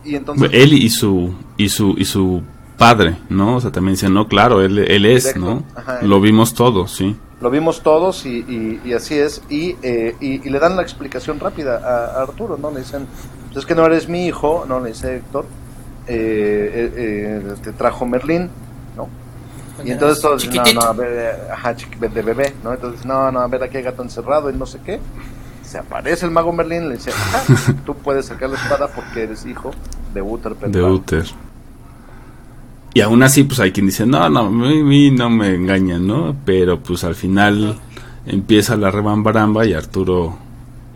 Y 0.05 0.15
entonces... 0.15 0.49
Él 0.53 0.71
y 0.73 0.89
su 0.89 1.33
y 1.57 1.67
su 1.67 1.93
y 1.97 2.05
su 2.05 2.41
padre, 2.77 3.17
¿no? 3.29 3.57
O 3.57 3.61
sea, 3.61 3.71
también 3.71 3.95
dicen, 3.95 4.13
no, 4.13 4.27
claro, 4.29 4.61
él, 4.61 4.79
él 4.79 5.05
es. 5.05 5.35
¿no? 5.35 5.63
Ajá. 5.75 5.99
Lo 6.03 6.21
vimos 6.21 6.53
todos, 6.53 6.95
sí. 6.95 7.17
Lo 7.41 7.49
vimos 7.51 7.83
todos 7.83 8.25
y, 8.25 8.37
y- 8.47 8.81
y 8.85 8.93
así 8.93 9.15
es. 9.15 9.41
Y, 9.49 9.75
eh, 9.83 10.15
y, 10.21 10.47
y 10.47 10.49
le 10.49 10.57
dan 10.59 10.75
la 10.77 10.81
explicación 10.83 11.39
rápida 11.39 11.77
a, 11.83 12.19
a 12.19 12.23
Arturo, 12.23 12.57
¿no? 12.57 12.71
Le 12.71 12.79
dicen, 12.79 13.05
pues 13.57 13.65
es 13.65 13.69
que 13.69 13.73
no 13.73 13.87
eres 13.87 14.07
mi 14.07 14.27
hijo, 14.27 14.65
¿no? 14.69 14.79
Le 14.79 14.89
dice 14.89 15.15
Héctor, 15.15 15.47
eh, 16.07 16.91
eh, 16.95 17.41
eh, 17.43 17.55
te 17.63 17.73
trajo 17.73 18.05
Merlín, 18.05 18.51
¿no? 18.95 19.09
Y 19.83 19.89
entonces 19.89 20.21
todos 20.21 20.43
dicen, 20.43 20.75
no, 20.75 20.81
no, 20.81 20.81
a 20.81 20.93
ver, 20.93 21.49
ajá, 21.51 21.73
de 21.73 22.21
bebé, 22.21 22.53
¿no? 22.63 22.71
Entonces, 22.71 23.03
no, 23.03 23.31
no, 23.31 23.39
a 23.39 23.47
ver, 23.47 23.63
aquí 23.63 23.77
hay 23.77 23.83
gato 23.83 24.03
encerrado 24.03 24.51
y 24.51 24.53
no 24.53 24.67
sé 24.67 24.77
qué. 24.85 24.99
Se 25.63 25.79
aparece 25.79 26.27
el 26.27 26.31
mago 26.33 26.53
Merlín, 26.53 26.87
le 26.87 26.97
dice, 26.97 27.09
ajá, 27.09 27.73
tú 27.85 27.95
puedes 27.95 28.27
sacar 28.27 28.47
la 28.51 28.57
espada 28.57 28.89
porque 28.93 29.23
eres 29.23 29.43
hijo 29.47 29.71
de 30.13 30.21
Uther 30.21 30.55
De. 30.55 30.83
Uther. 30.83 31.25
Y 32.93 33.01
aún 33.01 33.23
así, 33.23 33.43
pues 33.43 33.59
hay 33.59 33.71
quien 33.71 33.87
dice, 33.87 34.05
no, 34.05 34.29
no, 34.29 34.41
a 34.41 34.49
mí 34.51 35.09
no 35.09 35.31
me 35.31 35.55
engañan, 35.55 36.05
¿no? 36.05 36.35
Pero 36.45 36.79
pues 36.79 37.03
al 37.03 37.15
final 37.15 37.75
empieza 38.27 38.77
la 38.77 38.91
rebambaramba 38.91 39.65
y 39.65 39.73
Arturo, 39.73 40.37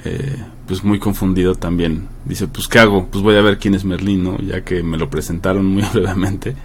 eh, 0.05 0.35
pues 0.67 0.83
muy 0.83 0.99
confundido 0.99 1.55
también, 1.55 2.07
dice, 2.25 2.47
pues 2.47 2.67
¿qué 2.67 2.79
hago? 2.79 3.07
Pues 3.07 3.23
voy 3.23 3.35
a 3.37 3.41
ver 3.41 3.57
quién 3.59 3.75
es 3.75 3.83
Merlín, 3.85 4.23
¿no? 4.23 4.37
Ya 4.39 4.61
que 4.63 4.83
me 4.83 4.97
lo 4.97 5.09
presentaron 5.09 5.65
muy 5.65 5.83
brevemente. 5.93 6.55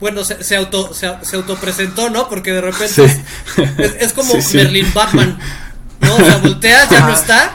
Bueno, 0.00 0.24
se, 0.24 0.42
se 0.44 0.56
auto 0.56 0.92
se, 0.92 1.10
se 1.22 1.36
autopresentó, 1.36 2.10
¿no? 2.10 2.28
Porque 2.28 2.52
de 2.52 2.60
repente 2.60 2.88
Sí. 2.88 3.02
es, 3.02 3.96
es 4.00 4.12
como 4.12 4.32
Sí, 4.34 4.42
sí. 4.42 4.56
Merlin 4.58 4.86
Batman, 4.94 5.38
¿no? 6.00 6.14
O 6.14 6.18
sea, 6.18 6.36
volteas, 6.38 6.90
ya 6.90 7.00
no 7.06 7.14
está. 7.14 7.52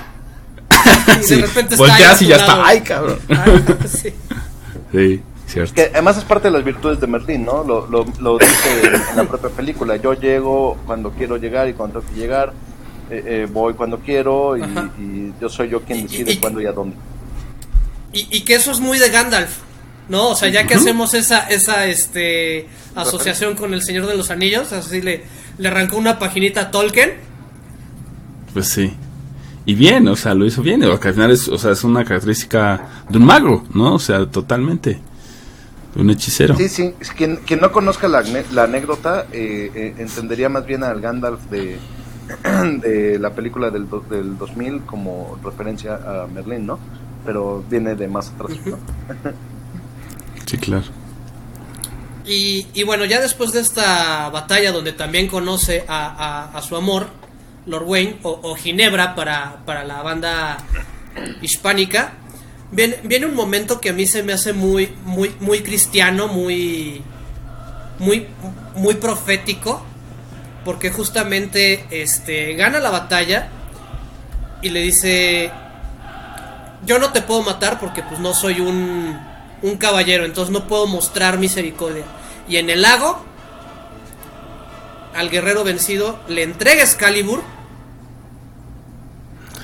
Y 1.20 1.24
Sí, 1.24 1.36
de 1.36 1.42
repente 1.42 1.76
está 1.76 1.88
Volteas 1.88 2.18
tu 2.18 2.24
y 2.24 2.28
ya 2.28 2.38
lado. 2.38 2.52
está, 2.52 2.68
¡ay, 2.68 2.82
cabrón! 2.82 3.20
Sí. 3.88 4.14
Sí, 4.92 5.22
cierto. 5.48 5.74
Que 5.76 5.92
además 5.94 6.18
es 6.18 6.24
parte 6.24 6.48
de 6.48 6.54
las 6.54 6.64
virtudes 6.64 7.00
de 7.00 7.08
Merlín, 7.08 7.46
¿no? 7.46 7.64
Lo, 7.64 7.88
lo, 7.88 8.06
lo 8.20 8.38
dice 8.40 8.88
en 9.12 9.18
la 9.18 9.24
propia 9.26 9.50
película. 9.52 9.96
Yo 9.98 10.14
llego 10.14 10.78
cuando 10.86 11.12
quiero 11.12 11.38
llegar 11.38 11.70
y 11.70 11.74
cuando 11.74 12.00
tengo 12.02 12.14
que 12.14 12.20
llegar. 12.20 12.54
Eh, 13.12 13.24
eh, 13.26 13.48
voy 13.52 13.74
cuando 13.74 14.00
quiero 14.00 14.56
y, 14.58 15.34
yo 15.40 15.50
soy 15.50 15.70
yo 15.70 15.82
quien 15.82 16.04
decide 16.08 16.32
y- 16.32 16.38
cuándo 16.38 16.62
y 16.62 16.66
a 16.66 16.72
dónde. 16.72 16.96
Y, 18.14 18.28
y 18.38 18.42
que 18.42 18.56
eso 18.56 18.72
es 18.72 18.80
muy 18.80 19.00
de 19.00 19.10
Gandalf, 19.10 19.58
¿no? 20.10 20.30
O 20.30 20.36
sea, 20.36 20.50
ya 20.50 20.66
que 20.66 20.76
hacemos 20.76 21.14
esa, 21.14 21.48
esa 21.50 21.88
este, 21.88 22.68
asociación 22.96 23.56
con 23.56 23.74
el 23.74 23.82
Señor 23.82 24.06
de 24.08 24.16
los 24.16 24.32
Anillos, 24.32 24.72
así 24.74 25.02
le, 25.02 25.24
le 25.58 25.68
arrancó 25.68 25.98
una 25.98 26.20
paginita 26.20 26.62
a 26.62 26.72
Tolkien. 26.72 27.12
Pues 28.54 28.70
sí. 28.70 28.94
Y 29.66 29.76
bien, 29.76 30.08
o 30.08 30.16
sea, 30.16 30.34
lo 30.34 30.46
hizo 30.46 30.62
bien. 30.62 30.82
Porque 30.82 31.10
al 31.10 31.14
final 31.14 31.32
es, 31.32 31.48
o 31.48 31.58
sea, 31.58 31.72
es 31.72 31.84
una 31.84 32.04
característica 32.04 33.04
de 33.10 33.18
un 33.18 33.26
mago, 33.26 33.64
¿no? 33.74 33.96
O 33.96 34.00
sea, 34.00 34.26
totalmente. 34.26 35.00
De 35.96 36.02
un 36.02 36.10
hechicero. 36.10 36.56
Sí, 36.56 36.68
sí. 36.70 36.94
Quien, 37.16 37.38
quien 37.38 37.60
no 37.60 37.72
conozca 37.72 38.08
la 38.08 38.24
anécdota 38.64 39.28
eh, 39.32 39.72
eh, 39.76 39.96
entendería 39.98 40.50
más 40.50 40.66
bien 40.66 40.84
al 40.84 41.00
Gandalf 41.02 41.42
de, 41.50 41.78
de 42.82 43.18
la 43.20 43.32
película 43.32 43.70
del, 43.70 43.90
do- 43.90 44.02
del 44.10 44.38
2000 44.38 44.82
como 44.86 45.38
referencia 45.44 45.96
a 45.96 46.28
Merlín, 46.28 46.66
¿no? 46.66 46.80
Pero 47.26 47.64
viene 47.70 47.96
de 47.96 48.08
más 48.08 48.30
atrás, 48.30 48.52
¿no? 48.66 48.78
Sí, 50.46 50.58
claro. 50.58 50.84
Y, 52.26 52.68
y 52.74 52.84
bueno, 52.84 53.06
ya 53.06 53.20
después 53.22 53.52
de 53.54 53.62
esta 53.62 54.30
batalla 54.30 54.72
donde 54.72 54.92
también 54.94 55.28
conoce 55.28 55.86
a, 55.88 56.08
a- 56.52 56.58
a 56.58 56.62
su 56.62 56.76
amor, 56.76 57.08
Lord 57.66 57.84
Wayne, 57.88 58.20
o, 58.24 58.40
o 58.44 58.56
Ginebra 58.56 59.16
para, 59.16 59.58
para 59.66 59.84
la 59.84 60.02
banda 60.02 60.58
hispánica, 61.42 62.14
viene, 62.72 62.98
viene 63.04 63.26
un 63.28 63.36
momento 63.36 63.80
que 63.80 63.90
a 63.90 63.94
mí 63.94 64.06
se 64.08 64.24
me 64.24 64.34
hace 64.34 64.54
muy, 64.54 64.94
muy, 65.06 65.32
muy 65.40 65.62
cristiano, 65.62 66.28
muy, 66.28 67.02
muy, 68.00 68.28
muy 68.76 68.96
profético, 68.96 69.82
porque 70.66 70.92
justamente 70.92 71.86
este, 71.90 72.54
gana 72.56 72.80
la 72.80 72.90
batalla 72.92 73.48
y 74.62 74.70
le 74.70 74.82
dice, 74.82 75.52
yo 76.86 77.00
no 77.00 77.12
te 77.12 77.22
puedo 77.22 77.42
matar 77.44 77.80
porque 77.80 78.04
pues 78.04 78.20
no 78.20 78.34
soy 78.34 78.60
un, 78.62 79.18
un 79.64 79.78
caballero, 79.78 80.24
entonces 80.26 80.52
no 80.52 80.68
puedo 80.68 80.86
mostrar 80.88 81.38
misericordia. 81.40 82.04
Y 82.48 82.58
en 82.58 82.70
el 82.70 82.82
lago, 82.84 83.24
al 85.16 85.30
guerrero 85.30 85.64
vencido 85.64 86.20
le 86.28 86.44
entrega 86.44 86.84
Excalibur 86.84 87.42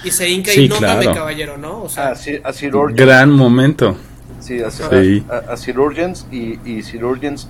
y 0.03 0.11
se 0.11 0.29
hinca 0.29 0.51
Sí, 0.51 0.65
y 0.65 0.69
no 0.69 0.77
claro. 0.77 1.01
dame 1.01 1.15
caballero, 1.15 1.57
¿no? 1.57 1.81
O 1.83 1.89
sea, 1.89 2.13
A. 2.43 2.51
Gran 2.91 3.31
momento. 3.31 3.97
Sí, 4.39 4.61
a, 4.61 4.69
Sí. 4.71 5.23
a- 5.29 5.51
a 5.53 5.57
Sir 5.57 5.79
Urgens 5.79 6.25
y, 6.31 6.59
y 6.69 6.83
Sir 6.83 7.03
Urgens 7.03 7.47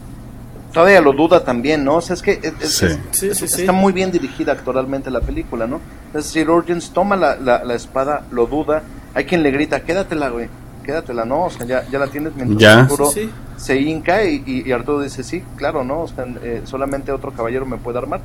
todavía 0.74 1.02
lo 1.02 1.14
duda 1.14 1.44
también, 1.44 1.84
¿no? 1.84 1.96
O 1.96 2.02
sea, 2.02 2.14
es 2.16 2.22
que 2.22 2.34
es- 2.42 2.54
es- 2.62 2.78
Sí. 2.78 2.86
es- 2.86 3.00
Sí, 3.12 3.34
sí, 3.34 3.48
sí. 3.48 3.62
está 3.62 3.72
muy 3.72 3.94
bien 3.94 4.12
dirigida 4.12 4.52
actoralmente 4.54 5.10
la 5.10 5.22
película, 5.22 5.66
¿no? 5.68 5.80
Entonces 6.08 6.32
Sir 6.32 6.50
Urgens 6.50 6.92
toma 6.92 7.16
la, 7.16 7.36
la, 7.36 7.64
la 7.64 7.74
espada, 7.76 8.26
lo 8.32 8.46
duda, 8.48 8.84
hay 9.14 9.26
quien 9.26 9.44
le 9.44 9.52
grita, 9.52 9.82
quédatela, 9.82 10.30
güey, 10.30 10.48
quédatela, 10.84 11.26
¿no? 11.26 11.46
O 11.46 11.50
sea, 11.50 11.66
ya, 11.66 11.84
ya 11.90 12.00
la 12.00 12.08
tienes 12.08 12.36
mientras 12.36 12.60
Ya. 12.60 12.80
Arturo 12.82 13.10
se 13.58 13.80
hinca 13.82 14.24
y, 14.24 14.44
y- 14.46 14.64
y 14.68 14.72
Arturo 14.72 15.02
dice, 15.02 15.24
sí, 15.24 15.44
claro, 15.56 15.84
¿no? 15.84 16.02
O 16.02 16.08
sea, 16.08 16.26
eh, 16.44 16.62
solamente 16.66 17.12
otro 17.12 17.32
caballero 17.32 17.66
me 17.66 17.78
puede 17.78 17.98
armar. 17.98 18.22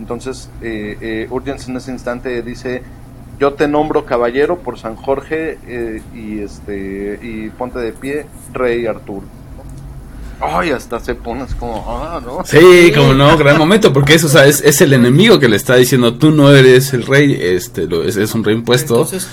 Entonces, 0.00 0.48
eh, 0.60 0.96
eh, 1.00 1.26
Urgens 1.30 1.68
en 1.68 1.76
ese 1.76 1.92
instante 1.92 2.42
dice, 2.42 2.82
yo 3.38 3.52
te 3.54 3.68
nombro 3.68 4.04
caballero 4.04 4.58
por 4.58 4.78
San 4.78 4.96
Jorge 4.96 5.58
eh, 5.66 6.02
y 6.14 6.40
este 6.40 7.18
y 7.22 7.50
ponte 7.50 7.78
de 7.78 7.92
pie, 7.92 8.26
rey 8.52 8.86
Arturo. 8.86 9.22
Ay, 10.42 10.70
hasta 10.70 10.98
se 10.98 11.14
pone 11.14 11.42
así 11.42 11.54
como, 11.54 11.84
ah, 11.88 12.20
¿no? 12.24 12.44
Sí, 12.44 12.92
como 12.94 13.14
no, 13.14 13.36
gran 13.36 13.56
momento, 13.56 13.92
porque 13.92 14.14
es, 14.14 14.24
o 14.24 14.28
sea, 14.28 14.46
es, 14.46 14.60
es 14.60 14.80
el 14.80 14.92
enemigo 14.92 15.38
que 15.38 15.48
le 15.48 15.56
está 15.56 15.76
diciendo, 15.76 16.14
tú 16.14 16.32
no 16.32 16.50
eres 16.52 16.92
el 16.92 17.06
rey, 17.06 17.38
este, 17.40 17.86
lo, 17.86 18.02
es, 18.02 18.16
es 18.16 18.34
un 18.34 18.42
rey 18.42 18.56
impuesto, 18.56 19.02
entonces 19.02 19.28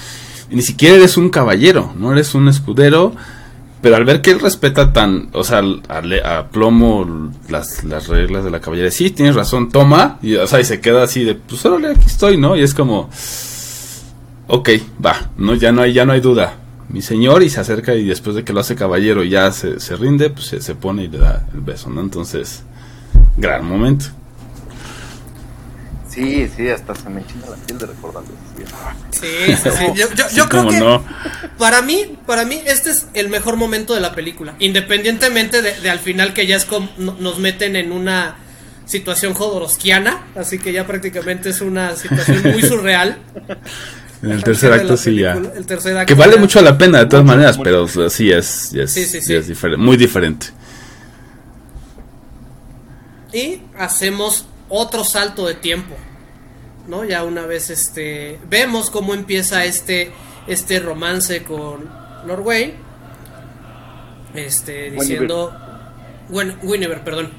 y 0.50 0.56
ni 0.56 0.62
siquiera 0.62 0.96
eres 0.96 1.18
un 1.18 1.30
caballero, 1.30 1.94
no 1.98 2.12
eres 2.12 2.34
un 2.34 2.48
escudero, 2.48 3.14
pero 3.82 3.96
al 3.96 4.04
ver 4.04 4.22
que 4.22 4.32
él 4.32 4.40
respeta 4.40 4.92
tan, 4.92 5.30
o 5.34 5.44
sea, 5.44 5.62
a 5.62 6.48
plomo 6.48 7.32
las, 7.48 7.84
las 7.84 8.08
reglas 8.08 8.44
de 8.44 8.52
la 8.52 8.60
caballería, 8.60 8.92
sí, 8.92 9.12
tienes 9.12 9.36
razón, 9.36 9.70
toma, 9.70 10.18
y, 10.22 10.36
o 10.36 10.48
sea, 10.48 10.60
y 10.60 10.64
se 10.64 10.82
queda 10.82 11.04
así 11.04 11.24
de, 11.24 11.36
pues 11.36 11.64
órale, 11.66 11.92
aquí 11.92 12.08
estoy, 12.08 12.38
¿no? 12.38 12.56
Y 12.56 12.64
es 12.64 12.74
como, 12.74 13.10
ok, 14.48 14.70
va, 15.06 15.30
no, 15.38 15.54
ya 15.54 15.72
no 15.72 15.84
hay, 15.84 15.94
ya 15.94 16.06
no 16.06 16.14
hay 16.14 16.20
duda. 16.20 16.56
Mi 16.90 17.02
señor 17.04 17.44
y 17.44 17.50
se 17.50 17.60
acerca 17.60 17.94
y 17.94 18.06
después 18.06 18.36
de 18.36 18.44
que 18.44 18.52
lo 18.52 18.60
hace 18.62 18.76
caballero 18.76 19.24
y 19.24 19.30
ya 19.30 19.52
se, 19.52 19.80
se 19.80 19.96
rinde, 19.96 20.30
pues 20.32 20.48
se, 20.48 20.62
se 20.62 20.74
pone 20.76 21.04
y 21.04 21.08
le 21.08 21.20
da 21.20 21.48
el 21.54 21.62
beso, 21.62 21.90
¿no? 21.90 22.02
Entonces, 22.02 22.64
gran 23.38 23.64
momento. 23.66 24.06
Sí, 26.10 26.50
sí, 26.56 26.68
hasta 26.68 26.96
se 26.96 27.08
me 27.10 27.22
enchina 27.22 27.46
la 27.48 27.56
piel 27.58 27.78
de 27.78 27.86
recordarlo. 27.86 28.30
sí. 28.58 28.64
Sí, 29.12 29.56
sí, 29.56 29.70
sí. 29.78 29.86
Yo, 29.96 30.10
yo- 30.16 30.28
Sí, 30.30 30.36
yo 30.38 30.50
creo 30.50 30.64
cómo 30.64 30.72
que 30.72 30.80
no. 30.80 31.04
para 31.60 31.82
mí, 31.84 32.18
para 32.26 32.46
mí 32.46 32.60
este 32.66 32.90
es 32.90 33.06
el 33.14 33.30
mejor 33.30 33.56
momento 33.58 33.94
de 33.94 34.02
la 34.02 34.16
película, 34.16 34.56
independientemente 34.60 35.62
de, 35.62 35.80
de 35.80 35.90
al 35.90 36.00
final 36.00 36.34
que 36.34 36.48
ya 36.48 36.56
es 36.56 36.66
como 36.66 36.90
no- 36.98 37.16
nos 37.20 37.38
meten 37.38 37.76
en 37.76 37.92
una 37.92 38.38
situación 38.86 39.36
jodorowskiana, 39.36 40.24
así 40.36 40.58
que 40.58 40.72
ya 40.74 40.88
prácticamente 40.88 41.50
es 41.50 41.62
una 41.62 41.96
situación 41.96 42.42
muy 42.52 42.62
surreal. 42.68 43.18
En 44.22 44.32
el 44.32 44.44
tercer 44.44 44.74
acto 44.74 44.98
sí 44.98 45.16
ya. 45.16 45.34
El 45.34 45.66
tercer 45.66 45.96
acto 45.98 46.08
Que 46.14 46.20
vale 46.20 46.36
ya- 46.36 46.40
mucho 46.42 46.62
la 46.62 46.78
pena 46.78 47.00
de 47.00 47.06
todas 47.06 47.24
Mucho, 47.26 47.36
maneras, 47.36 47.58
mucho. 47.58 47.64
pero 47.64 47.84
o 47.84 47.88
sea, 47.88 48.10
sí 48.10 48.30
es, 48.32 48.74
es, 48.74 48.92
Sí, 48.92 49.06
sí, 49.06 49.20
sí 49.20 49.28
sí. 49.28 49.36
es 49.36 49.48
diferente, 49.48 49.82
muy 49.84 49.96
diferente. 49.98 50.48
Y 53.34 53.62
hacemos 53.78 54.46
otro 54.70 55.04
salto 55.04 55.48
de 55.48 55.56
tiempo. 55.56 55.96
¿No? 56.88 57.06
Ya 57.06 57.24
una 57.24 57.46
vez 57.46 57.70
este 57.70 58.40
vemos 58.50 58.90
cómo 58.90 59.14
empieza 59.14 59.64
este 59.66 60.12
este 60.48 60.80
romance 60.80 61.44
con 61.44 61.88
Lord 62.26 62.42
Wayne. 62.42 62.74
Este 64.34 64.90
diciendo 64.92 65.56
Gwen- 66.32 66.58
Guinevere, 66.64 67.02
perdón. 67.02 67.30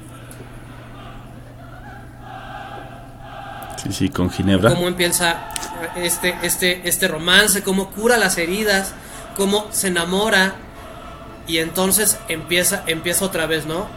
Sí, 3.83 3.91
sí, 3.91 4.09
con 4.09 4.29
Ginebra. 4.29 4.69
Cómo 4.73 4.87
empieza 4.87 5.47
este 5.95 6.35
este 6.43 6.81
este 6.87 7.07
romance, 7.07 7.63
cómo 7.63 7.89
cura 7.89 8.17
las 8.17 8.37
heridas, 8.37 8.93
cómo 9.35 9.67
se 9.71 9.87
enamora 9.87 10.55
y 11.47 11.57
entonces 11.57 12.17
empieza 12.27 12.83
empieza 12.87 13.25
otra 13.25 13.47
vez, 13.47 13.65
¿no? 13.65 13.87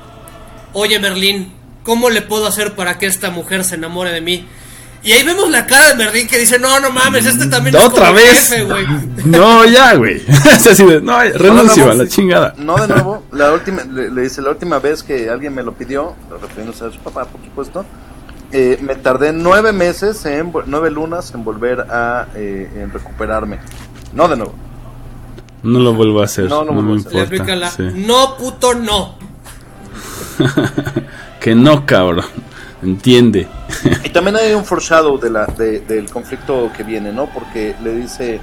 Oye, 0.72 0.98
Merlín, 0.98 1.52
¿cómo 1.82 2.08
le 2.10 2.22
puedo 2.22 2.46
hacer 2.46 2.74
para 2.74 2.98
que 2.98 3.06
esta 3.06 3.30
mujer 3.30 3.64
se 3.64 3.74
enamore 3.74 4.10
de 4.12 4.20
mí? 4.20 4.46
Y 5.02 5.12
ahí 5.12 5.22
vemos 5.22 5.50
la 5.50 5.66
cara 5.66 5.88
de 5.90 5.96
Merlín 5.96 6.26
que 6.26 6.38
dice, 6.38 6.58
no, 6.58 6.80
no 6.80 6.90
mames, 6.90 7.26
este 7.26 7.46
también 7.48 7.76
es 7.76 7.84
Otra 7.84 8.06
como 8.06 8.14
vez. 8.16 8.48
jefe, 8.48 8.64
güey. 8.64 8.86
no, 9.26 9.66
ya, 9.66 9.94
güey. 9.96 10.22
es 10.26 10.66
así 10.66 10.82
de, 10.82 11.02
no, 11.02 11.20
renuncio 11.20 11.84
No, 11.84 11.90
a 11.92 11.94
no, 11.94 12.02
la 12.02 12.08
chingada. 12.08 12.54
No, 12.56 12.76
de 12.76 12.88
nuevo, 12.88 13.22
la 13.32 13.52
última, 13.52 13.84
le, 13.84 14.10
le 14.10 14.22
dice, 14.22 14.40
la 14.40 14.48
última 14.48 14.78
vez 14.78 15.02
que 15.02 15.28
alguien 15.28 15.54
me 15.54 15.62
lo 15.62 15.74
pidió, 15.74 16.16
refiriéndose 16.40 16.86
a 16.86 16.90
su 16.90 16.98
papá, 17.00 17.26
por 17.26 17.38
supuesto, 17.44 17.84
eh, 18.54 18.78
me 18.80 18.94
tardé 18.94 19.32
nueve 19.34 19.72
meses, 19.72 20.24
en, 20.26 20.50
nueve 20.66 20.90
lunas 20.90 21.34
en 21.34 21.44
volver 21.44 21.80
a 21.90 22.28
eh, 22.34 22.70
en 22.76 22.90
recuperarme. 22.92 23.58
No 24.14 24.28
de 24.28 24.36
nuevo. 24.36 24.54
No 25.64 25.78
lo 25.80 25.92
vuelvo 25.94 26.20
a 26.22 26.24
hacer, 26.26 26.48
No, 26.48 26.64
no, 26.64 26.72
no 26.72 26.82
me 26.82 26.88
vuelvo 26.88 27.04
a 27.04 27.08
hacer. 27.08 27.14
Le 27.14 27.22
aplica 27.22 27.54
importa. 27.54 27.82
la, 27.82 27.90
sí. 27.92 28.04
no, 28.06 28.36
puto, 28.36 28.74
no. 28.74 29.16
Que 31.40 31.54
no, 31.54 31.84
cabrón. 31.84 32.24
Entiende. 32.82 33.46
Y 34.04 34.10
también 34.10 34.36
hay 34.36 34.52
un 34.54 34.64
foreshadow 34.64 35.18
de 35.18 35.30
la, 35.30 35.46
de- 35.46 35.80
del 35.80 36.08
conflicto 36.10 36.70
que 36.76 36.82
viene, 36.82 37.12
¿no? 37.12 37.26
Porque 37.26 37.74
le 37.82 37.94
dice, 37.94 38.40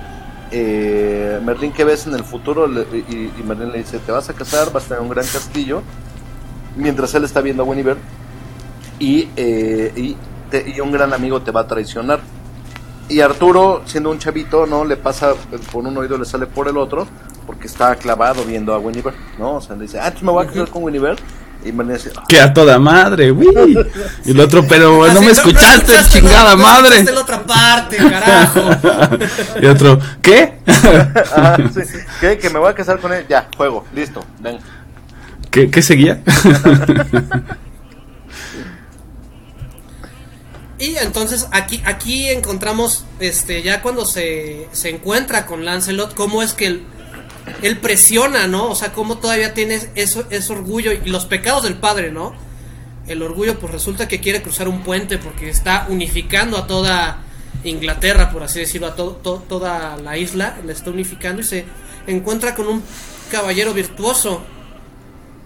eh, 0.51 1.39
Merlín, 1.43 1.72
¿qué 1.74 1.84
ves 1.84 2.05
en 2.07 2.14
el 2.16 2.24
futuro? 2.24 2.68
Le- 2.68 2.86
y, 3.09 3.32
y 3.39 3.43
Merlín 3.43 3.72
le 3.72 3.80
dice, 3.80 3.99
te 3.99 4.12
vas 4.12 4.30
a 4.30 4.34
casar, 4.34 4.72
vas 4.72 4.86
a 4.86 4.88
tener 4.89 5.01
un 5.03 5.09
gran 5.09 5.26
castillo, 5.26 5.82
mientras 6.76 7.14
él 7.16 7.24
está 7.24 7.41
viendo 7.41 7.64
a 7.64 7.66
Guinevere, 7.68 7.99
y, 9.02 9.30
eh, 9.36 9.91
y, 9.95 10.16
te- 10.49 10.74
y 10.76 10.80
un 10.80 10.91
gran 10.91 11.12
amigo 11.14 11.41
te 11.41 11.52
va 11.52 11.62
a 11.62 11.68
traicionar. 11.68 12.20
Y 13.10 13.20
Arturo, 13.20 13.82
siendo 13.86 14.10
un 14.12 14.20
chavito, 14.20 14.66
¿no? 14.66 14.86
Le 14.86 14.95
pasa 14.95 15.34
por 15.72 15.84
un 15.86 15.97
oído, 15.97 16.18
le 16.18 16.24
sale 16.26 16.45
por 16.45 16.70
el 16.70 16.78
otro, 16.78 17.08
porque 17.45 17.68
está 17.68 17.95
clavado 17.95 18.45
viendo 18.45 18.74
a 18.74 18.80
Guinevere, 18.80 19.18
¿no? 19.38 19.56
O 19.56 19.62
sea, 19.62 19.76
le 19.76 19.82
dice, 19.84 19.99
ah, 19.99 20.12
¿tú 20.14 20.24
me 20.26 20.32
voy 20.32 20.45
a 20.45 20.47
casar 20.47 20.70
con 20.70 20.86
Guinevere? 20.86 21.18
Y 21.64 21.72
Merlín 21.72 21.95
dice, 21.95 22.12
"Ah, 22.18 22.24
Que 22.28 22.39
a 22.41 22.52
toda 22.52 22.80
madre, 22.80 23.30
güey. 23.30 23.76
Y 24.26 24.32
el 24.32 24.39
otro, 24.39 24.66
pero 24.68 24.97
no 24.97 25.04
Así, 25.04 25.26
me 25.26 25.32
escuchaste, 25.32 25.93
escuchaste 25.93 26.20
chingada 26.20 26.56
no 26.56 26.64
madre. 26.64 26.99
escuchaste 27.02 27.12
la 27.12 27.22
otra 27.22 27.43
parte, 27.43 27.97
carajo. 27.97 28.62
y 29.62 29.66
otro, 29.68 29.99
¿qué? 30.24 30.58
Ajá, 30.66 31.58
sí. 31.74 31.82
¿Qué? 32.20 32.38
Que 32.39 32.49
me 32.49 32.58
voy 32.60 32.70
a 32.70 32.74
casar 32.74 32.97
con 32.99 33.14
él. 33.14 33.26
Ya, 33.30 33.47
juego, 33.56 33.86
listo, 33.93 34.24
ven. 34.39 34.58
¿Qué, 35.52 35.70
qué 35.70 35.82
seguía? 35.84 36.22
Y 40.82 40.95
entonces 40.97 41.47
aquí, 41.51 41.82
aquí 41.86 42.29
encontramos, 42.29 43.05
este, 43.19 43.61
ya 43.61 43.82
cuando 43.84 44.03
se, 44.05 44.67
se 44.71 44.89
encuentra 44.89 45.45
con 45.45 45.63
Lancelot, 45.63 46.15
cómo 46.15 46.41
es 46.41 46.53
que 46.53 46.65
él, 46.65 46.84
él 47.61 47.77
presiona, 47.77 48.47
¿no? 48.47 48.65
O 48.71 48.75
sea, 48.75 48.91
cómo 48.91 49.19
todavía 49.19 49.53
tiene 49.53 49.79
eso, 49.95 50.25
ese 50.32 50.51
orgullo 50.51 50.91
y 50.91 51.07
los 51.09 51.25
pecados 51.25 51.63
del 51.63 51.75
padre, 51.75 52.11
¿no? 52.11 52.34
El 53.07 53.21
orgullo, 53.21 53.59
pues 53.59 53.71
resulta 53.71 54.07
que 54.07 54.19
quiere 54.21 54.41
cruzar 54.41 54.67
un 54.67 54.82
puente 54.82 55.17
porque 55.19 55.49
está 55.49 55.86
unificando 55.88 56.57
a 56.57 56.65
toda 56.65 57.19
Inglaterra, 57.63 58.32
por 58.32 58.41
así 58.41 58.59
decirlo, 58.59 58.88
a 58.88 58.95
to- 58.95 59.19
to- 59.23 59.43
toda 59.47 59.97
la 59.97 60.17
isla, 60.17 60.57
la 60.65 60.71
está 60.71 60.89
unificando 60.89 61.41
y 61.41 61.45
se 61.45 61.65
encuentra 62.07 62.55
con 62.55 62.67
un 62.67 62.82
caballero 63.32 63.73
virtuoso, 63.75 64.41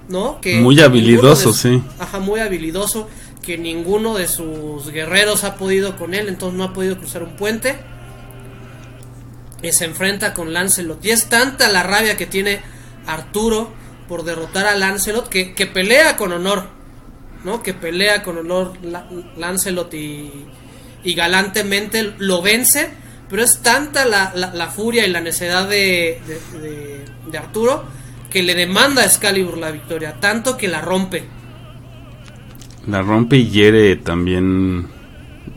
¿no? 0.07 0.39
Que 0.39 0.59
Muy 0.61 0.79
habilidoso, 0.81 1.51
de- 1.51 1.57
sí. 1.57 1.83
Ajá, 1.99 2.19
muy 2.19 2.39
habilidoso, 2.39 3.09
que 3.45 3.57
ninguno 3.57 4.15
de 4.15 4.27
sus 4.27 4.89
guerreros 4.91 5.43
ha 5.43 5.55
podido 5.55 5.97
con 5.97 6.13
él, 6.13 6.27
entonces 6.27 6.57
no 6.57 6.63
ha 6.63 6.73
podido 6.73 6.97
cruzar 6.97 7.23
un 7.23 7.35
puente. 7.35 7.75
Y 9.61 9.71
se 9.71 9.85
enfrenta 9.85 10.33
con 10.33 10.53
Lancelot. 10.53 11.03
Y 11.05 11.11
es 11.11 11.27
tanta 11.27 11.67
la 11.69 11.83
rabia 11.83 12.17
que 12.17 12.25
tiene 12.25 12.61
Arturo 13.07 13.71
por 14.07 14.23
derrotar 14.23 14.67
a 14.67 14.75
Lancelot 14.75 15.27
que, 15.29 15.53
que 15.55 15.65
pelea 15.65 16.17
con 16.17 16.31
honor, 16.31 16.67
¿no? 17.43 17.63
Que 17.63 17.73
pelea 17.73 18.21
con 18.21 18.37
honor 18.37 18.73
La- 18.83 19.07
Lancelot 19.37 19.93
y, 19.93 20.31
y 21.03 21.13
galantemente 21.15 22.13
lo 22.19 22.41
vence. 22.41 22.89
Pero 23.29 23.41
es 23.43 23.59
tanta 23.63 24.05
la, 24.05 24.33
la- 24.35 24.67
furia 24.69 25.07
y 25.07 25.09
la 25.09 25.19
necedad 25.21 25.67
de, 25.67 26.21
de- 26.27 26.59
de- 26.59 27.05
de 27.31 27.37
Arturo 27.37 27.83
que 28.29 28.43
le 28.43 28.53
demanda 28.53 29.01
a 29.01 29.05
Excalibur 29.05 29.57
la 29.57 29.71
victoria, 29.71 30.19
tanto 30.19 30.57
que 30.57 30.67
la 30.67 30.81
rompe. 30.81 31.23
La 32.87 33.01
rompe 33.01 33.37
y 33.37 33.49
hiere 33.49 33.95
también 33.97 34.87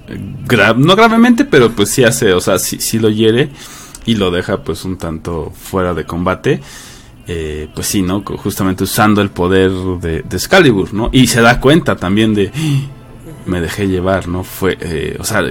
eh, 0.09 0.19
gra- 0.47 0.77
no 0.77 0.97
gravemente, 0.97 1.45
pero 1.45 1.71
pues 1.73 1.91
sí 1.91 2.05
hace, 2.05 2.33
o 2.33 2.41
sea, 2.41 2.59
sí, 2.59 2.79
sí 2.81 2.99
lo 2.99 3.09
hiere 3.11 3.51
y 4.07 4.15
lo 4.15 4.31
deja 4.31 4.63
pues 4.63 4.85
un 4.85 4.97
tanto 4.99 5.53
fuera 5.55 5.95
de 5.95 6.05
combate. 6.05 6.61
Eh, 7.31 7.69
pues 7.75 7.87
sí, 7.87 8.01
¿no? 8.01 8.23
Justamente 8.25 8.85
usando 8.85 9.21
el 9.21 9.29
poder 9.29 9.71
de, 10.01 10.23
de 10.23 10.37
Excalibur, 10.37 10.95
¿no? 10.95 11.11
Y 11.13 11.27
se 11.27 11.43
da 11.43 11.61
cuenta 11.61 11.95
también 11.97 12.33
de, 12.35 12.51
"Ah, 12.55 13.41
me 13.45 13.61
dejé 13.61 13.87
llevar, 13.87 14.29
¿no? 14.29 14.45
Fue, 14.45 14.79
eh, 14.81 15.15
o 15.21 15.25
sea, 15.25 15.43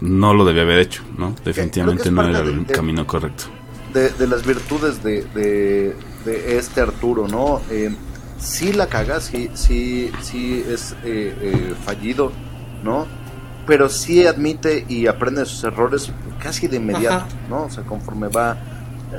no 0.00 0.34
lo 0.34 0.44
debía 0.44 0.62
haber 0.62 0.78
hecho, 0.78 1.02
¿no? 1.18 1.34
Definitivamente 1.44 2.12
no 2.12 2.22
era 2.28 2.38
el 2.40 2.64
de- 2.64 2.72
camino 2.72 3.04
correcto. 3.08 3.44
de, 3.92 4.10
de 4.10 4.26
las 4.28 4.46
virtudes 4.46 5.02
de, 5.02 5.24
de, 5.34 5.96
de 6.24 6.58
este 6.58 6.80
Arturo, 6.80 7.26
¿no? 7.26 7.60
Eh, 7.72 7.92
sí 8.40 8.72
la 8.72 8.86
caga, 8.86 9.20
sí, 9.20 9.50
sí, 9.54 10.10
sí 10.22 10.64
es 10.68 10.92
eh, 11.04 11.34
eh, 11.40 11.74
fallido, 11.84 12.32
¿no? 12.82 13.06
Pero 13.66 13.88
sí 13.88 14.26
admite 14.26 14.84
y 14.88 15.06
aprende 15.06 15.40
de 15.42 15.46
sus 15.46 15.62
errores 15.64 16.10
casi 16.42 16.66
de 16.66 16.76
inmediato, 16.76 17.16
Ajá. 17.16 17.26
¿no? 17.48 17.64
O 17.64 17.70
sea, 17.70 17.84
conforme 17.84 18.28
va 18.28 18.56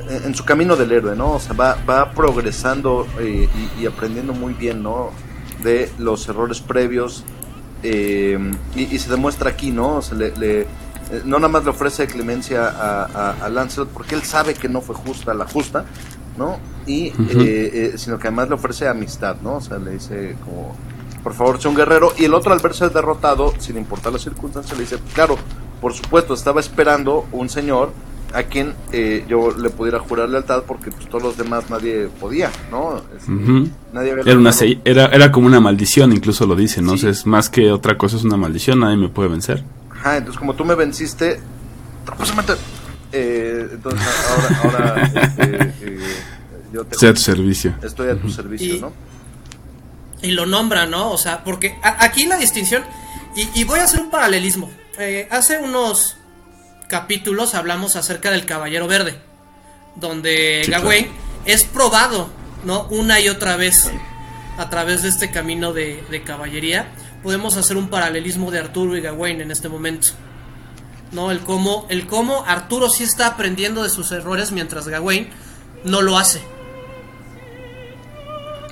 en, 0.09 0.23
en 0.25 0.35
su 0.35 0.43
camino 0.43 0.75
del 0.75 0.91
héroe, 0.91 1.15
¿no? 1.15 1.33
O 1.33 1.39
sea, 1.39 1.53
va, 1.53 1.77
va 1.87 2.11
progresando 2.11 3.07
eh, 3.19 3.47
y, 3.77 3.83
y 3.83 3.85
aprendiendo 3.85 4.33
muy 4.33 4.53
bien, 4.53 4.81
¿no? 4.83 5.11
De 5.63 5.91
los 5.99 6.27
errores 6.27 6.59
previos 6.59 7.23
eh, 7.83 8.37
y, 8.75 8.83
y 8.95 8.99
se 8.99 9.09
demuestra 9.09 9.51
aquí, 9.51 9.71
¿no? 9.71 9.97
O 9.97 10.01
sea, 10.01 10.17
le- 10.17 10.35
le, 10.37 10.61
eh, 10.61 10.67
no 11.25 11.37
nada 11.37 11.49
más 11.49 11.63
le 11.63 11.69
ofrece 11.69 12.07
clemencia 12.07 12.67
a, 12.67 13.03
a, 13.05 13.45
a 13.45 13.49
Lancelot 13.49 13.89
porque 13.89 14.15
él 14.15 14.23
sabe 14.23 14.53
que 14.55 14.67
no 14.67 14.81
fue 14.81 14.95
justa 14.95 15.33
la 15.33 15.45
justa, 15.45 15.85
¿no? 16.41 16.57
Y, 16.87 17.07
eh, 17.07 17.13
eh, 17.39 17.93
sino 17.97 18.17
que 18.17 18.27
además 18.27 18.49
le 18.49 18.55
ofrece 18.55 18.87
amistad, 18.87 19.37
¿no? 19.43 19.57
O 19.57 19.61
sea, 19.61 19.77
le 19.77 19.91
dice 19.91 20.35
como, 20.43 20.75
por 21.23 21.33
favor, 21.33 21.61
sea 21.61 21.69
un 21.69 21.77
guerrero. 21.77 22.13
Y 22.17 22.25
el 22.25 22.33
otro 22.33 22.51
al 22.51 22.59
verse 22.59 22.89
derrotado, 22.89 23.53
sin 23.59 23.77
importar 23.77 24.11
las 24.11 24.23
circunstancias, 24.23 24.75
le 24.75 24.83
dice, 24.83 24.97
claro, 25.13 25.37
por 25.79 25.93
supuesto, 25.93 26.33
estaba 26.33 26.59
esperando 26.59 27.27
un 27.31 27.49
señor 27.49 27.91
a 28.33 28.43
quien 28.43 28.73
eh, 28.93 29.25
yo 29.27 29.51
le 29.51 29.69
pudiera 29.69 29.99
jurar 29.99 30.29
lealtad 30.29 30.63
porque 30.65 30.89
pues, 30.89 31.07
todos 31.09 31.21
los 31.21 31.37
demás 31.37 31.69
nadie 31.69 32.07
podía, 32.19 32.49
¿no? 32.71 33.01
Este. 33.15 33.31
Nadie 33.93 34.11
había 34.11 34.23
Era, 34.23 34.39
una, 34.39 34.51
era, 34.85 35.05
era 35.07 35.31
como 35.31 35.47
una 35.47 35.59
maldición, 35.59 36.13
incluso 36.13 36.47
lo 36.47 36.55
dice, 36.55 36.81
¿no? 36.81 36.91
Sí. 36.91 36.95
O 36.95 36.99
sea, 36.99 37.09
es 37.11 37.25
más 37.27 37.49
que 37.49 37.71
otra 37.71 37.97
cosa, 37.97 38.15
es 38.15 38.23
una 38.23 38.37
maldición, 38.37 38.79
nadie 38.79 38.97
me 38.97 39.09
puede 39.09 39.29
vencer. 39.29 39.63
Ajá, 39.91 40.17
entonces 40.17 40.39
como 40.39 40.55
tú 40.55 40.65
me 40.65 40.75
venciste, 40.75 41.39
tropezamente. 42.05 42.53
Eh, 43.11 43.67
entonces 43.73 44.07
ahora, 44.29 44.61
ahora 44.63 45.03
este, 45.21 45.73
eh, 45.81 45.99
yo 46.71 46.85
te- 46.85 46.97
Sea 46.97 47.13
tu 47.13 47.19
servicio. 47.21 47.73
estoy 47.83 48.09
a 48.09 48.15
tu 48.19 48.29
servicio, 48.29 48.75
Y- 48.75 48.79
¿no? 48.79 48.91
y 50.21 50.31
lo 50.31 50.45
nombra, 50.45 50.85
¿no? 50.85 51.11
O 51.11 51.17
sea, 51.17 51.43
porque 51.43 51.77
a- 51.83 52.03
aquí 52.03 52.25
la 52.25 52.37
distinción, 52.37 52.83
y, 53.35 53.47
y 53.59 53.63
voy 53.63 53.79
a 53.79 53.83
hacer 53.83 54.01
un 54.01 54.09
paralelismo. 54.09 54.69
Eh, 54.99 55.27
hace 55.31 55.57
unos 55.57 56.17
capítulos 56.87 57.55
hablamos 57.55 57.95
acerca 57.95 58.29
del 58.31 58.45
Caballero 58.45 58.87
Verde, 58.87 59.19
donde 59.95 60.61
Sí, 60.65 60.71
Gawain 60.71 61.07
es 61.45 61.63
probado, 61.63 62.29
¿no? 62.65 62.87
Una 62.89 63.19
y 63.19 63.29
otra 63.29 63.55
vez 63.55 63.89
a 64.57 64.69
través 64.69 65.01
de 65.03 65.09
este 65.09 65.31
camino 65.31 65.73
de, 65.73 66.03
de 66.11 66.23
caballería. 66.23 66.87
Podemos 67.23 67.55
hacer 67.57 67.77
un 67.77 67.87
paralelismo 67.89 68.51
de 68.51 68.59
Arturo 68.59 68.95
y 68.97 69.01
Gawain 69.01 69.41
en 69.41 69.51
este 69.51 69.69
momento. 69.69 70.09
¿No? 71.11 71.29
El 71.31 71.39
cómo, 71.41 71.85
el 71.89 72.07
cómo 72.07 72.43
Arturo 72.47 72.89
sí 72.89 73.03
está 73.03 73.27
aprendiendo 73.27 73.83
de 73.83 73.89
sus 73.89 74.11
errores 74.11 74.51
mientras 74.51 74.87
Gawain 74.87 75.29
no 75.83 76.01
lo 76.01 76.17
hace. 76.17 76.41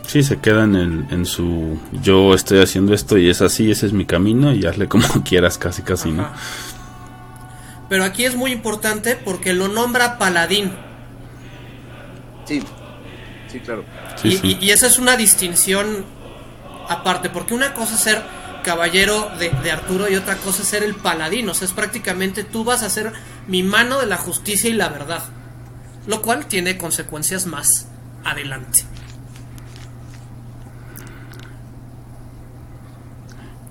Sí, 0.10 0.24
se 0.24 0.40
queda 0.40 0.64
en, 0.64 0.76
el, 0.76 1.06
en 1.12 1.26
su 1.28 1.78
yo 2.02 2.34
estoy 2.34 2.62
haciendo 2.64 2.96
esto 2.96 3.16
y 3.20 3.30
es 3.30 3.42
así, 3.44 3.70
ese 3.70 3.86
es 3.86 3.94
mi 3.94 4.06
camino 4.08 4.52
y 4.56 4.66
hazle 4.66 4.88
como 4.88 5.06
quieras, 5.24 5.60
casi, 5.60 5.84
casi, 5.84 6.10
¿no? 6.12 6.28
Pero 7.90 8.04
aquí 8.04 8.26
es 8.26 8.36
muy 8.36 8.52
importante 8.52 9.16
porque 9.16 9.54
lo 9.54 9.68
nombra 9.68 10.18
paladín. 10.18 10.72
Sí, 12.46 12.64
sí, 13.52 13.60
claro. 13.60 13.84
Sí, 14.16 14.30
y, 14.30 14.38
sí. 14.38 14.58
y- 14.60 14.66
y 14.66 14.72
esa 14.72 14.88
es 14.88 14.98
una 14.98 15.16
distinción 15.16 16.04
aparte, 16.88 17.30
porque 17.30 17.54
una 17.54 17.76
cosa 17.76 17.94
es 17.94 18.00
ser 18.02 18.24
caballero 18.64 19.30
de, 19.38 19.52
de 19.64 19.72
Arturo 19.72 20.10
y 20.10 20.16
otra 20.16 20.38
cosa 20.38 20.64
es 20.64 20.68
ser 20.70 20.82
el 20.82 20.96
paladín. 20.96 21.48
O 21.50 21.54
sea, 21.54 21.68
es 21.68 21.74
prácticamente 21.74 22.44
tú 22.44 22.64
vas 22.64 22.82
a 22.82 22.90
ser 22.90 23.14
mi 23.48 23.62
mano 23.62 24.00
de 24.00 24.08
la 24.08 24.18
justicia 24.18 24.72
y 24.72 24.74
la 24.74 24.90
verdad. 24.90 25.24
Lo 26.08 26.24
cual 26.24 26.48
tiene 26.48 26.80
consecuencias 26.80 27.46
más 27.46 27.88
adelante. 28.24 28.86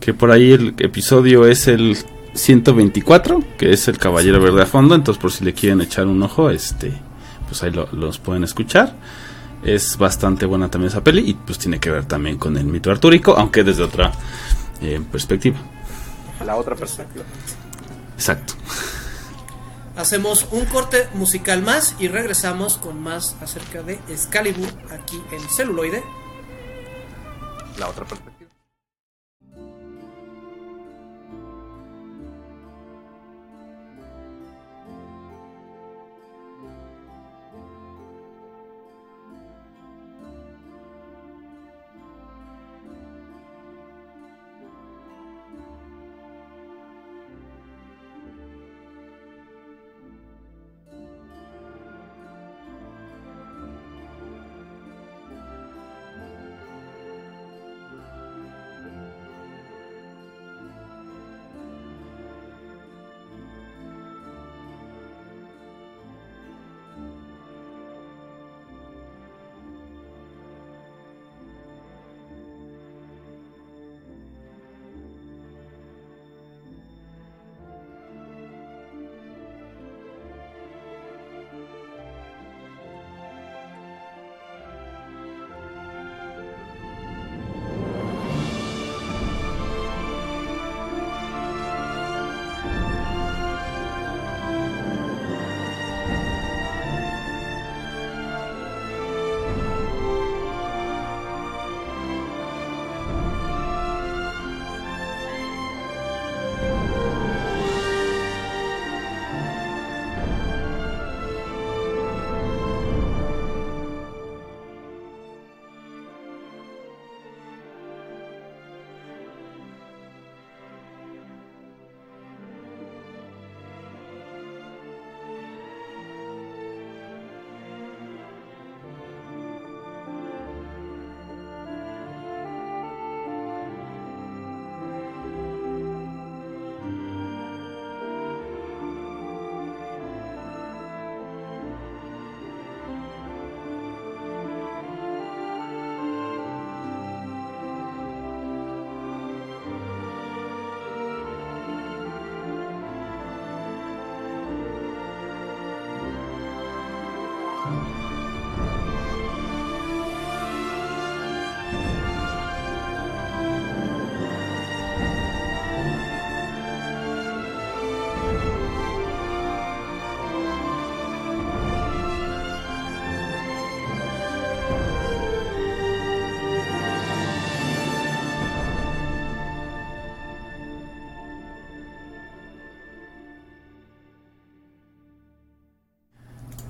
Que 0.09 0.15
por 0.15 0.31
ahí 0.31 0.53
el 0.53 0.69
episodio 0.79 1.47
es 1.47 1.69
el 1.69 1.95
124, 2.33 3.43
que 3.59 3.75
es 3.75 3.89
el 3.89 3.99
Caballero 3.99 4.41
Verde 4.41 4.63
a 4.63 4.65
fondo, 4.65 4.95
entonces 4.95 5.21
por 5.21 5.31
si 5.31 5.45
le 5.45 5.53
quieren 5.53 5.83
echar 5.83 6.07
un 6.07 6.23
ojo, 6.23 6.49
este, 6.49 6.95
pues 7.47 7.63
ahí 7.63 7.71
lo- 7.73 7.91
los 7.93 8.19
pueden 8.19 8.43
escuchar. 8.43 8.95
Es 9.63 9.99
bastante 9.99 10.47
buena 10.47 10.71
también 10.71 10.89
esa 10.91 11.05
peli 11.05 11.29
y 11.29 11.35
pues 11.35 11.59
tiene 11.59 11.79
que 11.79 11.91
ver 11.91 12.07
también 12.07 12.39
con 12.39 12.57
el 12.57 12.65
mito 12.65 12.91
artúrico, 12.91 13.35
aunque 13.37 13.63
desde 13.65 13.83
otra 13.83 14.11
eh, 14.81 14.99
perspectiva. 15.13 15.59
La 16.43 16.57
otra 16.57 16.75
perspectiva. 16.75 17.27
Exacto. 18.15 18.55
Hacemos 19.95 20.49
un 20.53 20.65
corte 20.65 21.07
musical 21.13 21.61
más 21.63 21.95
y 21.99 22.09
regresamos 22.09 22.79
con 22.79 22.99
más 23.03 23.37
acerca 23.43 23.83
de 23.83 24.01
Excalibur 24.09 24.69
aquí 24.91 25.21
en 25.33 25.41
celuloide. 25.51 26.03
La 27.79 27.89
otra 27.91 28.07
perspectiva. 28.07 28.28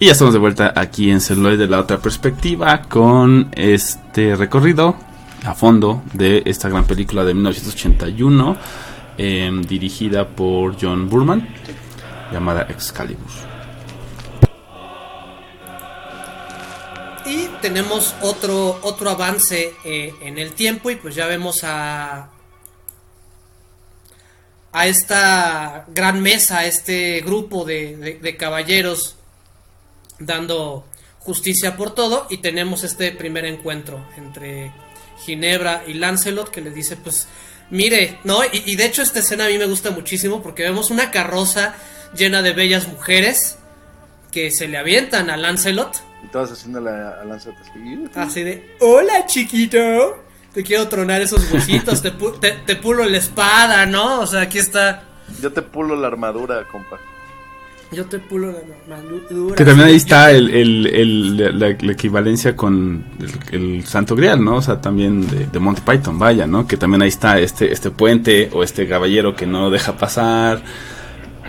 Y 0.01 0.07
ya 0.07 0.13
estamos 0.13 0.33
de 0.33 0.39
vuelta 0.39 0.73
aquí 0.77 1.11
en 1.11 1.21
Celuloid 1.21 1.59
de 1.59 1.67
la 1.67 1.81
otra 1.81 1.99
perspectiva 1.99 2.83
con 2.83 3.51
este 3.57 4.37
recorrido 4.37 4.95
a 5.45 5.55
fondo 5.55 6.05
de 6.13 6.45
esta 6.47 6.69
gran 6.69 6.87
película 6.87 7.25
de 7.25 7.35
1981 7.35 8.57
em, 9.17 9.61
dirigida 9.63 10.29
por 10.29 10.81
John 10.81 11.09
Burman 11.09 11.49
llamada 12.31 12.69
Excalibur. 12.71 13.27
Y 17.27 17.49
tenemos 17.61 18.15
otro, 18.23 18.79
otro 18.83 19.11
avance 19.11 19.75
eh, 19.85 20.15
en 20.23 20.39
el 20.39 20.53
tiempo 20.53 20.91
y 20.91 20.95
pues 20.95 21.17
ya 21.17 21.27
vemos 21.27 21.65
a, 21.65 22.31
a 24.71 24.87
esta 24.87 25.87
gran 25.89 26.23
mesa, 26.23 26.59
a 26.59 26.67
este 26.67 27.21
grupo 27.23 27.65
de 27.65 28.37
caballeros 28.39 29.18
dando 30.19 30.87
justicia 31.19 31.77
por 31.77 31.95
todo 31.95 32.27
y 32.31 32.39
tenemos 32.39 32.85
este 32.85 33.13
primer 33.13 33.45
encuentro 33.45 34.05
entre 34.17 34.73
Ginebra 35.25 35.83
y 35.87 35.95
Lancelot 35.95 36.49
que 36.51 36.61
le 36.61 36.71
dice 36.71 36.97
pues 36.97 37.29
mire, 37.71 38.19
¿no? 38.25 38.45
Y, 38.45 38.63
y 38.67 38.77
de 38.77 38.87
hecho 38.87 39.03
esta 39.03 39.19
escena 39.21 39.45
a 39.47 39.49
mí 39.49 39.59
me 39.59 39.67
gusta 39.67 39.91
muchísimo 39.91 40.43
porque 40.43 40.63
vemos 40.63 40.91
una 40.91 41.11
carroza 41.11 41.75
llena 42.17 42.41
de 42.43 42.53
bellas 42.53 42.89
mujeres 42.89 43.59
que 44.33 44.51
se 44.51 44.69
le 44.69 44.79
avientan 44.79 45.29
a 45.31 45.37
Lancelot 45.37 46.03
Y 46.25 46.29
todas 46.29 46.51
haciéndole 46.53 46.91
a 46.91 47.25
Lancelot 47.25 47.59
así. 47.61 48.09
Así 48.15 48.43
de, 48.43 48.77
hola 48.81 49.27
chiquito, 49.27 50.25
te 50.55 50.63
quiero 50.63 50.89
tronar 50.89 51.21
esos 51.21 51.51
huesitos, 51.53 52.01
te, 52.03 52.13
pu- 52.13 52.39
te, 52.41 52.53
te 52.53 52.77
pulo 52.77 53.05
la 53.05 53.19
espada, 53.19 53.85
¿no? 53.87 54.21
O 54.21 54.27
sea, 54.27 54.43
aquí 54.43 54.59
está, 54.59 55.05
Yo 55.43 55.53
te 55.53 55.61
pulo 55.63 55.95
la 55.97 56.07
armadura, 56.09 56.67
compa. 56.71 56.99
Yo 57.93 58.05
te 58.07 58.19
pulo 58.19 58.53
la 58.53 58.59
armadura. 58.95 59.55
Que 59.57 59.65
también 59.65 59.89
ahí 59.89 59.97
está 59.97 60.31
el, 60.31 60.51
el- 60.51 60.87
el- 60.87 61.59
la, 61.59 61.77
la 61.81 61.93
equivalencia 61.93 62.55
con 62.57 63.05
el, 63.53 63.55
el 63.79 63.85
Santo 63.87 64.15
Grial, 64.15 64.45
¿no? 64.45 64.57
O 64.57 64.63
sea, 64.63 64.81
también 64.81 65.27
de, 65.29 65.47
de 65.47 65.59
Monty 65.59 65.81
Python, 65.83 66.19
vaya, 66.19 66.47
¿no? 66.47 66.67
Que 66.67 66.77
también 66.77 67.03
ahí 67.03 67.09
está 67.09 67.39
este, 67.39 67.73
este 67.73 67.91
puente 67.91 68.51
o 68.53 68.63
este 68.63 68.87
caballero 68.89 69.35
que 69.35 69.47
no 69.47 69.71
deja 69.71 69.97
pasar. 69.97 70.63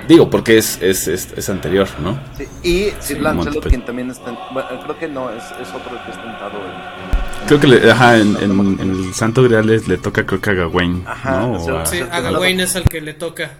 Digo, 0.07 0.29
porque 0.29 0.57
es, 0.57 0.81
es, 0.81 1.07
es, 1.07 1.33
es 1.37 1.49
anterior, 1.49 1.87
¿no? 2.01 2.19
Sí, 2.35 2.45
y 2.63 2.85
Lancelot, 3.21 3.35
Monty 3.55 3.69
quien 3.69 3.85
también 3.85 4.09
está. 4.09 4.29
en- 4.31 4.37
bueno, 4.53 4.67
creo 4.83 4.97
que 4.97 5.07
no, 5.07 5.29
es, 5.29 5.43
es 5.61 5.67
otro 5.69 5.91
el 5.97 6.03
que 6.03 6.09
está 6.11 6.23
tentado 6.23 6.57
en. 6.57 7.47
Creo 7.47 7.59
que 7.59 7.67
le, 7.67 7.91
ajá, 7.91 8.17
en, 8.17 8.35
en- 8.37 8.79
en 8.79 8.89
el 8.89 9.13
Santo 9.13 9.43
Grial 9.43 9.67
les- 9.67 9.87
le 9.87 9.97
toca 9.97 10.25
creo 10.25 10.41
que 10.41 10.49
a 10.49 10.53
Gawain, 10.53 11.03
Ajá, 11.05 11.41
¿no? 11.41 11.53
o 11.53 11.59
sea, 11.63 11.73
O 11.73 11.77
a- 11.79 11.85
Sí, 11.85 11.99
a 12.11 12.21
Gawain 12.21 12.59
es 12.59 12.73
el 12.75 12.83
que 12.85 13.01
le 13.01 13.13
toca. 13.13 13.51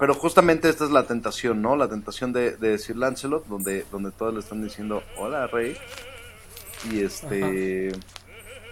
Pero 0.00 0.14
justamente 0.14 0.68
esta 0.68 0.84
es 0.84 0.90
la 0.90 1.04
tentación, 1.04 1.60
¿no? 1.62 1.76
La 1.76 1.86
tentación 1.88 2.32
de, 2.32 2.56
de 2.56 2.78
Sir 2.78 2.96
Lancelot, 2.96 3.46
donde, 3.46 3.84
donde 3.92 4.10
todos 4.10 4.32
le 4.34 4.40
están 4.40 4.62
diciendo, 4.64 5.02
hola, 5.18 5.46
rey. 5.46 5.76
Y 6.90 7.02
este. 7.02 7.92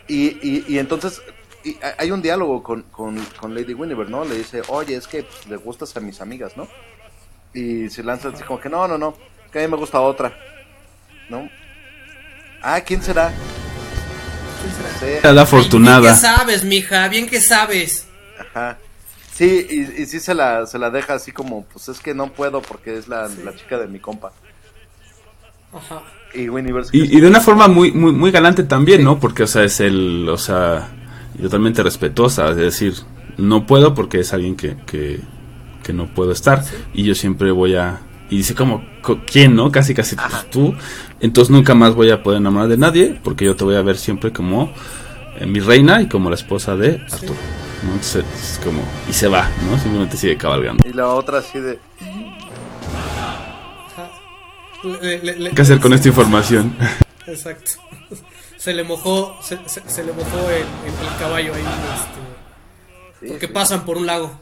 Y, 0.08 0.26
y, 0.26 0.64
y 0.66 0.78
entonces. 0.78 1.20
y 1.62 1.76
hay- 1.98 2.10
un 2.10 2.22
diálogo 2.22 2.62
con, 2.62 2.82
con, 2.84 3.22
con 3.38 3.54
Lady 3.54 3.74
Guinevere, 3.74 4.08
¿no? 4.10 4.24
Le 4.24 4.36
dice, 4.36 4.62
oye, 4.68 4.96
es 4.96 5.06
que 5.06 5.22
pues, 5.24 5.46
le 5.46 5.56
gustas 5.56 5.94
a 5.96 6.00
mis 6.00 6.20
amigas, 6.22 6.56
¿no? 6.56 6.66
Y 7.52 7.90
Sir 7.90 8.06
Lancelot 8.06 8.34
dice 8.34 8.46
como 8.46 8.58
que 8.60 8.70
no, 8.70 8.88
no, 8.88 8.96
no, 8.96 9.14
que 9.52 9.58
a 9.58 9.62
mí 9.62 9.68
me 9.68 9.76
gusta 9.76 10.00
otra, 10.00 10.34
¿no? 11.28 11.48
Ah, 12.62 12.80
¿quién 12.80 13.02
será? 13.02 13.30
No 13.30 14.98
sé. 15.00 15.18
Era 15.18 15.32
la 15.32 15.42
afortunada. 15.42 16.00
Bien 16.00 16.14
que 16.14 16.20
sabes, 16.20 16.64
mija, 16.64 17.08
bien 17.08 17.28
que 17.28 17.40
sabes. 17.40 18.06
Ajá. 18.38 18.78
Sí, 19.38 19.66
y, 19.70 20.02
y 20.02 20.06
sí 20.06 20.18
se 20.18 20.34
la, 20.34 20.66
se 20.66 20.80
la 20.80 20.90
deja 20.90 21.14
así 21.14 21.30
como, 21.30 21.64
pues 21.66 21.88
es 21.88 22.00
que 22.00 22.12
no 22.12 22.32
puedo 22.32 22.60
porque 22.60 22.98
es 22.98 23.06
la, 23.06 23.28
la 23.44 23.54
chica 23.54 23.78
de 23.78 23.86
mi 23.86 24.00
compa. 24.00 24.32
Ajá. 25.72 26.02
Y 26.34 26.48
Winnie 26.48 26.74
Y, 26.90 27.16
y 27.16 27.20
de 27.20 27.28
una 27.28 27.40
forma 27.40 27.68
muy, 27.68 27.92
muy, 27.92 28.10
muy 28.10 28.32
galante 28.32 28.64
también, 28.64 29.04
¿no? 29.04 29.20
Porque, 29.20 29.44
o 29.44 29.46
sea, 29.46 29.62
es 29.62 29.78
el, 29.78 30.28
o 30.28 30.36
sea, 30.36 30.88
totalmente 31.40 31.84
respetuosa, 31.84 32.50
es 32.50 32.56
decir, 32.56 32.94
no 33.36 33.64
puedo 33.64 33.94
porque 33.94 34.18
es 34.18 34.32
alguien 34.32 34.56
que, 34.56 34.76
que, 34.84 35.20
que 35.84 35.92
no 35.92 36.12
puedo 36.12 36.32
estar 36.32 36.64
y 36.92 37.04
yo 37.04 37.14
siempre 37.14 37.52
voy 37.52 37.76
a... 37.76 38.00
Y 38.30 38.38
dice 38.38 38.56
como, 38.56 38.84
co- 39.02 39.20
¿quién, 39.24 39.54
no? 39.54 39.70
Casi, 39.70 39.94
casi 39.94 40.16
pues, 40.16 40.50
tú. 40.50 40.74
Entonces 41.20 41.52
nunca 41.52 41.76
más 41.76 41.94
voy 41.94 42.10
a 42.10 42.24
poder 42.24 42.40
enamorar 42.40 42.68
de 42.68 42.76
nadie 42.76 43.20
porque 43.22 43.44
yo 43.44 43.54
te 43.54 43.62
voy 43.62 43.76
a 43.76 43.82
ver 43.82 43.98
siempre 43.98 44.32
como 44.32 44.72
eh, 45.38 45.46
mi 45.46 45.60
reina 45.60 46.02
y 46.02 46.08
como 46.08 46.28
la 46.28 46.34
esposa 46.34 46.74
de 46.74 47.00
Arturo. 47.08 47.34
¿No? 47.82 47.92
Entonces 47.92 48.24
es 48.34 48.60
como... 48.64 48.82
Y 49.08 49.12
se 49.12 49.28
va, 49.28 49.48
¿no? 49.68 49.78
Simplemente 49.78 50.16
sigue 50.16 50.36
cabalgando. 50.36 50.86
Y 50.88 50.92
la 50.92 51.08
otra 51.08 51.38
así 51.38 51.58
de, 51.60 51.78
Ajá. 53.86 54.10
Le- 54.84 55.18
le- 55.18 55.36
le- 55.38 55.50
¿Qué 55.50 55.62
hacer 55.62 55.80
con 55.80 55.92
esta 55.92 56.08
información? 56.08 56.76
Exacto. 57.26 57.72
Se 58.58 58.74
le 58.74 58.82
mojó, 58.82 59.38
se, 59.40 59.56
se- 59.68 59.88
se 59.88 60.02
le 60.02 60.12
mojó 60.12 60.50
el, 60.50 60.56
el- 60.62 60.62
el 60.62 61.16
caballo 61.20 61.54
ahí, 61.54 61.62
este, 61.62 63.20
sí, 63.20 63.26
porque 63.28 63.46
sí, 63.46 63.52
pasan 63.52 63.84
por 63.84 63.96
un 63.98 64.06
lago. 64.06 64.40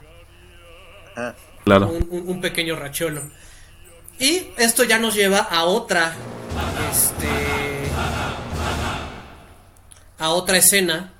ajá. 1.14 1.34
claro. 1.64 1.88
un, 1.88 2.06
un- 2.10 2.28
un 2.30 2.40
pequeño 2.40 2.76
racholo. 2.76 3.20
Y 4.18 4.48
esto 4.56 4.84
ya 4.84 4.98
nos 4.98 5.14
lleva 5.14 5.40
a 5.40 5.64
otra, 5.64 6.14
este, 6.90 7.28
a 10.18 10.30
otra 10.30 10.56
escena 10.56 11.12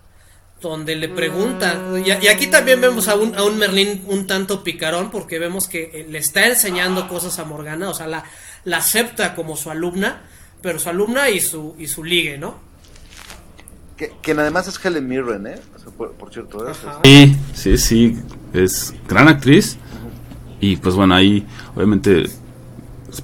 donde 0.61 0.97
le 0.97 1.09
pregunta, 1.09 1.81
y, 2.05 2.09
y 2.25 2.29
aquí 2.29 2.47
también 2.47 2.81
vemos 2.81 3.09
a 3.09 3.15
un, 3.17 3.35
a 3.37 3.43
un 3.45 3.59
Merlín 3.59 4.03
un 4.07 4.27
tanto 4.27 4.65
picarón 4.65 5.11
porque 5.11 5.39
vemos 5.39 5.69
que 5.69 5.91
eh, 5.93 6.07
le 6.09 6.19
está 6.19 6.47
enseñando 6.47 7.09
cosas 7.09 7.39
a 7.39 7.45
Morgana, 7.45 7.91
o 7.91 7.95
sea, 7.95 8.07
la, 8.07 8.25
la 8.65 8.79
acepta 8.79 9.35
como 9.35 9.57
su 9.57 9.71
alumna, 9.71 10.23
pero 10.63 10.79
su 10.79 10.89
alumna 10.89 11.29
y 11.31 11.41
su, 11.41 11.77
y 11.79 11.87
su 11.89 12.03
ligue, 12.03 12.39
¿no? 12.39 12.55
Que, 13.97 14.13
quien 14.23 14.39
además 14.39 14.67
es 14.69 14.83
Helen 14.85 15.07
Mirren, 15.09 15.47
¿eh? 15.47 15.59
O 15.75 15.79
sea, 15.79 15.89
por, 15.93 16.13
por 16.13 16.33
cierto, 16.33 16.67
¿eh? 16.69 16.73
Ajá. 16.73 17.01
Sí, 17.05 17.37
sí, 17.55 17.79
sí, 17.79 18.19
es 18.53 18.95
gran 19.09 19.29
actriz. 19.29 19.77
Y 20.61 20.77
pues 20.77 20.95
bueno, 20.95 21.15
ahí 21.15 21.47
obviamente 21.75 22.25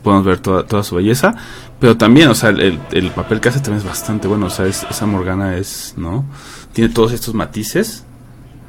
podemos 0.03 0.25
ver 0.25 0.39
toda, 0.41 0.65
toda 0.67 0.83
su 0.83 0.95
belleza. 0.97 1.35
Pero 1.79 1.97
también, 1.97 2.29
o 2.29 2.35
sea, 2.35 2.51
el, 2.51 2.61
el- 2.61 2.81
el 2.93 3.11
papel 3.11 3.41
que 3.41 3.49
hace 3.49 3.59
también 3.59 3.79
es 3.79 3.85
bastante 3.85 4.29
bueno. 4.29 4.47
O 4.47 4.51
sea, 4.51 4.67
es- 4.67 4.87
esa 4.89 5.05
Morgana 5.07 5.57
es, 5.59 5.95
¿no? 5.97 6.25
Tiene 6.73 6.93
todos 6.93 7.13
estos 7.13 7.35
matices, 7.35 8.05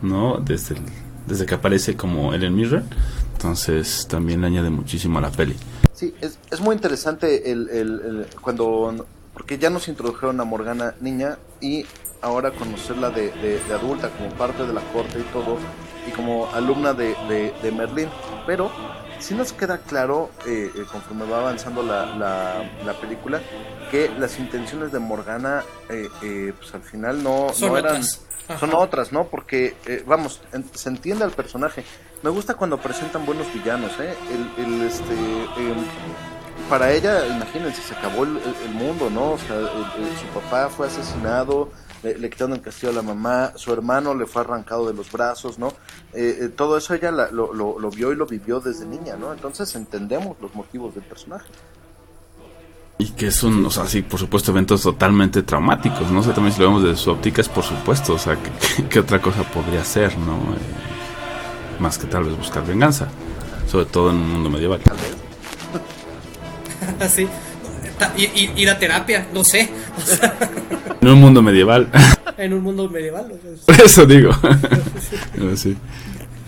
¿no? 0.02 0.38
Desde, 0.38 0.76
desde 1.28 1.46
que 1.46 1.56
aparece 1.56 1.96
como 1.96 2.34
Ellen 2.34 2.56
Mirren. 2.56 2.84
Entonces 3.34 4.08
también 4.10 4.42
le 4.42 4.48
añade 4.48 4.70
muchísimo 4.70 5.18
a 5.20 5.22
la 5.22 5.32
peli. 5.32 5.56
Sí, 5.94 6.14
es, 6.22 6.38
es 6.52 6.60
muy 6.62 6.76
interesante 6.76 7.52
el, 7.52 7.70
el- 7.70 8.26
cuando... 8.42 9.06
Porque 9.34 9.58
ya 9.58 9.70
nos 9.72 9.88
introdujeron 9.88 10.40
a 10.42 10.44
Morgana 10.44 10.94
niña 11.02 11.38
y 11.60 11.86
ahora 12.22 12.52
conocerla 12.52 13.10
de, 13.10 13.32
de- 13.32 13.60
adulta 13.74 14.10
como 14.12 14.30
parte 14.30 14.66
de 14.66 14.72
la 14.74 14.82
corte 14.94 15.20
y 15.20 15.24
todo, 15.34 15.58
y 16.08 16.12
como 16.12 16.48
alumna 16.54 16.94
de, 16.94 17.16
de- 17.28 17.52
de 17.64 17.72
Merlín. 17.72 18.10
Pero 18.46 18.72
sí 19.24 19.34
nos 19.36 19.54
queda 19.54 19.78
claro, 19.80 20.30
eh, 20.46 20.70
eh, 20.76 20.84
conforme 20.92 21.26
va 21.26 21.40
avanzando 21.40 21.82
la, 21.82 22.06
la- 22.18 22.64
la 22.86 22.94
película, 22.94 23.40
que 23.90 24.12
las 24.20 24.38
intenciones 24.40 24.92
de 24.92 25.00
Morgana, 25.00 25.64
eh, 25.90 26.10
eh, 26.22 26.54
pues 26.58 26.74
al 26.76 26.82
final 26.84 27.24
no, 27.24 27.48
Son 27.54 27.70
no 27.72 27.78
eran... 27.78 27.96
otras. 27.98 28.22
Son 28.60 28.74
otras, 28.76 29.14
¿no? 29.14 29.24
Porque, 29.28 29.78
eh, 29.86 30.04
vamos, 30.06 30.42
en- 30.52 30.66
se 30.74 30.90
entiende 30.90 31.24
al 31.24 31.32
personaje. 31.32 31.86
Me 32.24 32.30
gusta 32.30 32.56
cuando 32.56 32.78
presentan 32.78 33.26
buenos 33.26 33.52
villanos, 33.54 33.92
¿eh? 34.02 34.14
El, 34.58 34.66
el, 34.66 34.82
este, 34.82 35.14
em, 35.14 35.78
para 36.70 36.92
ella, 36.92 37.26
imagínense, 37.28 37.82
se 37.82 37.94
acabó 37.94 38.26
el, 38.26 38.38
el- 38.66 38.70
mundo, 38.72 39.10
¿no? 39.10 39.32
O 39.32 39.38
sea, 39.38 39.56
su 40.20 40.26
papá 40.40 40.70
fue 40.70 40.88
asesinado, 40.88 41.70
le, 42.04 42.18
le 42.18 42.30
quitaron 42.30 42.54
el 42.54 42.62
castillo 42.62 42.92
a 42.92 42.96
la 42.96 43.02
mamá, 43.02 43.54
su 43.56 43.72
hermano 43.74 44.14
le 44.14 44.26
fue 44.26 44.42
arrancado 44.42 44.88
de 44.88 44.94
los 44.94 45.12
brazos, 45.12 45.58
¿no? 45.58 45.70
Eh, 46.14 46.38
eh, 46.42 46.50
todo 46.50 46.78
eso 46.78 46.94
ella 46.94 47.12
la- 47.12 47.32
lo, 47.32 47.54
lo- 47.54 47.80
lo 47.80 47.90
vio 47.90 48.12
y 48.12 48.16
lo 48.16 48.26
vivió 48.26 48.60
desde 48.60 48.86
niña, 48.86 49.16
¿no? 49.16 49.32
Entonces 49.34 49.74
entendemos 49.76 50.38
los 50.42 50.54
motivos 50.54 50.94
del 50.96 51.04
personaje. 51.04 51.48
Y 53.00 53.10
que 53.12 53.32
son, 53.32 53.66
o 53.66 53.72
sea, 53.72 53.86
sí, 53.88 54.02
por 54.04 54.20
supuesto, 54.20 54.52
eventos 54.52 54.82
totalmente 54.84 55.42
traumáticos, 55.44 56.12
¿no? 56.12 56.20
O 56.20 56.24
sea, 56.24 56.34
también 56.34 56.54
si 56.54 56.62
lo 56.62 56.68
vemos 56.68 56.84
desde 56.84 56.98
su 56.98 57.10
óptica 57.12 57.42
es 57.42 57.50
por 57.50 57.64
supuesto, 57.64 58.14
o 58.14 58.20
sea, 58.20 58.38
¿qué, 58.42 58.84
qué 58.90 59.00
otra 59.00 59.20
cosa 59.22 59.44
podría 59.52 59.84
ser, 59.84 60.16
¿no? 60.20 60.34
Eh, 60.54 61.80
más 61.80 61.98
que 61.98 62.06
tal 62.08 62.24
vez 62.26 62.38
buscar 62.38 62.66
venganza, 62.66 63.08
sobre 63.70 63.86
todo 63.86 64.12
en 64.12 64.18
un 64.18 64.30
mundo 64.34 64.50
medieval. 64.50 64.80
Tal 64.82 64.96
vez. 64.98 65.16
Así. 67.00 67.28
Y- 68.18 68.52
Ir 68.62 68.70
a 68.70 68.78
terapia, 68.80 69.28
no 69.34 69.44
sé. 69.44 69.70
O 69.98 70.02
sea, 70.02 70.34
En 71.02 71.10
un 71.10 71.20
mundo 71.20 71.42
medieval, 71.42 71.90
en 72.38 72.54
un 72.54 72.62
mundo 72.64 72.90
medieval. 72.90 73.32
o 73.34 73.36
sea, 73.58 73.76
por 73.76 73.86
eso 73.86 74.06
digo. 74.06 74.32
Sí, 75.56 75.76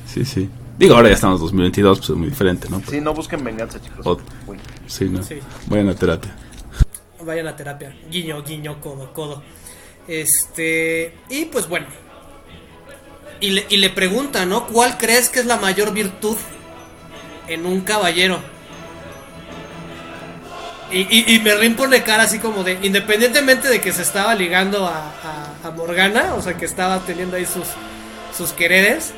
sí, 0.07 0.23
sí. 0.25 0.49
Digo, 0.77 0.95
ahora 0.95 1.09
ya 1.09 1.15
estamos 1.15 1.39
en 1.39 1.45
2022, 1.47 1.97
pues 1.99 2.09
es 2.09 2.15
muy 2.15 2.29
diferente, 2.29 2.69
¿no? 2.69 2.81
Sí, 2.89 2.99
no 3.01 3.13
busquen 3.13 3.43
venganza, 3.43 3.79
chicos. 3.81 4.17
Sí, 4.87 5.05
¿no? 5.05 5.23
Sí. 5.23 5.39
Vayan 5.67 5.89
a 5.89 5.95
terapia. 5.95 6.35
Vayan 7.23 7.47
a 7.47 7.55
terapia. 7.55 7.95
Guiño, 8.09 8.43
guiño, 8.43 8.79
codo, 8.81 9.11
codo. 9.13 9.43
Este. 10.07 11.13
Y 11.29 11.45
pues 11.45 11.67
bueno. 11.67 11.87
Y 13.41 13.51
le, 13.51 13.65
y 13.69 13.77
le 13.77 13.89
pregunta, 13.89 14.45
¿no? 14.45 14.67
¿Cuál 14.67 14.97
crees 14.97 15.29
que 15.29 15.39
es 15.41 15.45
la 15.45 15.57
mayor 15.57 15.93
virtud 15.93 16.37
en 17.47 17.65
un 17.65 17.81
caballero? 17.81 18.39
Y, 20.91 20.99
y, 20.99 21.35
y 21.35 21.39
Merlín 21.39 21.75
pone 21.75 22.03
cara 22.03 22.23
así 22.23 22.37
como 22.39 22.63
de, 22.63 22.79
independientemente 22.83 23.67
de 23.69 23.81
que 23.81 23.91
se 23.91 24.03
estaba 24.03 24.35
ligando 24.35 24.85
a, 24.87 24.97
a- 25.63 25.67
a 25.67 25.71
Morgana, 25.71 26.35
o 26.35 26.41
sea 26.41 26.55
que 26.55 26.65
estaba 26.65 26.99
teniendo 26.99 27.37
ahí 27.37 27.45
sus, 27.45 27.65
sus 28.37 28.51
quereres. 28.53 29.13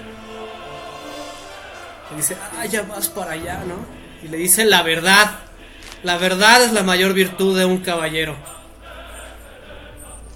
Le 2.11 2.17
dice, 2.17 2.37
ah, 2.57 2.65
ya 2.65 2.83
vas 2.83 3.09
para 3.09 3.33
allá, 3.33 3.63
¿no? 3.67 3.75
Y 4.23 4.29
le 4.29 4.37
dice 4.37 4.63
la 4.65 4.81
verdad. 4.81 5.39
La 6.03 6.17
verdad 6.17 6.63
es 6.63 6.71
la 6.71 6.83
mayor 6.83 7.13
virtud 7.13 7.57
de 7.57 7.65
un 7.65 7.79
caballero. 7.79 8.35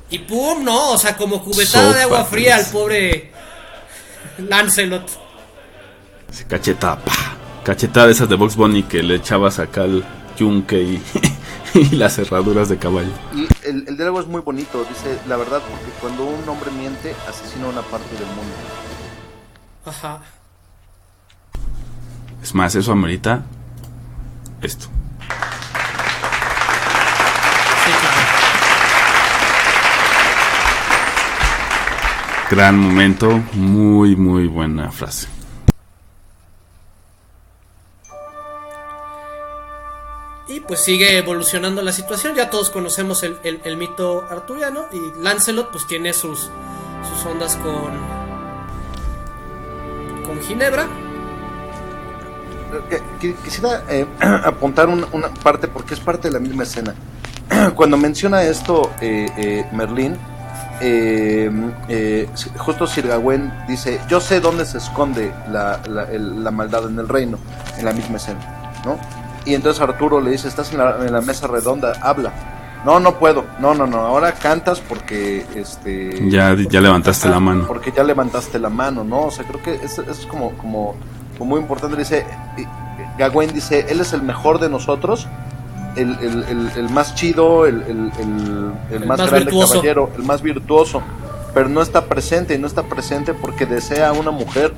Y 0.09 0.19
pum, 0.19 0.63
¿no? 0.65 0.89
O 0.89 0.97
sea, 0.97 1.15
como 1.15 1.41
cubetada 1.43 1.93
de 1.93 2.01
agua 2.03 2.25
fría 2.25 2.57
al 2.57 2.65
pobre 2.65 3.31
Lancelot. 4.37 5.07
Cachetada, 6.49 6.97
pa. 6.97 7.13
Cachetada 7.63 8.07
de 8.07 8.11
esas 8.13 8.27
de 8.27 8.35
Box 8.35 8.55
Bunny 8.57 8.83
que 8.83 9.01
le 9.03 9.15
echabas 9.15 9.59
acá 9.59 9.85
el 9.85 10.03
yunque 10.41 10.81
y, 10.81 11.03
y 11.75 11.95
las 11.95 12.15
cerraduras 12.15 12.67
de 12.67 12.77
caballo. 12.77 13.11
Y 13.35 13.47
el, 13.67 13.87
el 13.87 13.95
diálogo 13.95 14.19
es 14.19 14.27
muy 14.27 14.41
bonito, 14.41 14.83
dice 14.85 15.19
la 15.27 15.37
verdad, 15.37 15.61
porque 15.61 15.91
cuando 16.01 16.25
un 16.25 16.49
hombre 16.49 16.71
miente, 16.71 17.15
asesina 17.29 17.67
una 17.67 17.81
parte 17.83 18.11
del 18.15 18.25
mundo. 18.25 18.55
Ajá. 19.85 20.19
Es 22.41 22.55
más, 22.55 22.73
eso 22.73 22.91
amerita 22.91 23.43
esto. 24.63 24.87
Sí, 27.85 27.91
claro. 28.01 28.41
Gran 32.49 32.77
momento, 32.79 33.43
muy, 33.53 34.15
muy 34.15 34.47
buena 34.47 34.91
frase. 34.91 35.27
Pues 40.67 40.83
sigue 40.83 41.17
evolucionando 41.17 41.81
la 41.81 41.91
situación. 41.91 42.35
Ya 42.35 42.49
todos 42.49 42.69
conocemos 42.69 43.23
el, 43.23 43.37
el- 43.43 43.77
mito 43.77 44.25
arturiano. 44.29 44.85
Y 44.91 45.21
Lancelot 45.21 45.71
pues 45.71 45.85
tiene 45.87 46.13
sus, 46.13 46.49
sus 47.09 47.25
ondas 47.25 47.55
con. 47.57 47.91
con 50.25 50.41
Ginebra. 50.41 50.87
Que- 53.19 53.33
Quisiera 53.43 53.83
eh, 53.89 54.05
apuntar 54.45 54.87
un- 54.87 55.05
una 55.11 55.29
parte 55.33 55.67
porque 55.67 55.93
es 55.93 55.99
parte 55.99 56.29
de 56.29 56.33
la 56.33 56.39
misma 56.39 56.63
escena. 56.63 56.93
Cuando 57.75 57.97
menciona 57.97 58.43
esto 58.43 58.91
eh, 59.01 59.29
eh, 59.37 59.65
Merlín, 59.73 60.17
eh, 60.79 61.51
eh, 61.89 62.29
justo 62.57 62.87
Sir 62.87 63.07
Gawain 63.07 63.51
dice, 63.67 63.99
yo 64.07 64.21
sé 64.21 64.39
dónde 64.39 64.65
se 64.65 64.77
esconde 64.77 65.33
la, 65.49 65.81
la 65.87 66.51
maldad 66.51 66.87
en 66.87 66.97
el 66.97 67.07
reino, 67.09 67.37
en 67.77 67.85
la 67.85 67.91
misma 67.91 68.17
escena, 68.17 68.39
¿no? 68.85 68.97
Y 69.45 69.55
entonces 69.55 69.81
Arturo 69.81 70.21
le 70.21 70.31
dice, 70.31 70.47
estás 70.47 70.71
en 70.71 70.77
la, 70.77 70.97
en 71.05 71.11
la 71.11 71.21
mesa 71.21 71.47
redonda, 71.47 71.93
habla. 72.01 72.31
No, 72.85 72.99
no 72.99 73.19
puedo, 73.19 73.45
no, 73.59 73.75
no, 73.75 73.85
no, 73.85 73.99
ahora 73.99 74.31
cantas 74.31 74.79
porque, 74.79 75.45
este... 75.55 76.29
Ya, 76.29 76.55
ya 76.55 76.81
levantaste 76.81 77.29
la 77.29 77.39
mano. 77.39 77.65
Porque 77.67 77.91
ya 77.95 78.03
levantaste 78.03 78.57
la 78.57 78.69
mano, 78.69 79.03
¿no? 79.03 79.25
O 79.27 79.31
sea, 79.31 79.45
creo 79.45 79.61
que 79.61 79.75
eso, 79.85 80.01
eso 80.01 80.11
es 80.11 80.25
como, 80.25 80.51
como, 80.57 80.95
como 81.37 81.51
muy 81.51 81.59
importante. 81.59 81.95
Dice, 81.95 82.25
eh, 82.57 82.67
Gawain 83.19 83.53
dice, 83.53 83.85
él 83.89 83.99
es 83.99 84.13
el 84.13 84.23
mejor 84.23 84.59
de 84.59 84.69
nosotros, 84.69 85.27
el, 85.95 86.17
el, 86.21 86.43
el, 86.45 86.71
el 86.75 86.89
más 86.89 87.13
chido, 87.13 87.67
el, 87.67 87.83
el, 87.83 88.11
el, 88.19 88.71
el 88.89 89.01
El 89.03 89.05
más, 89.05 89.19
más 89.19 89.29
grande 89.29 89.45
virtuoso. 89.45 89.73
caballero, 89.73 90.09
el 90.17 90.23
más 90.23 90.41
virtuoso, 90.41 91.03
pero 91.53 91.69
no 91.69 91.83
está 91.83 92.05
presente, 92.05 92.55
y 92.55 92.57
no 92.57 92.65
está 92.65 92.81
presente 92.81 93.35
porque 93.35 93.67
desea 93.67 94.09
a 94.09 94.13
una 94.13 94.31
mujer. 94.31 94.73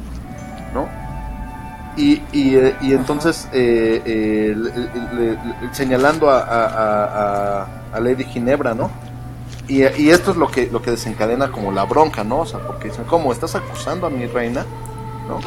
Y, 1.96 2.22
y, 2.32 2.56
y 2.82 2.94
entonces, 2.94 3.48
eh, 3.54 4.02
eh, 4.06 4.56
le- 4.58 4.72
le- 5.16 5.32
le- 5.34 5.74
señalando 5.74 6.30
a, 6.30 6.40
a, 6.40 6.66
a- 6.66 7.62
a- 7.62 7.68
a 7.94 8.00
Lady 8.00 8.24
Ginebra, 8.24 8.74
¿no? 8.74 8.90
Y, 9.68 9.84
y 9.84 10.10
esto 10.10 10.32
es 10.32 10.38
lo 10.38 10.50
que, 10.50 10.68
lo 10.72 10.82
que 10.82 10.92
desencadena 10.92 11.52
como 11.52 11.72
la 11.72 11.86
bronca, 11.86 12.24
¿no? 12.24 12.40
O 12.40 12.46
sea, 12.46 12.60
porque 12.60 12.90
dicen, 12.90 13.06
¿cómo? 13.06 13.32
¿Estás 13.32 13.56
acusando 13.56 14.08
a 14.08 14.10
mi 14.10 14.26
reina? 14.26 14.66
¿No? 15.28 15.40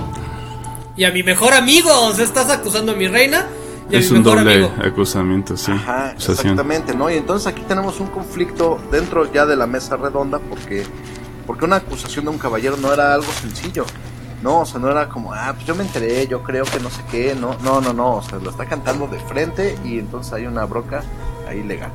Y 0.96 1.04
a 1.04 1.10
mi 1.10 1.22
mejor 1.22 1.52
amigo. 1.52 1.90
O 2.06 2.12
sea, 2.12 2.24
estás 2.24 2.48
acusando 2.48 2.92
a 2.92 2.94
mi 2.94 3.08
reina. 3.08 3.46
Y 3.90 3.96
a 3.96 3.98
Es 3.98 4.10
mi 4.10 4.18
un 4.18 4.24
mejor 4.24 4.38
doble 4.38 4.54
amigo. 4.54 4.72
acusamiento, 4.84 5.56
sí. 5.56 5.70
Ajá, 5.72 6.12
exactamente, 6.12 6.94
¿no? 6.94 7.10
Y 7.10 7.14
entonces 7.14 7.46
aquí 7.46 7.62
tenemos 7.68 8.00
un 8.00 8.06
conflicto 8.08 8.78
dentro 8.90 9.30
ya 9.32 9.44
de 9.46 9.54
la 9.56 9.66
mesa 9.66 9.96
redonda 9.96 10.38
porque, 10.38 10.84
porque 11.46 11.64
una 11.66 11.76
acusación 11.76 12.24
de 12.24 12.30
un 12.30 12.38
caballero 12.38 12.76
no 12.78 12.92
era 12.92 13.12
algo 13.14 13.30
sencillo, 13.40 13.84
¿no? 14.42 14.60
O 14.60 14.66
sea, 14.66 14.80
no 14.80 14.90
era 14.90 15.08
como, 15.08 15.32
ah, 15.32 15.52
pues 15.54 15.66
yo 15.66 15.74
me 15.74 15.82
enteré, 15.84 16.26
yo 16.26 16.42
creo 16.42 16.64
que 16.64 16.78
no 16.80 16.90
sé 16.90 17.02
qué, 17.10 17.34
no, 17.34 17.56
no, 17.62 17.80
no, 17.80 17.92
no, 17.92 18.16
o 18.16 18.22
sea, 18.22 18.38
lo 18.38 18.50
está 18.50 18.66
cantando 18.66 19.06
de 19.06 19.18
frente 19.20 19.78
y 19.84 19.98
entonces 19.98 20.32
hay 20.32 20.46
una 20.46 20.64
broca 20.64 21.02
ahí 21.48 21.62
legal. 21.62 21.90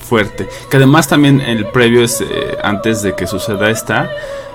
fuerte. 0.00 0.48
Que 0.70 0.76
además 0.76 1.08
también 1.08 1.40
el 1.40 1.66
previo 1.66 2.04
es, 2.04 2.20
eh, 2.20 2.58
antes 2.62 3.02
de 3.02 3.14
que 3.14 3.26
suceda 3.26 3.70
esta, 3.70 4.10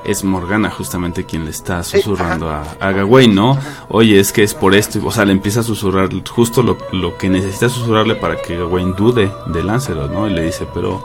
es 0.05 0.23
Morgana 0.23 0.69
justamente 0.69 1.25
quien 1.25 1.45
le 1.45 1.51
está 1.51 1.83
susurrando 1.83 2.49
a, 2.49 2.63
a 2.79 2.91
Gawain, 2.91 3.33
¿no? 3.33 3.57
Oye, 3.89 4.19
es 4.19 4.31
que 4.31 4.43
es 4.43 4.53
por 4.53 4.75
esto, 4.75 4.99
o 5.03 5.11
sea, 5.11 5.25
le 5.25 5.31
empieza 5.33 5.61
a 5.61 5.63
susurrar 5.63 6.09
justo 6.29 6.61
lo, 6.63 6.77
lo 6.91 7.17
que 7.17 7.27
necesita 7.27 7.69
susurrarle 7.69 8.15
para 8.15 8.37
que 8.41 8.55
Gawain 8.57 8.95
dude 8.95 9.31
de 9.47 9.63
Lancelot, 9.63 10.11
¿no? 10.11 10.27
Y 10.27 10.33
le 10.33 10.43
dice, 10.43 10.67
pero, 10.73 11.03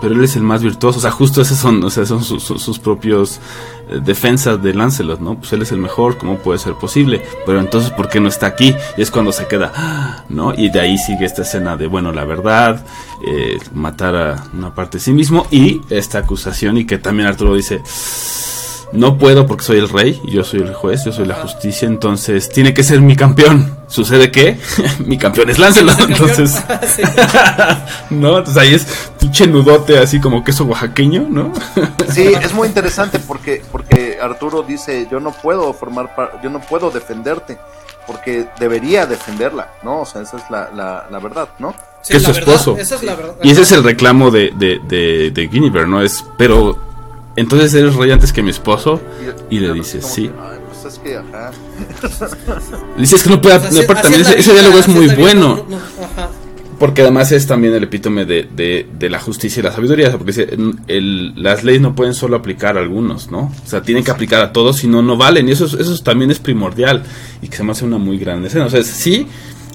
pero 0.00 0.14
él 0.14 0.22
es 0.24 0.36
el 0.36 0.42
más 0.42 0.62
virtuoso, 0.62 0.98
o 0.98 1.02
sea, 1.02 1.10
justo 1.10 1.40
esos 1.42 1.58
son, 1.58 1.82
o 1.84 1.90
sea, 1.90 2.04
son 2.06 2.22
sus, 2.22 2.42
sus- 2.42 2.78
propios 2.78 3.40
eh, 3.88 4.00
defensas 4.04 4.62
de 4.62 4.74
Lancelot, 4.74 5.20
¿no? 5.20 5.36
Pues 5.36 5.52
él 5.52 5.62
es 5.62 5.72
el 5.72 5.78
mejor, 5.78 6.18
¿cómo 6.18 6.38
puede 6.38 6.58
ser 6.58 6.74
posible? 6.74 7.22
Pero 7.46 7.60
entonces, 7.60 7.90
¿por 7.90 8.08
qué 8.08 8.20
no 8.20 8.28
está 8.28 8.46
aquí? 8.46 8.74
Y 8.96 9.02
es 9.02 9.10
cuando 9.10 9.32
se 9.32 9.46
queda, 9.46 10.24
¿no? 10.28 10.52
Y 10.54 10.70
de 10.70 10.80
ahí 10.80 10.98
sigue 10.98 11.24
esta 11.24 11.42
escena 11.42 11.76
de, 11.76 11.86
bueno, 11.86 12.12
la 12.12 12.24
verdad, 12.24 12.84
eh, 13.26 13.58
matar 13.72 14.14
a 14.16 14.44
una 14.52 14.74
parte 14.74 14.98
de 14.98 15.04
sí 15.04 15.12
mismo 15.12 15.46
y 15.50 15.80
esta 15.90 16.18
acusación 16.18 16.76
y 16.78 16.84
que 16.86 16.98
también 16.98 17.28
Arturo 17.28 17.54
dice, 17.54 17.80
no 18.94 19.18
puedo 19.18 19.46
porque 19.46 19.64
soy 19.64 19.78
el 19.78 19.88
rey, 19.88 20.20
y 20.24 20.30
yo 20.32 20.44
soy 20.44 20.60
el 20.60 20.72
juez, 20.72 21.04
yo 21.04 21.12
soy 21.12 21.26
la 21.26 21.34
justicia, 21.34 21.86
entonces 21.86 22.48
tiene 22.48 22.72
que 22.72 22.82
ser 22.82 23.00
mi 23.00 23.16
campeón. 23.16 23.76
¿Sucede 23.88 24.30
qué? 24.30 24.58
mi 25.06 25.18
campeón 25.18 25.50
es 25.50 25.58
Lancelot, 25.58 26.00
entonces... 26.00 26.62
Sí. 26.96 27.02
no, 28.10 28.38
entonces 28.38 28.56
ahí 28.62 28.74
es 28.74 28.86
pinche 29.20 29.46
nudote 29.46 29.98
así 29.98 30.20
como 30.20 30.42
queso 30.44 30.64
oaxaqueño, 30.64 31.26
¿no? 31.28 31.52
Sí, 32.08 32.22
es 32.40 32.54
muy 32.54 32.68
interesante 32.68 33.18
porque, 33.18 33.62
porque 33.70 34.18
Arturo 34.22 34.62
dice, 34.62 35.06
yo 35.10 35.20
no 35.20 35.32
puedo 35.32 35.72
formar, 35.74 36.14
par- 36.14 36.40
yo 36.42 36.50
no 36.50 36.60
puedo 36.60 36.90
defenderte, 36.90 37.58
porque 38.06 38.46
debería 38.58 39.06
defenderla, 39.06 39.68
¿no? 39.82 40.00
O 40.02 40.06
sea, 40.06 40.22
esa 40.22 40.36
es 40.38 40.44
la, 40.50 40.70
la, 40.74 41.06
la 41.10 41.18
verdad, 41.18 41.48
¿no? 41.58 41.74
Sí, 42.02 42.12
que 42.12 42.16
es 42.18 42.22
su 42.22 42.32
verdad, 42.32 42.54
esposo. 42.54 42.76
esa 42.78 42.94
es 42.96 43.02
la 43.02 43.14
verdad. 43.14 43.34
Y 43.42 43.50
ese 43.50 43.62
es 43.62 43.72
el 43.72 43.82
reclamo 43.82 44.30
de, 44.30 44.52
de, 44.56 44.78
de, 44.86 45.30
de 45.30 45.46
Guinevere, 45.46 45.86
¿no? 45.86 46.02
Es, 46.02 46.24
pero, 46.36 46.78
entonces 47.36 47.74
eres 47.74 47.94
rey 47.94 48.10
antes 48.10 48.32
que 48.32 48.42
mi 48.42 48.50
esposo. 48.50 49.00
Y 49.50 49.58
le 49.60 49.70
así 49.70 49.78
dice, 49.78 49.98
como 50.00 50.14
sí. 50.14 50.22
que, 50.28 50.34
Ay, 50.40 50.58
pues 50.68 50.92
es 50.92 50.98
que, 51.00 51.16
ajá. 51.16 51.50
No 53.28 53.40
puede, 53.40 53.54
aparte 53.56 53.72
así 53.76 54.02
también 54.02 54.20
ese, 54.38 54.52
diálogo 54.52 54.78
es 54.78 54.88
muy 54.88 55.06
bueno. 55.08 55.64
no, 55.68 55.76
no, 55.76 55.76
ajá. 55.76 56.28
Porque 56.78 57.02
además 57.02 57.30
es 57.30 57.46
también 57.46 57.72
el 57.72 57.84
epítome 57.84 58.24
de, 58.24 58.48
de, 58.54 58.88
de 58.98 59.08
la 59.08 59.20
justicia 59.20 59.60
y 59.60 59.62
la 59.62 59.70
sabiduría. 59.72 60.10
Porque 60.10 60.32
dice, 60.32 60.48
"En- 60.54 60.80
el- 60.88 61.40
las 61.40 61.62
leyes 61.62 61.80
no 61.80 61.94
pueden 61.94 62.14
solo 62.14 62.36
aplicar 62.36 62.76
a 62.76 62.80
algunos, 62.80 63.30
¿no? 63.30 63.52
O 63.64 63.66
sea, 63.68 63.80
tienen 63.82 64.02
que 64.02 64.10
aplicar 64.10 64.40
a 64.40 64.52
todos, 64.52 64.78
si 64.78 64.88
no, 64.88 65.00
no 65.00 65.16
valen. 65.16 65.48
Y 65.48 65.52
eso, 65.52 65.66
es- 65.66 65.74
eso 65.74 65.96
también 66.02 66.32
es 66.32 66.40
primordial. 66.40 67.04
Y 67.42 67.48
que 67.48 67.56
se 67.56 67.62
me 67.62 67.70
hace 67.72 67.84
una 67.84 67.98
muy 67.98 68.18
grande 68.18 68.48
escena. 68.48 68.66
O 68.66 68.70
sea, 68.70 68.80
es, 68.80 68.88
sí, 68.88 69.28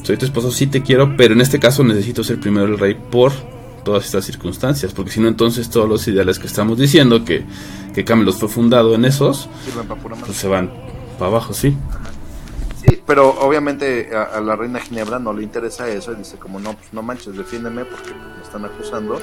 soy 0.03 0.17
tu 0.17 0.25
esposo, 0.25 0.51
sí 0.51 0.67
te 0.67 0.83
quiero, 0.83 1.15
pero 1.15 1.33
en 1.33 1.39
este 1.41 1.57
caso 1.57 1.83
necesito 1.85 2.21
ser 2.23 2.37
primero 2.39 2.65
el 2.67 2.77
rey 2.77 2.95
por 3.09 3.31
todas 3.83 4.05
estas 4.05 4.25
circunstancias. 4.25 4.93
Porque 4.93 5.11
si 5.11 5.19
no, 5.19 5.27
entonces 5.27 5.69
todos 5.69 5.87
los 5.87 6.07
ideales 6.07 6.39
que 6.39 6.47
estamos 6.47 6.77
diciendo, 6.77 7.25
que, 7.25 7.45
que 7.93 8.03
Camelot 8.03 8.35
fue 8.35 8.49
fundado 8.49 8.95
en 8.95 9.05
esos, 9.05 9.49
pues 10.25 10.37
se 10.37 10.47
van 10.47 10.71
para 11.17 11.31
abajo, 11.31 11.53
sí. 11.53 11.75
Sí, 12.81 13.01
pero 13.05 13.29
obviamente 13.41 14.15
a, 14.15 14.23
a 14.23 14.41
la 14.41 14.55
reina 14.55 14.79
Ginebra 14.79 15.19
no 15.19 15.33
le 15.33 15.43
interesa 15.43 15.89
eso 15.89 16.13
y 16.13 16.15
dice 16.15 16.37
como 16.37 16.59
no, 16.59 16.73
pues 16.73 16.93
no 16.93 17.01
manches, 17.03 17.35
defiéndeme 17.35 17.83
porque 17.85 18.11
me 18.11 18.43
están 18.43 18.63
acusando. 18.65 19.19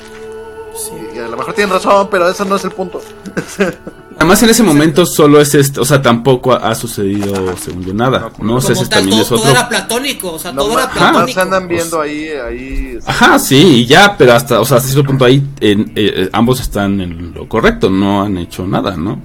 Sí. 0.76 0.92
Y, 1.14 1.18
a 1.18 1.28
lo 1.28 1.36
mejor 1.36 1.54
tienen 1.54 1.72
razón, 1.72 2.08
pero 2.10 2.28
ese 2.28 2.44
no 2.44 2.56
es 2.56 2.64
el 2.64 2.72
punto. 2.72 3.00
Además 4.16 4.42
en 4.42 4.48
ese 4.48 4.62
momento 4.62 5.04
solo 5.04 5.40
es 5.40 5.54
esto, 5.54 5.82
o 5.82 5.84
sea, 5.84 6.00
tampoco 6.00 6.54
ha, 6.54 6.74
sucedido, 6.74 7.54
según 7.58 7.84
yo, 7.84 7.92
nada, 7.92 8.30
¿no? 8.38 8.58
Ese 8.58 8.74
tal, 8.74 8.88
también 8.88 9.10
todo, 9.10 9.22
es 9.22 9.28
todo 9.28 9.38
otro... 9.40 9.50
era 9.50 9.68
platónico, 9.68 10.32
o 10.32 10.38
sea, 10.38 10.52
No, 10.52 10.62
todo 10.62 10.78
era 10.78 10.90
platónico. 10.90 11.40
andan 11.40 11.68
viendo 11.68 12.00
ahí, 12.00 12.28
ahí. 12.30 12.98
Ajá, 13.04 13.38
sí, 13.38 13.80
y 13.80 13.86
ya, 13.86 14.16
pero 14.16 14.32
hasta, 14.32 14.58
o 14.58 14.64
sea, 14.64 14.78
hasta 14.78 14.88
cierto 14.88 15.06
punto 15.06 15.26
ahí 15.26 15.42
en- 15.60 15.92
eh, 15.94 16.30
ambos 16.32 16.60
están 16.60 17.00
en 17.02 17.34
lo 17.34 17.46
correcto, 17.46 17.90
no 17.90 18.22
han 18.22 18.38
hecho 18.38 18.66
nada, 18.66 18.96
¿no? 18.96 19.20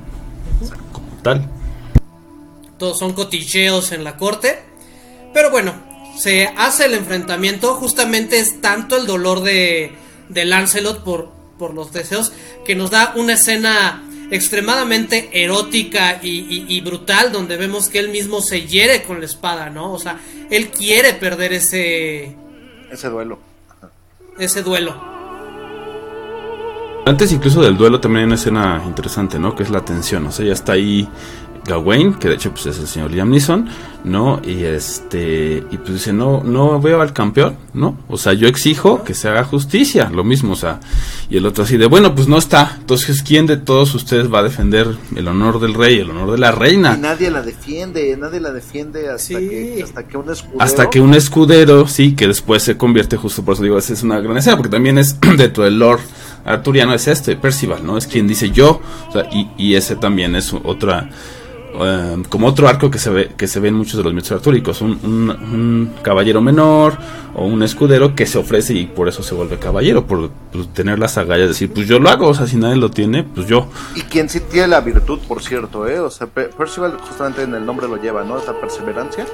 Como 0.92 1.08
tal. 1.24 1.50
Todos 2.78 3.00
son 3.00 3.14
coticheos 3.14 3.92
en 3.94 4.04
la 4.04 4.18
corte. 4.18 4.60
Pero 5.34 5.52
bueno, 5.52 5.74
se 6.18 6.48
hace 6.58 6.86
el 6.86 6.96
enfrentamiento. 6.96 7.76
Justamente 7.76 8.40
es 8.40 8.60
tanto 8.60 8.98
el 8.98 9.06
dolor 9.06 9.42
de, 9.42 9.94
de 10.30 10.46
Lancelot 10.46 11.04
por, 11.04 11.30
por 11.58 11.74
los 11.74 11.94
deseos 11.94 12.34
que 12.66 12.76
nos 12.76 12.90
da 12.92 13.14
una 13.16 13.34
escena 13.34 14.04
extremadamente 14.32 15.30
erótica 15.44 16.20
y, 16.24 16.30
y- 16.40 16.66
y 16.70 16.82
brutal 16.82 17.32
donde 17.32 17.58
vemos 17.58 17.90
que 17.90 18.00
él 18.00 18.10
mismo 18.10 18.42
se 18.42 18.66
hiere 18.66 19.04
con 19.04 19.20
la 19.20 19.26
espada, 19.26 19.70
¿no? 19.70 19.92
O 19.94 20.00
sea, 20.00 20.20
él 20.50 20.70
quiere 20.70 21.14
perder 21.14 21.54
ese, 21.54 22.36
Ese 22.92 23.10
duelo. 23.10 23.38
ese 24.40 24.64
duelo. 24.64 24.96
Antes 27.06 27.32
incluso 27.32 27.62
del 27.62 27.78
duelo 27.78 28.00
también 28.00 28.22
hay 28.22 28.26
una 28.28 28.36
escena 28.36 28.82
interesante, 28.86 29.40
¿no? 29.40 29.56
Que 29.56 29.64
es 29.64 29.70
la 29.72 29.84
tensión. 29.84 30.26
O 30.28 30.32
sea, 30.32 30.46
ya 30.46 30.54
está 30.54 30.74
ahí 30.74 31.10
Gawain, 31.66 32.16
que 32.16 32.28
de 32.30 32.36
hecho 32.36 32.52
pues 32.52 32.66
es 32.66 32.80
el 32.80 32.88
señor 32.88 33.12
Liam 33.12 33.30
Neeson, 33.30 33.70
¿no? 34.04 34.42
Y 34.44 34.64
este 34.64 35.64
y 35.72 35.78
pues 35.78 35.94
dice, 35.94 36.12
"No 36.12 36.42
no 36.44 36.82
veo 36.82 37.02
al 37.02 37.14
campeón, 37.14 37.56
¿no? 37.74 37.98
O 38.08 38.18
sea, 38.18 38.34
yo 38.34 38.48
exijo 38.48 39.04
que 39.04 39.14
se 39.14 39.28
haga 39.30 39.44
justicia", 39.44 40.10
lo 40.10 40.24
mismo, 40.24 40.54
o 40.54 40.56
sea, 40.56 40.80
y 41.30 41.38
el 41.38 41.46
otro 41.46 41.64
así 41.64 41.78
de, 41.78 41.86
"Bueno, 41.86 42.16
pues 42.16 42.28
no 42.28 42.38
está. 42.38 42.78
Entonces, 42.80 43.22
¿quién 43.22 43.46
de 43.46 43.58
todos 43.58 43.94
ustedes 43.94 44.34
va 44.34 44.40
a 44.40 44.44
defender 44.44 44.88
el 45.16 45.28
honor 45.28 45.60
del 45.60 45.76
rey, 45.76 46.00
el 46.00 46.10
honor 46.10 46.32
de 46.32 46.40
la 46.40 46.52
reina?" 46.52 46.96
Y 46.98 47.02
nadie 47.02 47.30
la 47.30 47.42
defiende, 47.44 48.18
nadie 48.18 48.40
la 48.40 48.52
defiende 48.52 49.08
hasta, 49.10 49.20
Sí. 49.40 49.48
que, 49.48 49.82
hasta 49.84 50.08
que 50.08 50.18
un 50.18 50.30
escudero... 50.32 50.62
Hasta 50.64 50.90
que 50.90 51.00
un 51.00 51.14
escudero, 51.14 51.88
sí, 51.88 52.16
que 52.16 52.28
después 52.28 52.64
se 52.64 52.76
convierte, 52.78 53.18
justo 53.18 53.44
por 53.46 53.54
eso 53.54 53.62
digo, 53.64 53.78
esa 53.78 53.94
es 53.94 54.02
una 54.02 54.20
gran 54.20 54.36
escena, 54.38 54.58
porque 54.58 54.72
también 54.72 54.98
es 54.98 55.16
dentro 55.38 55.64
del 55.64 55.78
lore 55.78 56.02
arturiano, 56.44 56.92
es 56.96 57.08
este, 57.08 57.36
Percival, 57.36 57.86
¿no? 57.86 58.00
Es 58.00 58.08
quien 58.08 58.28
dice 58.28 58.50
yo, 58.50 58.82
o 59.10 59.12
sea, 59.12 59.30
y, 59.32 59.48
y 59.60 59.76
ese 59.76 59.96
también 59.96 60.36
es 60.36 60.52
otra, 60.64 61.08
eh, 61.86 62.24
como 62.30 62.48
otro 62.48 62.68
arco 62.68 62.90
que 62.92 63.00
se 63.00 63.10
ve, 63.10 63.32
que 63.38 63.48
se 63.48 63.60
ve 63.60 63.70
en 63.70 63.76
muchos 63.76 63.98
de 63.98 64.04
los 64.04 64.14
mitos 64.14 64.32
artúricos, 64.32 64.82
un, 64.82 64.92
un- 65.04 65.30
un 65.30 65.94
caballero 66.02 66.42
menor 66.42 66.98
o 67.36 67.46
un 67.46 67.64
escudero 67.64 68.16
que 68.16 68.26
se 68.26 68.38
ofrece 68.38 68.74
y 68.74 68.86
por 68.88 69.08
eso 69.08 69.24
se 69.24 69.34
vuelve 69.36 69.58
caballero, 69.58 70.06
por, 70.06 70.30
pues, 70.52 70.68
tener 70.74 71.00
las 71.00 71.18
agallas 71.18 71.44
de 71.44 71.48
decir, 71.50 71.72
pues 71.74 71.88
yo 71.88 72.00
lo 72.00 72.10
hago, 72.10 72.28
o 72.28 72.34
sea, 72.34 72.48
si 72.48 72.58
nadie 72.58 72.76
lo 72.76 72.92
tiene, 72.92 73.24
pues 73.24 73.48
yo. 73.48 73.68
Y 73.96 74.02
quien 74.02 74.28
sí 74.30 74.40
tiene 74.42 74.68
la 74.68 74.82
virtud, 74.82 75.20
por 75.28 75.42
cierto, 75.42 75.88
¿eh? 75.88 76.00
O 76.00 76.10
sea, 76.10 76.28
Pe- 76.28 76.50
Percival 76.50 76.98
justamente 77.00 77.44
en 77.44 77.54
el 77.56 77.66
nombre 77.66 77.88
lo 77.88 77.98
lleva, 77.98 78.24
¿no? 78.24 78.38
Esa 78.38 78.54
perseverancia. 78.60 79.26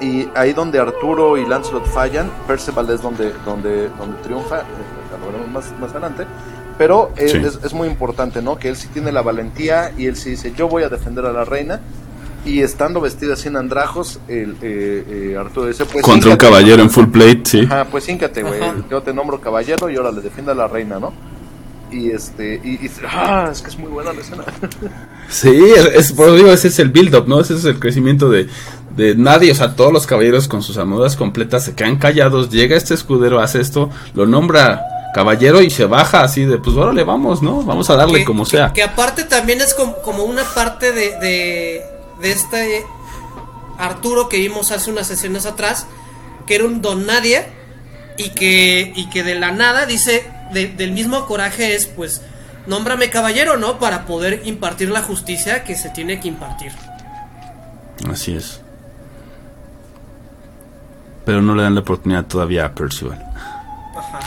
Y 0.00 0.28
ahí 0.34 0.52
donde 0.54 0.78
Arturo 0.78 1.36
y 1.36 1.44
Lancelot 1.46 1.84
fallan, 1.86 2.30
Percival 2.46 2.88
es 2.90 3.02
donde, 3.02 3.32
donde, 3.44 3.88
donde 3.98 4.16
triunfa, 4.22 4.60
eh, 4.60 4.64
lo 5.20 5.26
veremos 5.26 5.50
más, 5.52 5.72
más 5.78 5.90
adelante. 5.90 6.24
Pero 6.80 7.10
Sí. 7.18 7.24
es, 7.36 7.58
es 7.62 7.74
muy 7.74 7.88
importante, 7.88 8.40
¿no? 8.40 8.58
Que 8.58 8.70
él 8.70 8.76
sí 8.76 8.88
tiene 8.90 9.12
la 9.12 9.20
valentía 9.20 9.92
y 9.98 10.06
él 10.06 10.16
sí 10.16 10.30
dice, 10.30 10.54
yo 10.56 10.66
voy 10.66 10.82
a 10.82 10.88
defender 10.88 11.26
a 11.26 11.32
la 11.32 11.44
reina. 11.44 11.78
Y 12.46 12.62
estando 12.62 13.02
vestido 13.02 13.34
así 13.34 13.48
en 13.48 13.56
andrajos, 13.58 14.18
el, 14.28 14.52
eh, 14.62 15.32
eh, 15.32 15.36
Arturo 15.38 15.66
dice, 15.66 15.84
pues... 15.84 16.02
Contra 16.02 16.30
un 16.30 16.38
caballero 16.38 16.78
¿no? 16.78 16.84
en 16.84 16.90
full 16.90 17.08
plate, 17.08 17.42
sí. 17.44 17.60
Ajá, 17.66 17.84
pues 17.84 18.08
híncate, 18.08 18.42
güey. 18.42 18.58
Yo 18.90 19.02
te 19.02 19.12
nombro 19.12 19.38
caballero 19.42 19.90
y 19.90 19.96
ahora 19.96 20.10
le 20.10 20.22
defienda 20.22 20.52
a 20.52 20.54
la 20.54 20.68
reina, 20.68 20.98
¿no? 20.98 21.12
Y 21.92 22.10
este, 22.12 22.58
y, 22.64 22.86
y- 22.86 22.90
ah, 23.06 23.50
es 23.52 23.60
que 23.60 23.68
es 23.68 23.78
muy 23.78 23.90
buena 23.90 24.14
la 24.14 24.20
escena. 24.22 24.44
Sí, 25.28 25.50
es, 25.76 25.84
es- 25.84 26.12
por 26.14 26.28
eso 26.28 26.36
digo, 26.36 26.50
ese 26.50 26.68
es 26.68 26.78
el 26.78 26.88
build-up, 26.88 27.28
¿no? 27.28 27.40
Ese 27.40 27.54
es 27.56 27.64
el 27.66 27.78
crecimiento 27.78 28.30
de, 28.30 28.48
de 28.96 29.14
nadie, 29.16 29.52
o 29.52 29.54
sea, 29.54 29.76
todos 29.76 29.92
los 29.92 30.06
caballeros 30.06 30.48
con 30.48 30.62
sus 30.62 30.78
armaduras 30.78 31.14
completas 31.16 31.64
se 31.66 31.74
quedan 31.74 31.98
callados, 31.98 32.48
llega 32.50 32.74
este 32.76 32.94
escudero, 32.94 33.38
hace 33.38 33.60
esto, 33.60 33.90
lo 34.14 34.26
nombra 34.26 34.80
caballero 35.14 35.60
y 35.62 35.70
se 35.70 35.84
baja 35.86 36.22
así 36.22 36.44
de, 36.44 36.58
pues 36.58 36.76
órale, 36.76 37.04
vamos, 37.04 37.42
¿no? 37.42 37.62
Vamos 37.62 37.90
a 37.90 37.96
darle 37.96 38.20
que, 38.20 38.24
como 38.24 38.44
que- 38.44 38.50
sea. 38.50 38.72
Que, 38.72 38.82
aparte 38.82 39.24
también 39.24 39.60
es 39.60 39.74
como, 39.74 39.96
como 40.02 40.24
una 40.24 40.42
parte 40.44 40.92
de, 40.92 41.18
de, 41.18 41.84
de 42.20 42.30
este 42.30 42.84
Arturo 43.78 44.28
que 44.28 44.36
vimos 44.38 44.70
hace 44.72 44.90
unas 44.90 45.06
sesiones 45.06 45.46
atrás, 45.46 45.86
que 46.46 46.54
era 46.56 46.64
un 46.64 46.82
don 46.82 47.06
nadie 47.06 47.46
y 48.16 48.30
que, 48.30 48.92
y 48.94 49.08
que 49.10 49.22
de 49.22 49.34
la 49.34 49.52
nada 49.52 49.86
dice, 49.86 50.24
de- 50.52 50.68
del 50.68 50.92
mismo 50.92 51.26
coraje 51.26 51.74
es 51.74 51.86
pues, 51.86 52.22
nómbrame 52.66 53.10
caballero, 53.10 53.56
¿no? 53.56 53.78
Para 53.78 54.04
poder 54.06 54.42
impartir 54.44 54.90
la 54.90 55.02
justicia 55.02 55.64
que 55.64 55.74
se 55.76 55.88
tiene 55.90 56.20
que 56.20 56.28
impartir. 56.28 56.72
Así 58.10 58.34
es. 58.36 58.60
Pero 61.24 61.42
no 61.42 61.54
le 61.54 61.62
dan 61.62 61.74
la 61.74 61.80
oportunidad 61.82 62.24
todavía 62.26 62.64
a 62.66 62.72
Percival. 62.74 63.22
Ajá. 63.96 64.20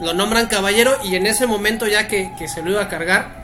Lo 0.00 0.14
nombran 0.14 0.46
caballero 0.46 0.96
y 1.04 1.14
en 1.16 1.26
ese 1.26 1.46
momento 1.46 1.86
ya 1.86 2.08
que, 2.08 2.32
que 2.38 2.48
se 2.48 2.62
lo 2.62 2.70
iba 2.70 2.82
a 2.82 2.88
cargar, 2.88 3.40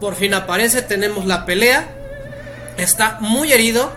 por 0.00 0.14
fin 0.16 0.34
aparece, 0.34 0.82
tenemos 0.82 1.24
la 1.26 1.44
pelea, 1.46 1.86
está 2.76 3.18
muy 3.20 3.52
herido, 3.52 3.92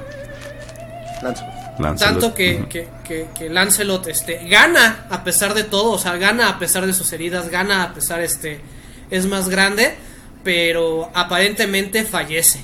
Lancelot. 1.23 1.53
Lancelot. 1.79 1.97
tanto 2.13 2.33
que, 2.35 2.65
que, 2.69 2.87
que, 3.03 3.27
que 3.37 3.49
Lancelot 3.49 4.07
este, 4.07 4.47
gana 4.47 5.05
a 5.09 5.23
pesar 5.23 5.53
de 5.55 5.63
todo, 5.63 5.91
o 5.93 5.97
sea, 5.97 6.15
gana 6.17 6.49
a 6.49 6.59
pesar 6.59 6.85
de 6.85 6.93
sus 6.93 7.11
heridas, 7.11 7.49
gana 7.49 7.81
a 7.83 7.93
pesar, 7.93 8.21
este, 8.21 8.61
es 9.09 9.25
más 9.25 9.49
grande, 9.49 9.95
pero 10.43 11.09
aparentemente 11.15 12.03
fallece. 12.03 12.59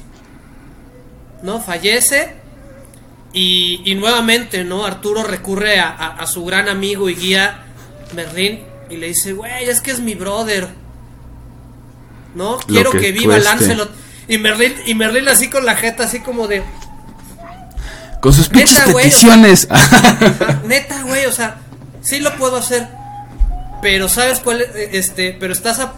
¿No? 1.42 1.60
Fallece 1.60 2.36
y, 3.34 3.82
y 3.84 3.96
nuevamente, 3.96 4.64
¿no? 4.64 4.86
Arturo 4.86 5.24
recurre 5.24 5.80
a, 5.80 5.90
a- 5.90 6.18
a 6.18 6.28
su 6.28 6.46
gran 6.46 6.70
amigo 6.70 7.10
y 7.10 7.16
guía 7.16 7.64
Merlín 8.14 8.62
y 8.90 8.98
le 8.98 9.08
dice, 9.08 9.34
güey, 9.34 9.66
es 9.70 9.82
que 9.82 9.92
es 9.92 10.00
mi 10.00 10.16
brother. 10.16 10.68
¿No? 12.36 12.58
Quiero 12.60 12.92
que 12.92 13.00
que, 13.00 13.12
viva 13.12 13.34
cueste. 13.36 13.50
Lancelot. 13.50 13.92
Y 14.28 14.38
Merlín, 14.38 14.74
y 14.86 14.96
Merlín 14.96 15.28
así 15.28 15.50
con 15.50 15.66
la 15.66 15.76
jeta, 15.76 16.04
así 16.06 16.20
como 16.22 16.48
de, 16.48 16.64
Con 18.22 18.34
sus 18.34 18.48
pinches 18.50 18.78
Neta, 18.80 18.92
güey, 18.92 19.06
o 19.06 19.10
peticiones. 19.10 19.68
"Ah, 19.72 20.60
neta, 20.66 21.02
güey, 21.04 21.26
o 21.26 21.32
sea, 21.32 21.58
sí 22.02 22.20
lo 22.20 22.34
puedo 22.38 22.56
hacer. 22.58 22.88
Pero 23.82 24.08
¿sabes 24.08 24.40
cuál? 24.40 24.62
es? 24.62 24.70
Este, 24.76 25.36
pero 25.40 25.52
¿estás 25.54 25.80
a- 25.80 25.94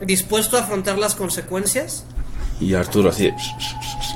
dispuesto 0.00 0.56
a 0.58 0.60
afrontar 0.62 0.98
las 0.98 1.14
consecuencias? 1.14 2.04
y 2.60 2.72
Arturo 2.74 3.10
así, 3.10 3.32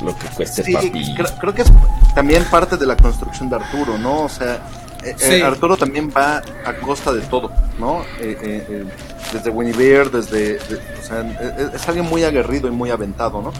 lo 0.03 0.16
que 0.16 0.26
cueste, 0.29 0.62
Sí, 0.62 0.72
papi. 0.72 0.91
creo, 1.16 1.26
creo 1.41 1.55
que 1.55 1.62
es 1.62 1.68
también 2.14 2.45
parte 2.45 2.76
de 2.76 2.87
la 2.87 2.97
construcción 2.97 3.51
de 3.51 3.57
Arturo, 3.57 3.99
¿no? 3.99 4.22
O 4.22 4.29
sea, 4.29 4.61
eh, 5.11 5.16
eh, 5.20 5.36
Sí. 5.36 5.40
Arturo 5.42 5.76
también 5.76 6.11
va 6.16 6.42
a 6.64 6.72
costa 6.74 7.12
de 7.12 7.20
todo, 7.22 7.50
¿no? 7.78 8.02
Eh, 8.20 8.36
eh, 8.42 8.66
eh, 8.68 8.84
desde 9.32 9.50
Winnie 9.50 9.74
desde... 9.74 10.54
de- 10.59 10.59
o 10.59 11.06
sea, 11.06 11.70
es 11.74 11.88
alguien 11.88 12.06
muy 12.06 12.24
aguerrido 12.24 12.68
y 12.68 12.70
muy 12.70 12.90
aventado, 12.90 13.42
¿no? 13.42 13.52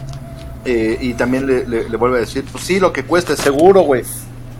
Eh, 0.65 0.97
y 1.01 1.13
también 1.13 1.47
le, 1.47 1.65
le- 1.67 1.89
le 1.89 1.97
vuelve 1.97 2.17
a 2.17 2.19
decir, 2.21 2.43
pues 2.51 2.63
sí, 2.63 2.79
lo 2.79 2.91
que 2.91 3.03
cueste, 3.03 3.35
seguro, 3.37 3.81
güey. 3.81 4.03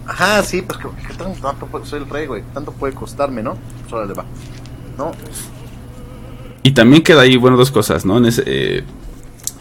Ajá, 0.07 0.41
sí, 0.43 0.61
pues 0.61 0.79
¿qué, 0.79 0.87
qué 1.07 1.13
tan- 1.13 1.33
tanto 1.35 1.65
puede- 1.67 1.85
soy 1.85 1.99
el 2.01 2.09
rey, 2.09 2.25
güey? 2.25 2.41
¿Qué 2.41 2.47
tanto 2.53 2.71
puede 2.71 2.93
costarme, 2.93 3.43
no? 3.43 3.57
Pues 3.81 3.93
órale, 3.93 4.13
va. 4.13 4.25
¿No? 4.97 5.11
Y 6.63 6.71
también 6.71 7.03
queda 7.03 7.21
ahí, 7.21 7.37
bueno, 7.37 7.57
dos 7.57 7.71
cosas, 7.71 8.05
¿no? 8.05 8.17
En, 8.17 8.25
ese, 8.25 8.43
eh, 8.45 8.83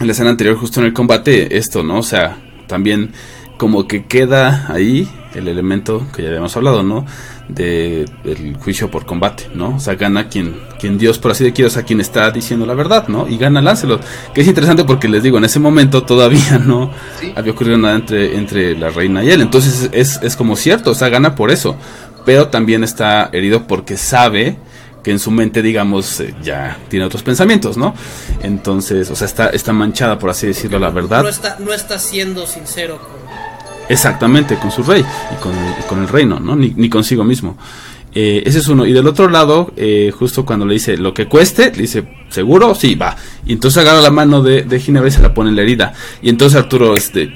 en 0.00 0.06
la 0.06 0.12
escena 0.12 0.30
anterior, 0.30 0.56
justo 0.56 0.80
en 0.80 0.86
el 0.86 0.92
combate, 0.92 1.56
esto, 1.56 1.82
¿no? 1.82 1.98
O 1.98 2.02
sea, 2.02 2.38
también 2.66 3.12
como 3.56 3.86
que 3.86 4.06
queda 4.06 4.66
ahí 4.72 5.08
el 5.34 5.48
elemento 5.48 6.06
que 6.14 6.22
ya 6.22 6.28
habíamos 6.28 6.56
hablado, 6.56 6.82
¿no? 6.82 7.04
De 7.48 8.04
el 8.24 8.56
juicio 8.56 8.90
por 8.90 9.06
combate, 9.06 9.48
¿no? 9.54 9.76
O 9.76 9.80
sea, 9.80 9.94
gana 9.94 10.28
quien, 10.28 10.56
quien 10.78 10.98
Dios, 10.98 11.18
por 11.18 11.30
así 11.32 11.44
decirlo, 11.44 11.68
o 11.68 11.70
sea, 11.70 11.82
quien 11.82 12.00
está 12.00 12.30
diciendo 12.30 12.66
la 12.66 12.74
verdad, 12.74 13.08
¿no? 13.08 13.26
Y 13.28 13.36
gana 13.38 13.60
Lancelot. 13.62 14.02
Que 14.34 14.40
es 14.42 14.46
interesante 14.48 14.84
porque 14.84 15.08
les 15.08 15.22
digo, 15.22 15.38
en 15.38 15.44
ese 15.44 15.58
momento 15.60 16.02
todavía 16.02 16.58
no 16.64 16.90
Sí. 17.20 17.32
había 17.36 17.52
ocurrido 17.52 17.78
nada 17.78 17.94
entre, 17.96 18.36
entre 18.36 18.76
la 18.76 18.90
reina 18.90 19.22
y 19.24 19.30
él. 19.30 19.40
Entonces 19.40 19.88
es, 19.92 20.20
es 20.22 20.36
como 20.36 20.56
cierto, 20.56 20.90
o 20.90 20.94
sea, 20.94 21.08
gana 21.08 21.34
por 21.34 21.50
eso. 21.50 21.76
Pero 22.24 22.48
también 22.48 22.84
está 22.84 23.30
herido 23.32 23.66
porque 23.66 23.96
sabe 23.96 24.58
que 25.02 25.10
en 25.12 25.18
su 25.18 25.30
mente, 25.30 25.62
digamos, 25.62 26.20
eh, 26.20 26.34
ya 26.42 26.76
tiene 26.88 27.06
otros 27.06 27.22
pensamientos, 27.22 27.76
¿no? 27.78 27.94
Entonces, 28.42 29.10
o 29.10 29.16
sea, 29.16 29.26
está, 29.26 29.48
está 29.50 29.72
manchada, 29.72 30.18
por 30.18 30.28
así 30.30 30.46
decirlo, 30.48 30.78
la 30.78 30.90
verdad. 30.90 31.22
No 31.22 31.28
está, 31.28 31.56
no 31.60 31.72
está 31.72 31.98
siendo 31.98 32.46
sincero 32.46 32.98
con, 32.98 33.27
Exactamente, 33.88 34.56
con 34.56 34.70
su 34.70 34.82
rey 34.82 35.02
y 35.32 35.42
con, 35.42 35.52
y 35.52 35.82
con 35.88 36.00
el 36.02 36.08
reino, 36.08 36.38
¿no? 36.38 36.54
Ni, 36.56 36.70
ni 36.76 36.88
consigo 36.88 37.24
mismo. 37.24 37.56
Eh, 38.14 38.42
ese 38.46 38.58
es 38.58 38.68
uno. 38.68 38.86
Y 38.86 38.92
del 38.92 39.06
otro 39.06 39.28
lado, 39.28 39.72
eh, 39.76 40.12
justo 40.18 40.44
cuando 40.44 40.66
le 40.66 40.74
dice 40.74 40.96
lo 40.96 41.12
que 41.14 41.26
cueste, 41.26 41.70
le 41.72 41.82
dice, 41.82 42.04
¿seguro? 42.30 42.74
Sí, 42.74 42.94
va. 42.94 43.16
Y 43.46 43.52
entonces 43.52 43.80
agarra 43.82 44.00
la 44.00 44.10
mano 44.10 44.42
de, 44.42 44.62
de 44.62 44.80
Ginebra 44.80 45.08
y 45.08 45.12
se 45.12 45.22
la 45.22 45.32
pone 45.34 45.50
en 45.50 45.56
la 45.56 45.62
herida. 45.62 45.92
Y 46.22 46.28
entonces 46.30 46.58
Arturo, 46.58 46.96
este, 46.96 47.32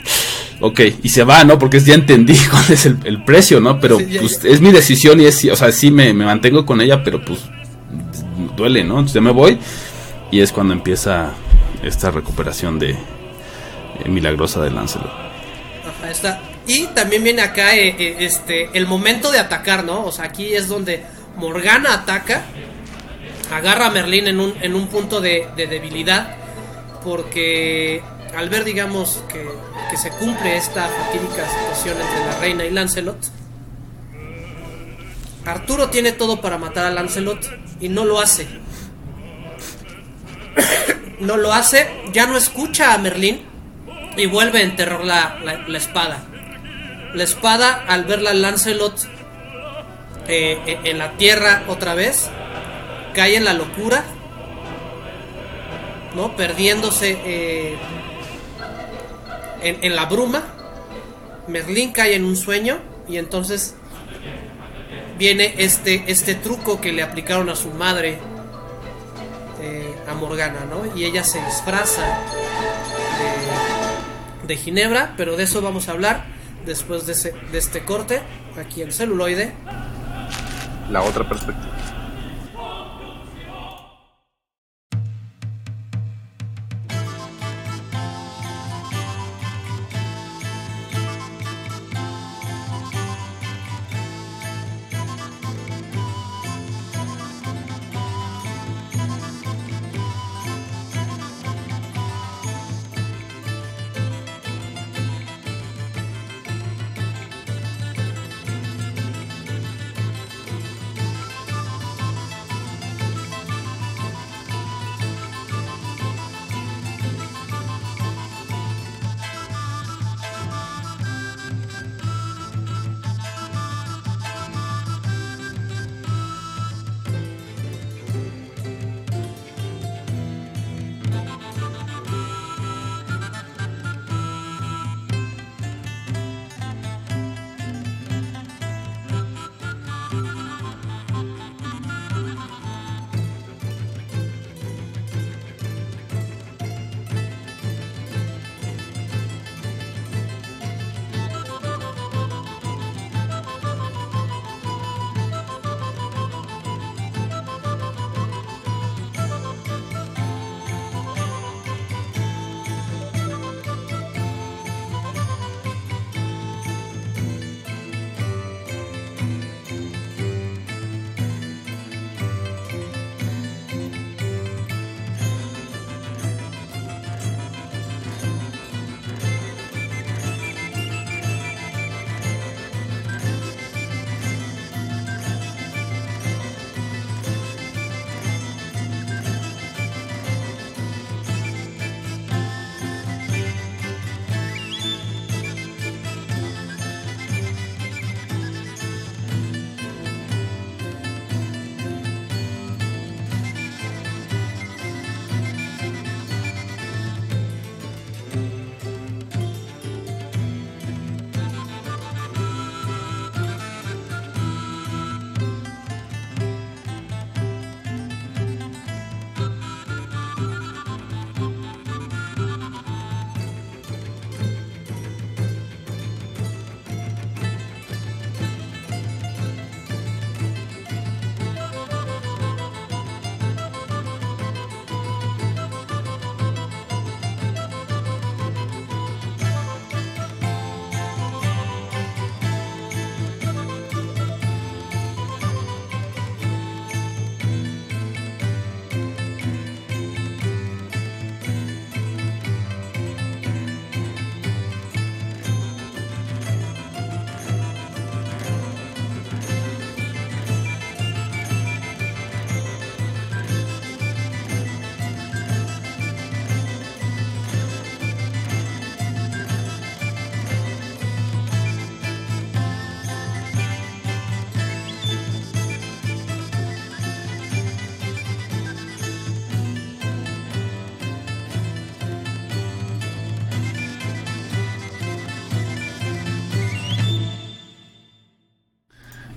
ok, 0.60 0.80
y 1.02 1.08
se 1.10 1.24
va, 1.24 1.44
¿no? 1.44 1.58
Porque 1.58 1.78
ya 1.80 1.94
entendí 1.94 2.34
cuál 2.50 2.64
es 2.70 2.86
el, 2.86 2.98
el 3.04 3.22
precio, 3.24 3.60
¿no? 3.60 3.78
Pero 3.80 3.98
Sí, 3.98 4.06
ya- 4.10 4.20
pues 4.20 4.44
es 4.44 4.60
mi 4.60 4.72
decisión 4.72 5.20
y 5.20 5.24
es, 5.26 5.44
o 5.44 5.56
sea, 5.56 5.70
sí 5.72 5.90
me, 5.90 6.12
me 6.14 6.24
mantengo 6.24 6.64
con 6.66 6.80
ella, 6.80 7.02
pero 7.04 7.22
pues 7.24 7.40
duele, 8.56 8.82
¿no? 8.82 8.94
Entonces 8.94 9.14
ya 9.14 9.20
me 9.20 9.30
voy. 9.30 9.58
Y 10.30 10.40
es 10.40 10.52
cuando 10.52 10.72
empieza 10.72 11.32
esta 11.82 12.10
recuperación 12.10 12.78
de 12.78 12.90
eh, 12.92 12.96
milagrosa 14.08 14.62
de 14.62 14.70
Lancelot. 14.70 15.10
Y 16.66 16.86
también 16.88 17.24
viene 17.24 17.42
acá 17.42 17.74
eh, 17.74 17.96
eh, 17.98 18.16
este 18.20 18.70
el 18.72 18.86
momento 18.86 19.32
de 19.32 19.38
atacar, 19.38 19.84
¿no? 19.84 20.04
O 20.04 20.12
sea, 20.12 20.26
aquí 20.26 20.54
es 20.54 20.68
donde 20.68 21.04
Morgana 21.36 21.94
ataca, 21.94 22.42
agarra 23.52 23.86
a 23.86 23.90
Merlín 23.90 24.28
en 24.28 24.40
un, 24.40 24.54
en 24.60 24.74
un 24.74 24.86
punto 24.88 25.20
de, 25.20 25.48
de 25.56 25.66
debilidad, 25.66 26.36
porque 27.02 28.02
al 28.36 28.48
ver, 28.48 28.64
digamos, 28.64 29.22
que, 29.28 29.46
que 29.90 29.96
se 29.96 30.10
cumple 30.10 30.56
esta 30.56 30.88
fatídica 30.88 31.48
situación 31.48 31.96
entre 32.00 32.26
la 32.26 32.38
reina 32.38 32.64
y 32.64 32.70
Lancelot, 32.70 33.18
Arturo 35.44 35.90
tiene 35.90 36.12
todo 36.12 36.40
para 36.40 36.56
matar 36.58 36.86
a 36.86 36.90
Lancelot 36.90 37.40
y 37.80 37.88
no 37.88 38.04
lo 38.04 38.20
hace. 38.20 38.46
No 41.20 41.36
lo 41.36 41.52
hace, 41.52 41.88
ya 42.12 42.26
no 42.26 42.36
escucha 42.36 42.94
a 42.94 42.98
Merlín 42.98 43.42
y 44.16 44.26
vuelve 44.26 44.58
a 44.60 44.62
enterrar 44.62 45.04
la, 45.04 45.38
la- 45.66 45.78
espada. 45.78 46.22
La 47.14 47.24
espada, 47.24 47.84
al 47.88 48.04
verla 48.04 48.32
Lancelot, 48.32 48.94
eh, 50.28 50.58
eh, 50.66 50.78
en 50.84 50.98
la 50.98 51.12
tierra 51.12 51.64
otra 51.68 51.94
vez, 51.94 52.30
cae 53.14 53.36
en 53.36 53.44
la 53.44 53.52
locura, 53.54 54.04
¿no? 56.14 56.36
Perdiéndose 56.36 57.18
eh, 57.24 57.76
en, 59.62 59.78
en 59.82 59.96
la 59.96 60.06
bruma. 60.06 60.42
Merlín 61.48 61.92
cae 61.92 62.14
en 62.14 62.24
un 62.24 62.36
sueño 62.36 62.78
y 63.08 63.16
entonces 63.18 63.74
viene 65.18 65.54
este, 65.58 66.04
este 66.06 66.34
truco 66.34 66.80
que 66.80 66.92
le 66.92 67.02
aplicaron 67.02 67.50
a 67.50 67.56
su 67.56 67.70
madre, 67.70 68.18
a 70.08 70.14
Morgana, 70.14 70.60
¿no? 70.68 70.96
Y 70.98 71.04
ella 71.04 71.22
se 71.22 71.40
disfraza 71.44 72.02
de, 72.02 73.81
Ginebra, 74.56 75.14
pero 75.16 75.36
de 75.36 75.44
eso 75.44 75.62
vamos 75.62 75.88
a 75.88 75.92
hablar 75.92 76.24
después 76.66 77.06
de, 77.06 77.12
ese- 77.12 77.34
de 77.52 77.58
este 77.58 77.84
corte, 77.84 78.20
aquí 78.60 78.82
en 78.82 78.92
celuloide. 78.92 79.52
La 80.90 81.02
otra 81.02 81.28
perspectiva. 81.28 81.72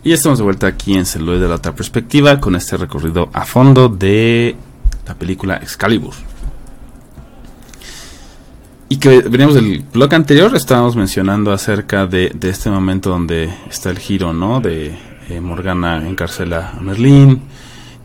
Y 0.06 0.14
estamos 0.14 0.38
de 0.38 0.44
vuelta 0.44 0.68
aquí 0.68 0.94
en 0.94 1.04
Celuloide 1.04 1.42
de 1.42 1.48
la 1.50 1.56
otra 1.56 1.74
perspectiva 1.74 2.40
con 2.40 2.56
este 2.56 2.78
recorrido 2.78 3.28
a 3.34 3.44
fondo 3.44 3.90
de 3.90 4.56
la 5.08 5.16
película 5.16 5.56
Excalibur. 5.56 6.14
Y 8.88 8.98
que 8.98 9.22
veníamos 9.22 9.56
del 9.56 9.84
bloque 9.92 10.16
anterior, 10.16 10.56
estábamos 10.56 10.96
mencionando 10.96 11.52
acerca 11.52 12.06
de, 12.06 12.30
de 12.36 12.50
este 12.52 12.70
momento 12.70 13.10
donde 13.10 13.52
está 13.68 13.90
el 13.90 13.98
giro, 13.98 14.32
¿no? 14.32 14.62
De 14.62 14.96
eh, 15.28 15.42
Morgana 15.42 16.08
encarcela 16.08 16.74
a 16.78 16.82
Merlín 16.82 17.42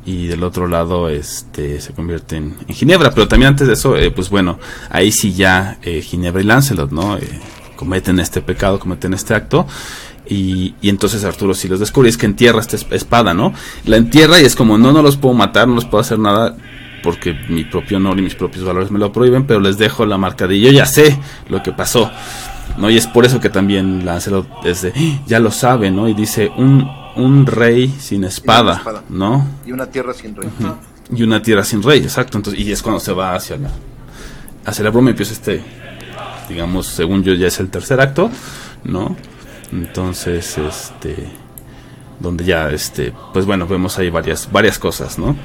y 0.07 0.27
del 0.27 0.43
otro 0.43 0.67
lado 0.69 1.11
este 1.11 1.83
se 1.83 1.93
convierte 1.93 2.37
en, 2.37 2.57
en 2.67 2.75
Ginebra. 2.75 3.11
Pero 3.11 3.29
también 3.29 3.51
antes 3.51 3.67
de 3.67 3.75
eso, 3.75 3.99
eh, 3.99 4.11
pues 4.11 4.31
bueno, 4.31 4.59
ahí 4.89 5.13
sí 5.13 5.35
ya 5.35 5.77
eh, 5.83 6.01
Ginebra 6.01 6.41
y 6.41 6.47
Lancelot, 6.47 6.93
¿no? 6.93 7.19
Eh, 7.19 7.29
cometen 7.77 8.21
este 8.21 8.41
pecado, 8.41 8.79
cometen 8.79 9.13
este 9.13 9.35
acto. 9.35 9.67
Y, 10.31 10.75
y 10.81 10.89
entonces 10.89 11.25
Arturo 11.25 11.53
sí 11.55 11.67
los 11.69 11.81
descubre, 11.81 12.09
es 12.09 12.17
que 12.17 12.25
entierra 12.25 12.61
esta 12.61 12.77
es- 12.77 12.87
espada, 12.93 13.35
¿no? 13.35 13.53
La 13.85 13.97
entierra 13.97 14.41
y 14.41 14.45
es 14.45 14.55
como, 14.55 14.79
no, 14.79 14.93
no 14.93 15.03
los 15.03 15.17
puedo 15.17 15.35
matar, 15.35 15.67
no 15.69 15.75
los 15.75 15.85
puedo 15.85 16.01
hacer 16.01 16.19
nada 16.21 16.57
porque 17.03 17.35
mi 17.49 17.65
propio 17.65 17.97
honor 17.97 18.19
y 18.19 18.23
mis 18.23 18.35
propios 18.37 18.65
valores 18.65 18.91
me 18.91 18.99
lo 19.01 19.11
prohíben, 19.13 19.45
pero 19.45 19.59
les 19.59 19.77
dejo 19.77 20.07
la 20.07 20.19
marca 20.19 20.47
de 20.47 20.61
yo 20.61 20.71
ya 20.71 20.87
sé 20.87 21.19
lo 21.49 21.63
que 21.63 21.73
pasó, 21.73 22.11
¿no? 22.79 22.89
Y 22.91 22.97
es 22.97 23.07
por 23.09 23.27
eso 23.27 23.41
que 23.41 23.49
también 23.51 24.05
Lancelot 24.07 24.47
es 24.65 24.83
de, 24.83 24.93
"Ah, 24.97 25.23
ya 25.27 25.41
lo 25.41 25.51
sabe, 25.51 25.91
¿no? 25.91 26.09
Y 26.09 26.15
dice, 26.15 26.51
un, 26.57 26.89
un 27.17 27.47
rey 27.47 27.93
sin 27.99 28.23
espada, 28.25 28.77
espada. 28.77 29.03
¿no? 29.09 29.45
Y 29.67 29.73
una 29.73 29.87
tierra 29.87 30.13
sin 30.15 30.37
rey. 30.37 30.49
y 31.13 31.23
una 31.25 31.43
tierra 31.43 31.65
sin 31.65 31.83
rey, 31.83 31.99
exacto. 32.01 32.39
Entonces, 32.39 32.63
y 32.63 32.71
es 32.71 32.83
cuando 32.83 33.01
se 33.01 33.13
va 33.13 33.35
hacia 33.35 33.57
la, 33.57 33.71
hacia 34.65 34.85
la 34.85 34.91
broma 34.91 35.09
y 35.09 35.13
empieza 35.13 35.33
este, 35.33 35.61
digamos, 36.49 36.87
según 36.87 37.25
yo 37.25 37.35
ya 37.35 37.49
es 37.49 37.59
el 37.59 37.69
tercer 37.71 38.01
acto, 38.01 38.31
¿no? 38.85 39.17
Entonces, 39.73 40.59
este, 40.59 41.17
donde 42.19 42.45
ya, 42.45 42.71
este, 42.71 43.13
pues 43.33 43.47
bueno, 43.47 43.67
vemos 43.67 43.99
ahí 43.99 44.11
varias, 44.11 44.51
varias 44.51 44.79
cosas, 44.79 45.19
¿no? 45.19 45.37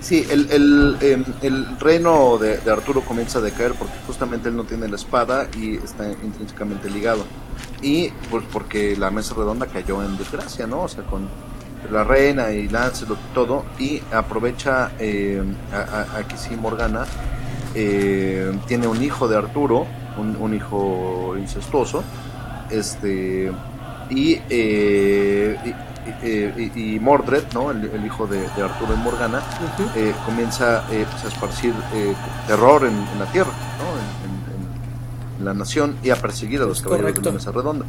Sí, 0.00 0.26
el, 0.30 0.50
el, 0.50 0.96
em, 1.02 1.24
el 1.42 1.78
reino 1.78 2.36
de, 2.38 2.58
Arturo 2.70 3.02
comienza 3.02 3.38
a 3.38 3.42
decaer 3.42 3.74
porque 3.74 3.92
justamente 4.06 4.48
él 4.48 4.56
no 4.56 4.64
tiene 4.64 4.88
la 4.88 4.96
espada 4.96 5.46
y 5.56 5.76
está 5.76 6.10
intrínsecamente 6.10 6.90
ligado. 6.90 7.24
Y 7.82 8.08
pues 8.30 8.44
porque 8.52 8.96
la 8.96 9.10
mesa 9.10 9.34
redonda 9.36 9.66
cayó 9.66 10.02
en 10.02 10.16
desgracia, 10.18 10.66
¿no? 10.66 10.82
O 10.82 10.88
sea, 10.88 11.04
con 11.04 11.28
la 11.92 12.02
reina 12.02 12.50
y 12.50 12.68
Lancelot 12.68 13.18
y 13.18 13.34
todo. 13.34 13.64
Y 13.78 14.02
aprovecha 14.12 14.90
eh, 14.98 15.42
a, 15.72 15.76
a- 16.16 16.18
a 16.20 16.26
que 16.28 16.36
sí 16.36 16.56
Morgana 16.56 17.04
eh, 17.74 18.52
tiene 18.66 18.86
un 18.86 19.02
hijo 19.02 19.28
de 19.28 19.36
Arturo, 19.36 19.86
un, 20.18 20.36
un 20.36 20.54
hijo 20.54 21.34
incestuoso. 21.38 22.02
Este. 22.70 23.50
Y, 24.10 24.40
eh, 24.50 25.56
y, 26.22 26.26
y- 26.26 26.72
y- 26.94 27.00
Mordred, 27.00 27.44
¿no? 27.54 27.70
El, 27.70 27.84
el 27.94 28.04
hijo 28.04 28.26
de, 28.26 28.40
de 28.40 28.62
Arturo 28.62 28.94
y 28.94 28.96
Morgana, 28.96 29.40
eh, 29.94 30.12
comienza 30.26 30.84
eh, 30.90 31.06
pues, 31.10 31.24
a 31.24 31.28
esparcir 31.28 31.72
eh, 31.94 32.14
terror 32.46 32.82
en, 32.84 32.94
en 32.94 33.18
la 33.18 33.26
tierra, 33.26 33.52
¿no? 33.78 33.84
En, 33.92 34.30
en- 34.30 34.64
en- 34.64 35.38
en 35.40 35.44
la 35.44 35.54
nación 35.54 35.96
y 36.02 36.10
a 36.10 36.16
perseguir 36.16 36.60
a 36.62 36.64
los 36.64 36.82
caballeros 36.82 37.14
de 37.14 37.22
la 37.22 37.32
mesa 37.32 37.52
redonda. 37.52 37.84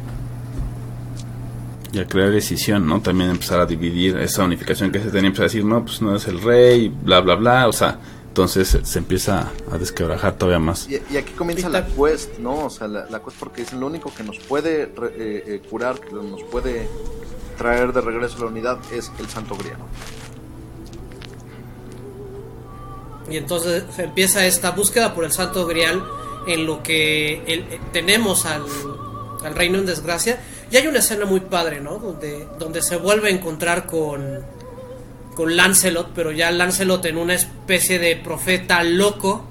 Y 1.92 1.98
a 1.98 2.06
crear 2.06 2.30
decisión, 2.30 2.86
¿no? 2.86 3.00
También 3.00 3.28
empezar 3.30 3.60
a 3.60 3.66
dividir 3.66 4.16
esa 4.16 4.44
unificación 4.44 4.90
que 4.90 5.00
se 5.00 5.10
tenía, 5.10 5.26
empezar 5.26 5.44
a 5.44 5.48
decir, 5.48 5.64
no, 5.64 5.84
pues 5.84 6.00
no 6.00 6.14
es 6.16 6.26
el 6.26 6.40
rey, 6.40 6.88
bla, 6.88 7.20
bla, 7.20 7.34
bla, 7.34 7.68
o 7.68 7.72
sea, 7.72 7.98
entonces 8.32 8.66
se, 8.68 8.82
se 8.86 8.98
empieza 8.98 9.50
a 9.70 9.76
desquebrajar 9.76 10.38
todavía 10.38 10.58
más. 10.58 10.88
Y, 10.88 10.98
y 11.12 11.18
aquí 11.18 11.34
comienza 11.34 11.68
la 11.68 11.84
quest, 11.86 12.38
¿no? 12.38 12.64
O 12.64 12.70
sea, 12.70 12.88
la, 12.88 13.04
la 13.10 13.22
quest 13.22 13.36
porque 13.38 13.60
dicen 13.60 13.78
lo 13.78 13.86
único 13.88 14.10
que 14.14 14.22
nos 14.22 14.38
puede 14.38 14.86
re- 14.86 15.12
eh, 15.18 15.44
eh, 15.46 15.62
curar, 15.68 16.00
que 16.00 16.12
nos 16.14 16.42
puede 16.44 16.88
traer 17.58 17.92
de 17.92 18.00
regreso 18.00 18.38
a 18.38 18.40
la 18.40 18.46
unidad 18.46 18.78
es 18.90 19.12
el 19.18 19.28
santo 19.28 19.54
griego. 19.54 19.84
Y 23.28 23.36
entonces 23.36 23.84
empieza 23.98 24.46
esta 24.46 24.70
búsqueda 24.70 25.14
por 25.14 25.24
el 25.24 25.32
Santo 25.32 25.66
Grial 25.66 26.02
en 26.46 26.64
lo 26.64 26.82
que 26.82 27.42
el- 27.46 27.66
tenemos 27.92 28.46
al, 28.46 28.62
al 29.44 29.54
reino 29.54 29.76
en 29.78 29.84
desgracia. 29.84 30.40
Y 30.70 30.76
hay 30.78 30.86
una 30.86 31.00
escena 31.00 31.26
muy 31.26 31.40
padre, 31.40 31.82
¿no? 31.82 31.98
Donde, 31.98 32.48
donde 32.58 32.80
se 32.80 32.96
vuelve 32.96 33.28
a 33.28 33.30
encontrar 33.30 33.86
con, 33.86 34.40
con 35.34 35.56
Lancelot, 35.56 36.10
pero 36.14 36.30
ya 36.32 36.50
Lancelot 36.50 37.04
en 37.06 37.16
una 37.16 37.34
especie 37.34 37.98
de 37.98 38.16
profeta 38.16 38.82
loco, 38.82 39.46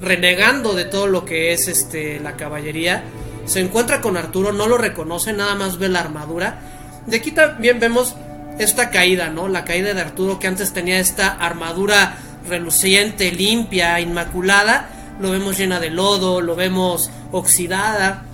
renegando 0.00 0.74
de 0.74 0.84
todo 0.84 1.06
lo 1.06 1.24
que 1.24 1.52
es 1.52 1.68
este 1.68 2.20
la 2.20 2.36
caballería. 2.36 3.02
Se 3.46 3.60
encuentra 3.60 4.00
con 4.00 4.16
Arturo, 4.16 4.52
no 4.52 4.66
lo 4.66 4.76
reconoce, 4.78 5.32
nada 5.32 5.54
más 5.54 5.78
ve 5.78 5.88
la 5.88 6.00
armadura. 6.00 6.60
De 7.06 7.16
aquí 7.18 7.30
también 7.30 7.78
vemos 7.80 8.14
esta 8.58 8.90
caída, 8.90 9.28
¿no? 9.30 9.48
La 9.48 9.64
caída 9.64 9.94
de 9.94 10.00
Arturo 10.00 10.38
que 10.38 10.46
antes 10.48 10.72
tenía 10.72 10.98
esta 10.98 11.28
armadura 11.28 12.16
reluciente, 12.48 13.30
limpia, 13.32 14.00
inmaculada. 14.00 14.90
Lo 15.20 15.30
vemos 15.30 15.56
llena 15.58 15.80
de 15.80 15.90
lodo, 15.90 16.40
lo 16.40 16.56
vemos 16.56 17.10
oxidada. 17.32 18.24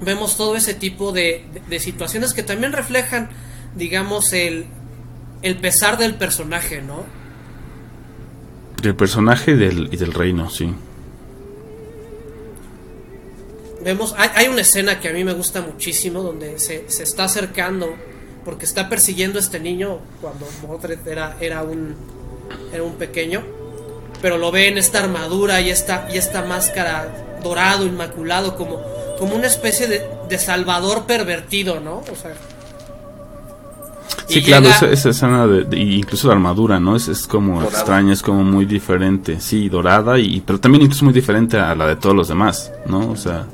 Vemos 0.00 0.36
todo 0.36 0.56
ese 0.56 0.74
tipo 0.74 1.12
de, 1.12 1.44
de- 1.52 1.60
de 1.68 1.80
situaciones 1.80 2.34
que 2.34 2.42
también 2.42 2.72
reflejan, 2.72 3.30
digamos, 3.74 4.32
el, 4.32 4.66
el 5.42 5.56
pesar 5.56 5.98
del 5.98 6.14
personaje, 6.14 6.82
¿no? 6.82 7.04
Del 8.82 8.94
personaje 8.94 9.52
y 9.52 9.56
del, 9.56 9.88
y 9.92 9.96
del 9.96 10.12
reino, 10.12 10.50
sí. 10.50 10.72
Vemos, 13.82 14.14
hay, 14.16 14.30
hay 14.34 14.48
una 14.48 14.60
escena 14.60 15.00
que 15.00 15.08
a 15.08 15.12
mí 15.12 15.24
me 15.24 15.32
gusta 15.32 15.60
muchísimo 15.62 16.22
donde 16.22 16.58
se, 16.58 16.90
se 16.90 17.02
está 17.02 17.24
acercando 17.24 17.94
porque 18.44 18.64
está 18.64 18.88
persiguiendo 18.88 19.38
a 19.38 19.42
este 19.42 19.60
niño 19.60 19.98
cuando 20.20 20.48
Mordred 20.62 21.06
era, 21.06 21.36
era 21.40 21.62
un 21.62 21.94
era 22.72 22.82
un 22.82 22.94
pequeño, 22.94 23.42
pero 24.20 24.38
lo 24.38 24.50
ve 24.50 24.68
en 24.68 24.78
esta 24.78 25.00
armadura 25.00 25.60
y 25.60 25.70
esta, 25.70 26.08
y 26.12 26.18
esta 26.18 26.42
máscara 26.42 27.38
dorado, 27.42 27.86
inmaculado, 27.86 28.56
como, 28.56 28.80
como 29.18 29.34
una 29.34 29.46
especie 29.46 29.86
de, 29.86 30.06
de 30.28 30.38
salvador 30.38 31.06
pervertido, 31.06 31.80
¿no? 31.80 31.98
O 31.98 32.16
sea, 32.16 32.34
Sí, 34.28 34.40
y 34.40 34.42
claro, 34.42 34.64
llega- 34.64 34.76
esa, 34.76 34.86
esa 34.90 35.08
escena, 35.10 35.46
de, 35.46 35.64
de- 35.64 35.78
incluso 35.78 36.28
la 36.28 36.34
armadura, 36.34 36.78
¿no? 36.78 36.94
Es, 36.96 37.08
es 37.08 37.26
como 37.26 37.60
Dorada. 37.60 37.70
extraña, 37.78 38.12
es 38.12 38.22
como 38.22 38.44
muy 38.44 38.64
diferente, 38.66 39.40
sí, 39.40 39.68
dorada, 39.68 40.18
y 40.18 40.40
pero 40.40 40.60
también 40.60 40.82
incluso 40.84 41.04
muy 41.04 41.14
diferente 41.14 41.56
a 41.58 41.74
la 41.74 41.86
de 41.86 41.96
todos 41.96 42.14
los 42.14 42.28
demás, 42.28 42.70
¿no? 42.86 43.10
O 43.10 43.16
sea, 43.16 43.46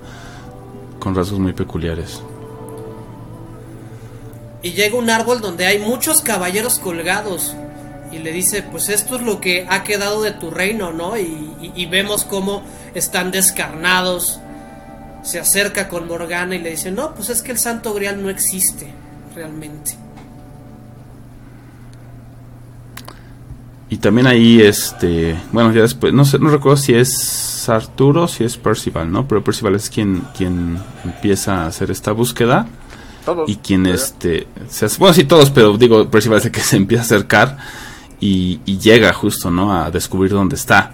con 0.98 1.14
rasgos 1.14 1.38
muy 1.38 1.52
peculiares. 1.52 2.20
y 4.62 4.70
llega 4.72 4.96
un 4.96 5.10
árbol 5.10 5.40
donde 5.40 5.66
hay 5.66 5.78
muchos 5.78 6.22
caballeros 6.22 6.78
colgados 6.78 7.54
y 8.10 8.18
le 8.18 8.32
dice 8.32 8.62
pues 8.62 8.88
esto 8.88 9.16
es 9.16 9.22
lo 9.22 9.40
que 9.40 9.66
ha 9.68 9.82
quedado 9.82 10.22
de 10.22 10.30
tu 10.30 10.50
reino 10.50 10.92
no 10.92 11.18
y, 11.18 11.22
y- 11.60 11.72
y 11.76 11.86
vemos 11.86 12.24
cómo 12.24 12.62
están 12.94 13.30
descarnados 13.30 14.40
se 15.22 15.38
acerca 15.38 15.88
con 15.88 16.06
Morgana 16.08 16.54
y 16.54 16.60
le 16.60 16.70
dice 16.70 16.90
no 16.90 17.14
pues 17.14 17.28
es 17.28 17.42
que 17.42 17.52
el 17.52 17.58
Santo 17.58 17.92
Grial 17.92 18.22
no 18.22 18.30
existe 18.30 18.90
realmente 19.34 19.92
Y 23.90 23.98
también 23.98 24.26
ahí, 24.26 24.60
este, 24.60 25.36
bueno, 25.52 25.72
ya 25.72 25.82
después, 25.82 26.12
no 26.12 26.24
sé, 26.24 26.38
no 26.38 26.50
recuerdo 26.50 26.76
si 26.78 26.94
es 26.94 27.68
Arturo 27.68 28.26
si 28.28 28.42
es 28.44 28.56
Percival, 28.56 29.10
¿no? 29.12 29.26
Pero 29.28 29.44
Percival 29.44 29.74
es 29.74 29.88
quien, 29.90 30.22
quien 30.36 30.78
empieza 31.04 31.62
a 31.62 31.66
hacer 31.66 31.90
esta 31.90 32.12
búsqueda 32.12 32.66
Todos. 33.24 33.48
y 33.48 33.56
quien, 33.56 33.84
¿verdad? 33.84 34.00
este, 34.02 34.46
se 34.68 34.86
hace- 34.86 34.98
bueno, 34.98 35.14
sí 35.14 35.24
todos, 35.24 35.50
pero 35.50 35.76
digo, 35.76 36.10
Percival 36.10 36.38
es 36.38 36.46
el 36.46 36.50
que 36.52 36.60
se 36.60 36.76
empieza 36.76 37.02
a 37.02 37.06
acercar 37.06 37.58
y, 38.20 38.60
y 38.64 38.78
llega 38.78 39.12
justo, 39.12 39.50
¿no? 39.50 39.72
A 39.74 39.90
descubrir 39.90 40.32
dónde 40.32 40.56
está. 40.56 40.90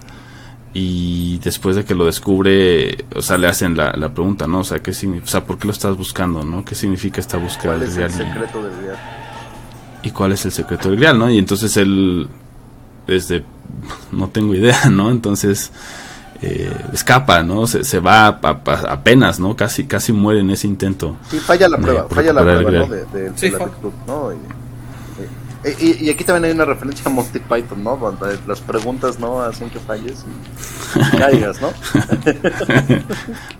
Y 0.73 1.37
después 1.39 1.75
de 1.75 1.83
que 1.83 1.95
lo 1.95 2.05
descubre, 2.05 3.03
o 3.15 3.21
sea, 3.21 3.37
le 3.37 3.47
hacen 3.47 3.75
la, 3.75 3.91
la 3.93 4.13
pregunta, 4.13 4.47
¿no? 4.47 4.59
O 4.59 4.63
sea, 4.63 4.79
¿qué 4.79 4.93
significa, 4.93 5.25
o 5.25 5.29
sea, 5.31 5.43
¿por 5.45 5.57
qué 5.57 5.67
lo 5.67 5.73
estás 5.73 5.97
buscando, 5.97 6.43
no? 6.43 6.63
¿Qué 6.63 6.75
significa 6.75 7.19
esta 7.19 7.37
búsqueda 7.37 7.75
¿Cuál 7.75 7.79
del 7.81 7.89
es 7.89 7.97
el 7.97 8.11
secreto 8.11 8.63
del 8.63 8.77
Grial? 8.77 8.97
y 10.03 10.11
cuál 10.11 10.31
es 10.31 10.45
el 10.45 10.51
secreto 10.51 10.87
del 10.89 10.97
Grial, 10.97 11.19
¿no? 11.19 11.29
Y 11.29 11.37
entonces 11.37 11.75
él, 11.77 12.27
desde, 13.13 13.43
no 14.11 14.29
tengo 14.29 14.53
idea, 14.55 14.85
¿no? 14.89 15.11
Entonces 15.11 15.71
eh, 16.41 16.71
escapa, 16.93 17.43
¿no? 17.43 17.67
Se, 17.67 17.83
se 17.83 17.99
va 17.99 18.27
a- 18.27 18.39
a- 18.41 18.91
apenas, 18.93 19.39
¿no? 19.39 19.55
Casi, 19.55 19.85
casi 19.85 20.11
muere 20.13 20.39
en 20.39 20.49
ese 20.49 20.67
intento. 20.67 21.15
Sí, 21.29 21.37
falla 21.39 21.67
la 21.69 21.77
prueba, 21.77 22.07
falla 22.09 22.33
la 22.33 22.41
prueba, 22.41 22.61
¿no? 22.61 22.67
Grial. 22.87 22.89
De, 22.89 23.05
de- 23.19 23.29
de 23.31 23.37
Sí, 23.37 23.49
la 23.51 23.59
virtud, 23.59 23.91
¿no? 24.07 24.31
Y, 24.33 24.37
y- 25.63 25.91
y- 25.91 26.05
y 26.05 26.09
aquí 26.09 26.23
también 26.23 26.45
hay 26.45 26.51
una 26.51 26.65
referencia 26.65 27.03
a 27.05 27.09
Monty 27.09 27.37
Python, 27.39 27.83
¿no? 27.83 27.95
Donde 27.95 28.39
las 28.47 28.59
preguntas, 28.61 29.19
¿no? 29.19 29.41
Hacen 29.41 29.69
que 29.69 29.79
falles 29.79 30.25
y 30.95 31.17
caigas, 31.17 31.61
¿no? 31.61 31.69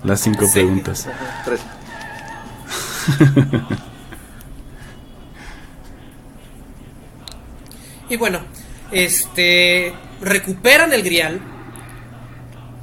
Las 0.04 0.20
cinco 0.22 0.46
Sí. 0.48 0.54
preguntas. 0.54 1.08
Tres. 1.46 1.62
y 8.10 8.18
bueno 8.18 8.40
este 8.92 9.94
recuperan 10.22 10.94
el 10.94 11.04
Grial 11.04 11.40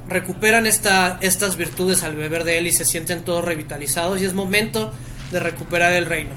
recuperan 0.07 0.65
esta, 0.65 1.17
estas 1.21 1.55
virtudes 1.55 2.01
al 2.03 2.15
beber 2.15 2.43
de 2.43 2.57
él 2.57 2.65
y 2.67 2.71
se 2.71 2.83
sienten 2.83 3.23
todos 3.23 3.45
revitalizados 3.45 4.19
y 4.19 4.25
es 4.25 4.33
momento 4.33 4.91
de 5.31 5.39
recuperar 5.39 5.93
el 5.93 6.07
reino. 6.07 6.31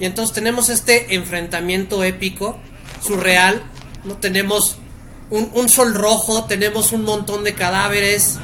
Y 0.00 0.04
entonces 0.04 0.34
tenemos 0.34 0.68
este 0.68 1.14
enfrentamiento 1.14 2.02
épico, 2.02 2.58
surreal, 3.00 3.62
¿no? 4.04 4.14
Tenemos 4.16 4.78
un, 5.30 5.48
un 5.54 5.68
sol 5.68 5.94
rojo, 5.94 6.44
tenemos 6.46 6.90
un 6.90 7.04
montón 7.04 7.44
de 7.44 7.54
cadáveres. 7.54 8.40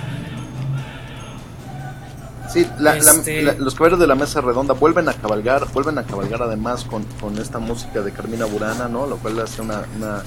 Sí, 2.52 2.64
la- 2.78 2.94
la- 2.94 3.10
Este- 3.12 3.42
la- 3.42 3.54
los 3.54 3.74
caballeros 3.74 3.98
de 4.00 4.06
la 4.06 4.14
mesa 4.14 4.40
redonda 4.40 4.74
vuelven 4.74 5.08
a 5.08 5.14
cabalgar, 5.14 5.66
vuelven 5.72 5.98
a 5.98 6.04
cabalgar 6.04 6.42
además 6.42 6.84
con, 6.84 7.02
con 7.20 7.38
esta 7.38 7.58
música 7.58 8.00
de 8.02 8.12
Carmina 8.12 8.44
Burana, 8.44 8.88
¿no? 8.88 9.06
Lo 9.06 9.16
cual 9.16 9.38
hace 9.40 9.62
una, 9.62 9.82
una, 9.96 10.22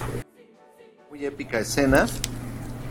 muy 1.14 1.26
épica 1.28 1.60
escena. 1.60 2.08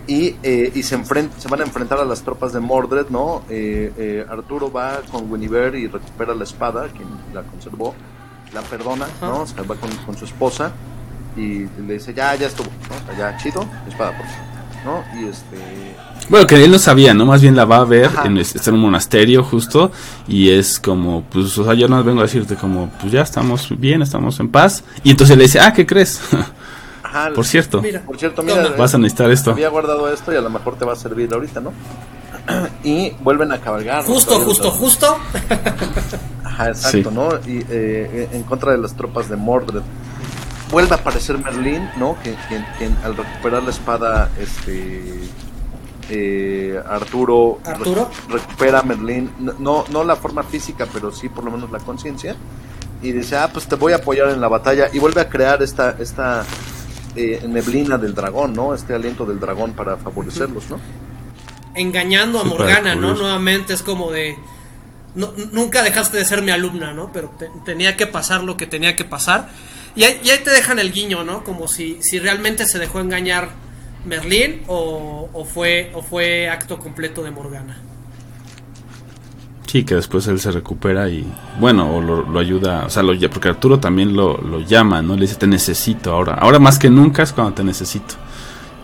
Y, 0.06 0.36
eh, 0.44 0.70
y 0.76 0.82
se, 0.84 0.96
enfren- 0.96 1.30
se 1.38 1.48
van 1.48 1.60
a 1.60 1.64
enfrentar 1.64 1.98
a 1.98 2.04
las 2.04 2.22
tropas 2.22 2.52
de 2.52 2.60
Mordred, 2.60 3.06
¿no? 3.08 3.42
Eh, 3.50 3.92
eh, 3.98 4.24
Arturo 4.30 4.70
va 4.70 5.00
con 5.10 5.28
Guinevere 5.28 5.80
y 5.80 5.88
recupera 5.88 6.32
la 6.32 6.44
espada, 6.44 6.86
quien 6.88 7.08
la 7.34 7.42
conservó, 7.42 7.96
la 8.54 8.60
perdona, 8.62 9.06
¿no? 9.20 9.40
O 9.42 9.46
sea, 9.46 9.62
va 9.64 9.74
con, 9.74 9.90
con 10.06 10.16
su 10.16 10.24
esposa 10.24 10.70
y 11.36 11.66
le 11.84 11.94
dice, 11.94 12.14
ya, 12.14 12.32
ya 12.36 12.46
estuvo, 12.46 12.68
¿no? 12.68 13.18
Ya, 13.18 13.36
chido, 13.38 13.64
espada, 13.88 14.16
por 14.16 14.26
favor, 14.26 15.04
¿no? 15.12 15.20
Y 15.20 15.28
este... 15.28 15.56
Bueno, 16.28 16.46
que 16.46 16.64
él 16.64 16.70
no 16.70 16.78
sabía, 16.78 17.14
¿no? 17.14 17.26
Más 17.26 17.42
bien 17.42 17.56
la 17.56 17.64
va 17.64 17.78
a 17.78 17.84
ver, 17.84 18.08
en, 18.24 18.36
está 18.38 18.70
en 18.70 18.74
un 18.76 18.82
monasterio 18.82 19.42
justo, 19.42 19.90
y 20.28 20.50
es 20.50 20.78
como, 20.78 21.22
pues, 21.24 21.58
o 21.58 21.64
sea, 21.64 21.74
yo 21.74 21.88
no 21.88 22.02
vengo 22.04 22.20
a 22.20 22.24
decirte 22.24 22.54
como, 22.54 22.88
pues 23.00 23.12
ya 23.12 23.22
estamos 23.22 23.68
bien, 23.80 24.00
estamos 24.02 24.38
en 24.38 24.48
paz, 24.48 24.84
y 25.02 25.10
entonces 25.10 25.36
le 25.36 25.44
dice, 25.44 25.58
ah, 25.58 25.72
¿qué 25.72 25.84
crees? 25.86 26.20
Ajá, 27.14 27.30
Por 27.34 27.44
cierto, 27.44 27.82
Mira, 27.82 28.00
Por 28.00 28.18
cierto, 28.18 28.42
mira, 28.42 28.62
toma. 28.62 28.76
vas 28.76 28.94
a 28.94 28.98
necesitar 28.98 29.30
esto. 29.30 29.50
había 29.50 29.68
guardado 29.68 30.10
esto 30.12 30.32
y 30.32 30.36
a 30.36 30.40
lo 30.40 30.48
mejor 30.50 30.76
te 30.76 30.84
va 30.86 30.94
a 30.94 30.96
servir 30.96 31.32
ahorita, 31.32 31.60
¿no? 31.60 31.72
y 32.84 33.10
vuelven 33.20 33.52
a 33.52 33.60
cabalgar. 33.60 34.04
Justo, 34.04 34.38
justo, 34.40 34.70
justo. 34.70 35.16
Ajá, 36.44 36.68
exacto, 36.68 37.10
Sí. 37.10 37.14
¿no? 37.14 37.28
Y 37.46 37.64
eh, 37.68 38.28
en 38.32 38.42
contra 38.44 38.72
de 38.72 38.78
las 38.78 38.94
tropas 38.94 39.28
de 39.28 39.36
Mordred. 39.36 39.82
Vuelve 40.70 40.92
a 40.94 40.98
aparecer 40.98 41.36
Merlín, 41.38 41.86
¿no? 41.98 42.16
Que, 42.22 42.30
que- 42.48 42.64
que 42.78 42.90
al 43.04 43.14
recuperar 43.16 43.62
la 43.62 43.70
espada, 43.70 44.30
este. 44.40 45.20
eh, 46.08 46.80
Arturo, 46.88 47.58
Arturo. 47.64 48.08
re- 48.28 48.34
recupera 48.38 48.80
a 48.80 48.82
Merlín, 48.82 49.30
no- 49.38 49.54
no, 49.58 49.84
no 49.90 50.02
la 50.04 50.16
forma 50.16 50.42
física, 50.42 50.86
pero 50.92 51.12
sí 51.12 51.28
por 51.28 51.44
lo 51.44 51.50
menos 51.50 51.70
la 51.70 51.78
conciencia. 51.78 52.36
Y 53.02 53.12
dice, 53.12 53.36
ah, 53.36 53.50
pues 53.52 53.66
te 53.66 53.74
voy 53.76 53.92
a 53.92 53.96
apoyar 53.96 54.28
en 54.30 54.40
la 54.40 54.48
batalla. 54.48 54.88
Y 54.92 54.98
vuelve 54.98 55.20
a 55.20 55.28
crear 55.28 55.62
esta, 55.62 55.96
esta 55.98 56.44
eh, 57.16 57.42
neblina 57.48 57.98
del 57.98 58.14
dragón, 58.14 58.52
¿no? 58.54 58.74
Este 58.74 58.94
aliento 58.94 59.24
del 59.26 59.38
dragón 59.40 59.72
para 59.72 59.96
favorecerlos, 59.96 60.70
¿no? 60.70 60.78
Engañando 61.74 62.40
a 62.40 62.44
Morgana, 62.44 62.94
¿no? 62.94 63.14
Nuevamente 63.14 63.72
es 63.72 63.82
como 63.82 64.10
de. 64.12 64.36
no- 65.14 65.32
nunca 65.52 65.82
dejaste 65.82 66.16
de 66.18 66.24
ser 66.24 66.42
mi 66.42 66.50
alumna, 66.50 66.92
¿no? 66.92 67.10
Pero 67.12 67.30
te- 67.38 67.50
tenía 67.64 67.96
que 67.96 68.06
pasar 68.06 68.42
lo 68.44 68.56
que 68.56 68.66
tenía 68.66 68.94
que 68.96 69.04
pasar. 69.04 69.48
Y 69.94 70.04
ahí, 70.04 70.20
y 70.24 70.30
ahí 70.30 70.38
te 70.42 70.50
dejan 70.50 70.78
el 70.78 70.92
guiño, 70.92 71.22
¿no? 71.24 71.44
Como 71.44 71.68
si, 71.68 72.02
si 72.02 72.18
realmente 72.18 72.66
se 72.66 72.78
dejó 72.78 73.00
engañar 73.00 73.50
Merlín 74.06 74.62
o, 74.66 75.28
o 75.32 75.44
fue, 75.44 75.90
o 75.94 76.02
fue 76.02 76.48
acto 76.48 76.78
completo 76.78 77.22
de 77.22 77.30
Morgana. 77.30 77.78
Sí, 79.72 79.84
que 79.84 79.94
después 79.94 80.26
él 80.26 80.38
se 80.38 80.50
recupera 80.50 81.08
y, 81.08 81.24
bueno, 81.58 81.96
o 81.96 82.02
lo, 82.02 82.28
lo 82.28 82.38
ayuda, 82.38 82.84
o 82.84 82.90
sea, 82.90 83.02
lo, 83.02 83.18
porque 83.30 83.48
Arturo 83.48 83.80
también 83.80 84.14
lo, 84.14 84.60
llama, 84.60 85.00
¿no? 85.00 85.14
Le 85.14 85.22
dice, 85.22 85.36
te 85.36 85.46
necesito 85.46 86.12
ahora. 86.12 86.34
Ahora 86.34 86.58
más 86.58 86.78
que 86.78 86.90
nunca 86.90 87.22
es 87.22 87.32
cuando 87.32 87.54
te 87.54 87.64
necesito. 87.64 88.16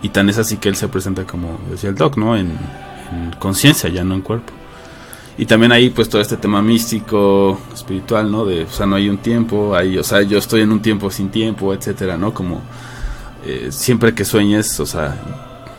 Y 0.01 0.09
tan 0.09 0.31
es 0.31 0.39
así 0.39 0.57
que 0.57 0.71
él 0.71 0.77
se 0.77 0.89
presenta 0.89 1.27
como 1.27 1.61
decía 1.71 1.91
el 1.91 1.95
Doc, 1.95 2.17
¿no? 2.17 2.39
En, 2.39 2.53
en 3.13 3.33
conciencia, 3.39 3.91
ya 3.91 4.03
no 4.03 4.15
en 4.15 4.23
cuerpo. 4.23 4.51
Y 5.37 5.45
también 5.45 5.73
ahí, 5.73 5.91
pues, 5.91 6.09
todo 6.09 6.23
este 6.23 6.39
tema 6.39 6.63
místico, 6.63 7.61
espiritual, 7.75 8.33
¿no? 8.33 8.47
De, 8.47 8.65
o 8.65 8.71
sea, 8.71 8.87
no 8.87 8.97
hay 8.97 9.11
un 9.11 9.19
tiempo, 9.19 9.77
ahí, 9.77 9.99
o 9.99 10.03
sea, 10.03 10.23
yo 10.23 10.39
estoy 10.39 10.63
en 10.63 10.73
un 10.73 10.81
tiempo 10.81 11.11
sin 11.11 11.29
tiempo, 11.29 11.75
etcétera, 11.75 12.17
¿no? 12.17 12.33
Como 12.33 12.63
eh, 13.45 13.69
siempre 13.73 14.15
que 14.15 14.25
sueñes, 14.25 14.81
o 14.81 14.87
sea, 14.87 15.15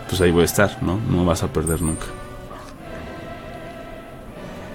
pues 0.08 0.22
ahí 0.22 0.30
voy 0.30 0.44
a 0.44 0.46
estar, 0.46 0.84
¿no? 0.84 1.00
No 1.10 1.26
vas 1.26 1.42
a 1.42 1.52
perder 1.52 1.82
nunca. 1.82 2.06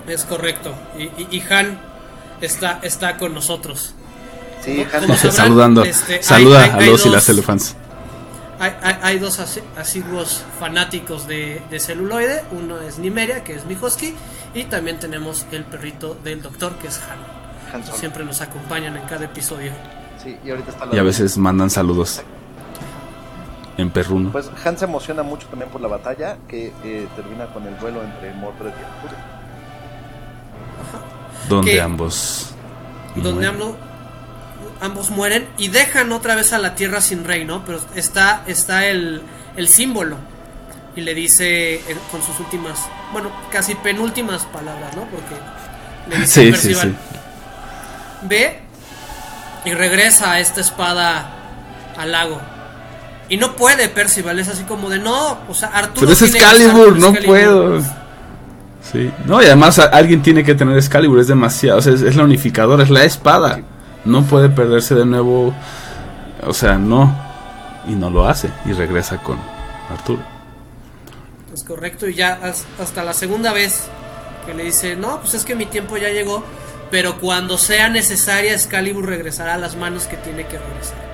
Es 0.07 0.25
correcto. 0.25 0.75
Y, 0.99 1.05
y- 1.05 1.29
y 1.31 1.41
Han 1.53 1.79
está, 2.41 2.79
está 2.83 3.17
con 3.17 3.35
nosotros. 3.35 3.95
Sí, 4.63 4.85
Hans- 4.93 5.07
sabrán, 5.19 5.33
Saludando, 5.33 5.85
este, 5.85 6.15
hay- 6.17 6.23
saluda 6.23 6.63
hay- 6.65 6.71
a 6.71 6.75
hay 6.77 6.87
los 6.91 7.01
y 7.01 7.05
dos- 7.05 7.15
las 7.15 7.29
elefants. 7.29 7.77
Hay, 8.59 8.73
hay- 8.83 8.99
hay 9.03 9.19
dos 9.19 9.41
asi- 9.41 9.63
asiduos 9.77 10.43
fanáticos 10.59 11.27
de, 11.27 11.61
de 11.71 11.81
celuloide. 11.81 12.45
Uno 12.53 12.81
es 12.81 12.99
Nimeria, 12.99 13.45
que 13.45 13.55
es 13.55 13.65
mi 13.67 13.75
husky. 13.75 14.15
Y 14.55 14.65
también 14.65 14.99
tenemos 15.01 15.45
el 15.53 15.65
perrito 15.65 16.17
del 16.23 16.41
doctor, 16.41 16.77
que 16.77 16.87
es 16.89 17.01
Han. 17.03 17.83
Han. 17.83 17.85
Siempre 17.99 18.25
nos 18.25 18.41
acompañan 18.41 18.97
en 18.97 19.03
cada 19.07 19.25
episodio. 19.25 19.73
Sí, 20.23 20.37
y 20.45 20.51
ahorita 20.51 20.71
está 20.71 20.87
la 20.87 20.95
Y 20.95 20.99
a 20.99 21.03
veces 21.03 21.37
mandan 21.37 21.69
saludos 21.71 22.23
en 23.77 23.91
perruno. 23.91 24.31
Pues 24.31 24.49
Han 24.65 24.79
se 24.79 24.85
emociona 24.85 25.23
mucho 25.23 25.47
también 25.49 25.71
por 25.71 25.81
la 25.81 25.89
batalla 25.89 26.37
que 26.49 26.73
eh, 26.85 27.09
termina 27.17 27.47
con 27.47 27.67
el 27.67 27.77
duelo 27.79 28.03
entre 28.03 28.33
Mordred 28.35 28.71
y 28.71 28.85
Donde 31.49 31.73
que- 31.73 31.81
ambos. 31.81 32.51
Donde 33.17 33.33
mueren. 33.33 33.51
ambos, 33.51 33.77
ambos 34.81 35.11
mueren 35.11 35.49
y 35.59 35.69
dejan 35.69 36.11
otra 36.13 36.35
vez 36.35 36.53
a 36.53 36.59
la 36.59 36.75
tierra 36.75 37.01
sin 37.01 37.25
rey, 37.25 37.45
¿no? 37.45 37.65
Pero 37.65 37.81
está, 37.95 38.43
está 38.47 38.87
el, 38.87 39.23
el 39.57 39.69
símbolo. 39.69 40.17
Y 40.97 41.01
le 41.01 41.15
dice 41.15 41.75
eh, 41.75 41.97
con 42.11 42.23
sus 42.23 42.39
últimas, 42.41 42.79
bueno, 43.13 43.31
casi 43.51 43.75
penúltimas 43.75 44.45
palabras, 44.47 44.95
¿no? 44.97 45.03
Porque 45.05 45.35
le 46.09 46.17
dice 46.23 46.27
Sí, 46.33 46.45
sí, 46.47 46.51
Percival, 46.53 46.97
sí. 47.11 47.17
ve 48.23 48.61
y 49.65 49.73
regresa 49.75 50.33
a 50.33 50.41
esta 50.41 50.61
espada 50.61 51.31
al 51.97 52.13
lago. 52.13 52.41
Y 53.29 53.37
no 53.39 53.57
puede 53.57 53.89
Percival, 53.89 54.39
es 54.39 54.49
así 54.49 54.65
como 54.65 54.89
de 54.91 54.99
no, 54.99 55.39
o 55.49 55.55
sea, 55.55 55.69
Arturo 55.69 56.01
Pero 56.07 56.13
es 56.13 56.23
Excalibur, 56.23 56.97
no 56.99 57.09
Excalibur". 57.09 57.25
puedo. 57.27 57.83
Sí. 58.93 59.11
No, 59.27 59.43
y 59.43 59.47
además 59.47 59.79
a- 59.79 59.85
alguien 59.87 60.23
tiene 60.23 60.45
que 60.45 60.55
tener 60.55 60.77
Excalibur, 60.77 61.19
es 61.19 61.27
demasiado. 61.29 61.79
O 61.79 61.83
sea, 61.83 61.93
es, 61.95 62.03
es 62.03 62.17
la 62.17 62.25
unificadora, 62.25 62.83
es 62.85 62.91
la 62.91 63.05
espada. 63.05 63.61
No 64.05 64.23
puede 64.25 64.49
perderse 64.51 64.95
de 64.95 65.05
nuevo. 65.07 65.55
O 66.47 66.53
sea, 66.53 66.75
no. 66.77 67.15
Y 67.89 67.93
no 67.93 68.11
lo 68.11 68.29
hace. 68.29 68.51
Y 68.67 68.73
regresa 68.73 69.17
con 69.19 69.39
Arturo. 69.91 70.23
Es 71.53 71.65
correcto, 71.65 72.07
y 72.09 72.15
ya 72.15 72.39
has- 72.43 72.67
hasta 72.81 73.05
la 73.05 73.13
segunda 73.15 73.53
vez 73.53 73.87
que 74.47 74.55
le 74.55 74.65
dice, 74.65 74.97
no, 74.97 75.21
pues 75.21 75.35
es 75.35 75.45
que 75.45 75.55
mi 75.55 75.67
tiempo 75.67 75.97
ya 75.97 76.09
llegó, 76.11 76.43
pero 76.91 77.17
cuando 77.19 77.57
sea 77.59 77.89
necesaria, 77.89 78.53
Excalibur 78.53 79.07
regresará 79.07 79.55
a 79.55 79.59
las 79.59 79.77
manos 79.77 80.05
que 80.07 80.17
tiene 80.19 80.47
que 80.47 80.59
regresar. 80.59 81.05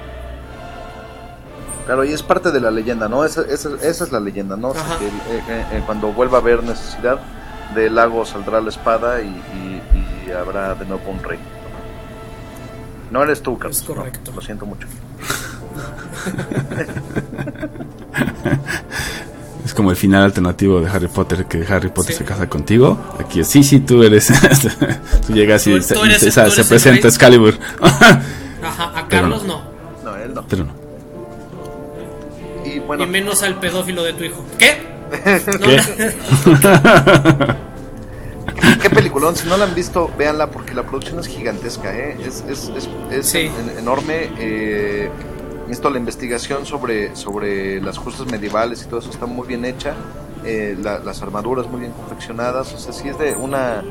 Claro, 1.86 2.04
y 2.04 2.12
es 2.12 2.22
parte 2.22 2.50
de 2.50 2.60
la 2.60 2.70
leyenda, 2.70 3.08
¿no? 3.08 3.24
Esa, 3.24 3.42
esa- 3.42 3.70
esa 3.82 4.04
es 4.04 4.12
la 4.12 4.20
leyenda, 4.20 4.56
¿no? 4.56 4.68
O 4.68 4.74
sea, 4.74 4.98
que, 4.98 5.06
eh, 5.06 5.10
eh, 5.48 5.64
eh, 5.72 5.82
cuando 5.86 6.12
vuelva 6.12 6.38
a 6.38 6.40
haber 6.40 6.62
necesidad, 6.62 7.18
del 7.74 7.94
lago 7.94 8.24
saldrá 8.24 8.60
la 8.60 8.68
espada 8.70 9.20
y, 9.22 9.26
y- 9.28 10.28
y 10.28 10.30
habrá 10.32 10.74
de 10.74 10.84
nuevo 10.86 11.10
un 11.10 11.22
rey. 11.22 11.38
No 13.10 13.22
eres 13.22 13.42
tú, 13.42 13.58
Carlos. 13.58 13.78
Es 13.82 13.88
no, 13.88 13.94
correcto. 13.96 14.32
lo 14.34 14.40
siento 14.40 14.66
mucho. 14.66 14.86
Es 19.64 19.74
como 19.74 19.90
el 19.90 19.96
final 19.96 20.22
alternativo 20.24 20.80
de 20.80 20.88
Harry 20.88 21.06
Potter, 21.08 21.44
que 21.44 21.64
Harry 21.68 21.90
Potter 21.90 22.12
Sí. 22.12 22.18
se 22.18 22.24
casa 22.24 22.48
contigo. 22.48 22.98
Aquí 23.20 23.40
es, 23.40 23.46
sí, 23.46 23.62
sí, 23.62 23.80
tú 23.80 24.02
eres. 24.02 24.28
tú 25.26 25.32
llegas 25.34 25.66
y, 25.66 25.72
Tú- 25.76 25.82
se- 25.82 25.94
y 25.94 25.94
se, 25.94 25.94
tú 25.94 26.04
eres 26.04 26.54
se 26.54 26.64
presenta 26.64 27.02
rey. 27.02 27.08
Excalibur. 27.08 27.54
Ajá, 27.80 28.98
a 28.98 29.06
Carlos 29.08 29.44
no. 29.44 29.62
no, 30.02 30.10
No, 30.12 30.16
él 30.16 30.34
no. 30.34 30.44
Pero 30.48 30.64
no. 30.64 30.72
Y 32.64 32.78
bueno, 32.80 33.04
y 33.04 33.06
menos 33.06 33.42
al 33.42 33.56
pedófilo 33.60 34.02
de 34.02 34.12
tu 34.14 34.24
hijo. 34.24 34.44
¿Qué? 34.58 34.89
¿Qué? 35.10 36.12
qué 38.82 38.90
peliculón. 38.90 39.36
Si 39.36 39.48
no 39.48 39.56
la 39.56 39.64
han 39.64 39.74
visto, 39.74 40.10
véanla 40.18 40.50
porque 40.50 40.74
la 40.74 40.82
producción 40.84 41.18
es 41.20 41.26
gigantesca, 41.26 41.94
¿eh? 41.96 42.16
Es, 42.24 42.44
es, 42.48 42.68
es, 42.76 42.88
es 43.10 43.26
Sí. 43.26 43.50
en- 43.70 43.78
enorme. 43.78 44.30
Eh, 44.38 45.10
esto, 45.68 45.88
la 45.90 45.98
investigación 45.98 46.66
sobre, 46.66 47.14
sobre 47.14 47.80
las 47.80 47.96
justas 47.98 48.26
medievales 48.26 48.82
y 48.82 48.86
todo 48.86 49.00
eso 49.00 49.10
está 49.10 49.26
muy 49.26 49.46
bien 49.46 49.64
hecha. 49.64 49.94
Eh, 50.44 50.76
la- 50.80 50.98
las 51.00 51.22
armaduras 51.22 51.66
muy 51.68 51.80
bien 51.80 51.92
confeccionadas. 51.92 52.72
O 52.72 52.78
sea, 52.78 52.92
sí 52.92 53.08
es 53.08 53.18
de 53.18 53.34
una, 53.36 53.82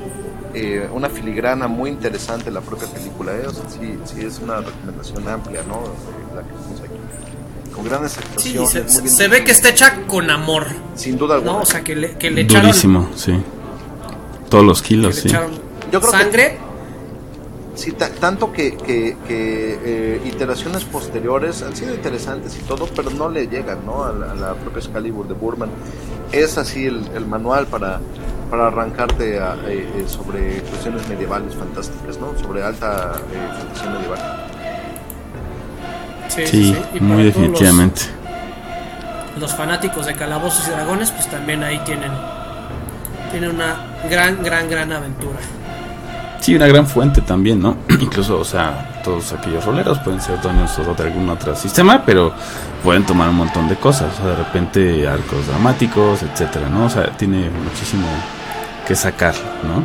eh, 0.53 0.89
una 0.91 1.09
filigrana 1.09 1.67
muy 1.67 1.89
interesante 1.91 2.49
la 2.51 2.61
propia 2.61 2.87
película, 2.87 3.33
¿eh? 3.33 3.45
O 3.47 3.51
sea, 3.53 3.69
sí, 3.69 3.97
sí 4.05 4.25
es 4.25 4.39
una 4.39 4.57
recomendación 4.61 5.27
amplia, 5.27 5.61
¿no? 5.67 5.81
La 6.35 6.41
que. 6.41 6.78
Con 7.79 7.87
grandes 7.89 8.11
Sí, 8.13 8.19
actuaciones. 8.57 8.69
se, 8.71 8.81
muy 8.81 9.01
bien 9.03 9.09
se 9.15 9.27
ve 9.27 9.43
que 9.43 9.51
está 9.51 9.69
hecha 9.69 10.01
con 10.07 10.29
amor, 10.29 10.65
Sin 10.95 11.17
duda 11.17 11.35
alguna. 11.35 11.53
¿no? 11.53 11.59
O 11.61 11.65
sea, 11.65 11.81
que 11.81 11.95
le, 11.95 12.17
que 12.17 12.29
le 12.31 12.41
echaron, 12.41 12.63
Durísimo, 12.67 13.09
sí. 13.15 13.33
Todos 14.49 14.65
los 14.65 14.81
que 14.81 14.87
kilos, 14.89 15.15
sí. 15.15 15.29
Yo 15.29 15.39
creo 15.99 16.01
que- 16.01 16.07
sangre. 16.07 16.57
Sí, 17.75 17.93
ta- 17.93 18.09
tanto 18.09 18.51
que, 18.51 18.75
que, 18.75 19.15
que, 19.25 19.79
eh, 19.85 20.21
iteraciones 20.25 20.83
posteriores 20.83 21.61
han 21.61 21.73
sido 21.77 21.93
interesantes 21.93 22.57
y 22.57 22.63
todo, 22.63 22.87
pero 22.93 23.09
no 23.11 23.29
le 23.29 23.47
llegan 23.47 23.85
¿no? 23.85 24.03
A, 24.03 24.11
la, 24.11 24.31
a 24.31 24.35
la 24.35 24.53
propia 24.55 24.79
Excalibur 24.79 25.25
de 25.29 25.33
Burman. 25.33 25.69
Es 26.33 26.57
así 26.57 26.85
el, 26.87 27.07
el 27.15 27.25
manual 27.25 27.67
para, 27.67 28.01
para 28.51 28.67
arrancarte 28.67 29.39
a, 29.39 29.55
eh, 29.67 29.87
eh, 29.95 30.03
sobre 30.07 30.61
cuestiones 30.63 31.07
medievales 31.07 31.55
fantásticas, 31.55 32.17
¿no? 32.19 32.37
sobre 32.37 32.63
alta 32.63 33.13
eh, 33.31 33.57
fantasía 33.57 33.89
medieval. 33.91 34.47
Sí, 36.29 36.41
sí, 36.45 36.47
Sí, 36.47 36.63
sí. 36.73 36.79
Y 36.93 36.99
para 36.99 37.03
muy 37.13 37.23
los- 37.25 37.33
definitivamente. 37.35 38.01
los 39.37 39.53
fanáticos 39.53 40.05
de 40.05 40.13
Calabozos 40.15 40.67
y 40.67 40.71
Dragones, 40.71 41.11
pues 41.11 41.27
también 41.29 41.63
ahí 41.63 41.77
tienen, 41.85 42.11
tienen 43.31 43.51
una 43.51 43.75
gran, 44.09 44.41
gran, 44.43 44.69
gran 44.69 44.91
aventura. 44.91 45.39
Sí, 46.39 46.55
una 46.55 46.67
gran 46.67 46.87
fuente 46.87 47.21
también, 47.21 47.61
¿no? 47.61 47.75
Incluso, 47.99 48.39
o 48.39 48.45
sea, 48.45 49.01
todos 49.03 49.33
aquellos 49.33 49.65
roleros 49.65 49.99
pueden 49.99 50.21
ser 50.21 50.39
dueños 50.41 50.77
o 50.79 50.93
de 50.93 51.03
algún 51.03 51.29
otro 51.29 51.55
sistema, 51.55 52.03
pero 52.05 52.33
pueden 52.83 53.05
tomar 53.05 53.27
un 53.29 53.35
montón 53.35 53.67
de 53.67 53.75
cosas. 53.75 54.13
O 54.13 54.17
sea, 54.17 54.25
de 54.27 54.35
repente 54.37 55.07
arcos 55.07 55.47
dramáticos, 55.47 56.23
etcétera, 56.23 56.69
¿no? 56.69 56.85
O 56.85 56.89
sea, 56.89 57.09
tiene 57.17 57.49
muchísimo 57.49 58.07
que 58.87 58.95
sacar, 58.95 59.33
¿no? 59.63 59.83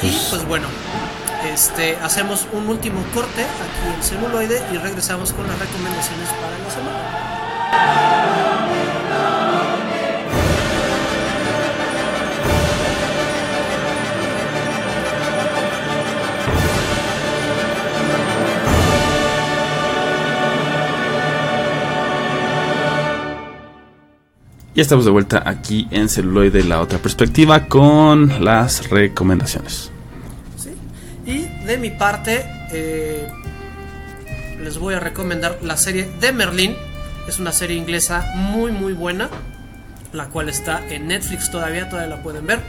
¿sí? 0.00 0.06
Y 0.06 0.26
pues 0.30 0.46
bueno, 0.46 0.66
este, 1.44 1.96
hacemos 1.96 2.46
un 2.52 2.68
último 2.68 3.02
corte 3.14 3.42
aquí 3.42 3.94
en 3.94 4.02
celuloide 4.02 4.62
y 4.72 4.78
regresamos 4.78 5.32
con 5.32 5.46
las 5.46 5.58
recomendaciones 5.58 6.28
para 6.30 6.58
la 6.58 6.70
semana. 6.70 7.26
Ya 24.76 24.82
estamos 24.82 25.06
de 25.06 25.10
vuelta 25.10 25.42
aquí 25.46 25.88
en 25.90 26.10
Celuloide, 26.10 26.62
la 26.62 26.82
otra 26.82 26.98
perspectiva, 26.98 27.66
con 27.66 28.44
las 28.44 28.90
recomendaciones. 28.90 29.90
De 31.66 31.78
mi 31.78 31.90
parte, 31.90 32.46
eh, 32.70 33.28
les 34.62 34.78
voy 34.78 34.94
a 34.94 35.00
recomendar 35.00 35.58
la 35.62 35.76
serie 35.76 36.08
de 36.20 36.32
Merlín. 36.32 36.76
Es 37.28 37.38
una 37.40 37.52
serie 37.52 37.76
inglesa 37.76 38.32
muy, 38.36 38.70
muy 38.70 38.92
buena, 38.92 39.28
la 40.12 40.26
cual 40.26 40.48
está 40.48 40.86
en 40.88 41.08
Netflix 41.08 41.50
todavía, 41.50 41.88
todavía 41.88 42.16
la 42.16 42.22
pueden 42.22 42.46
ver. 42.46 42.60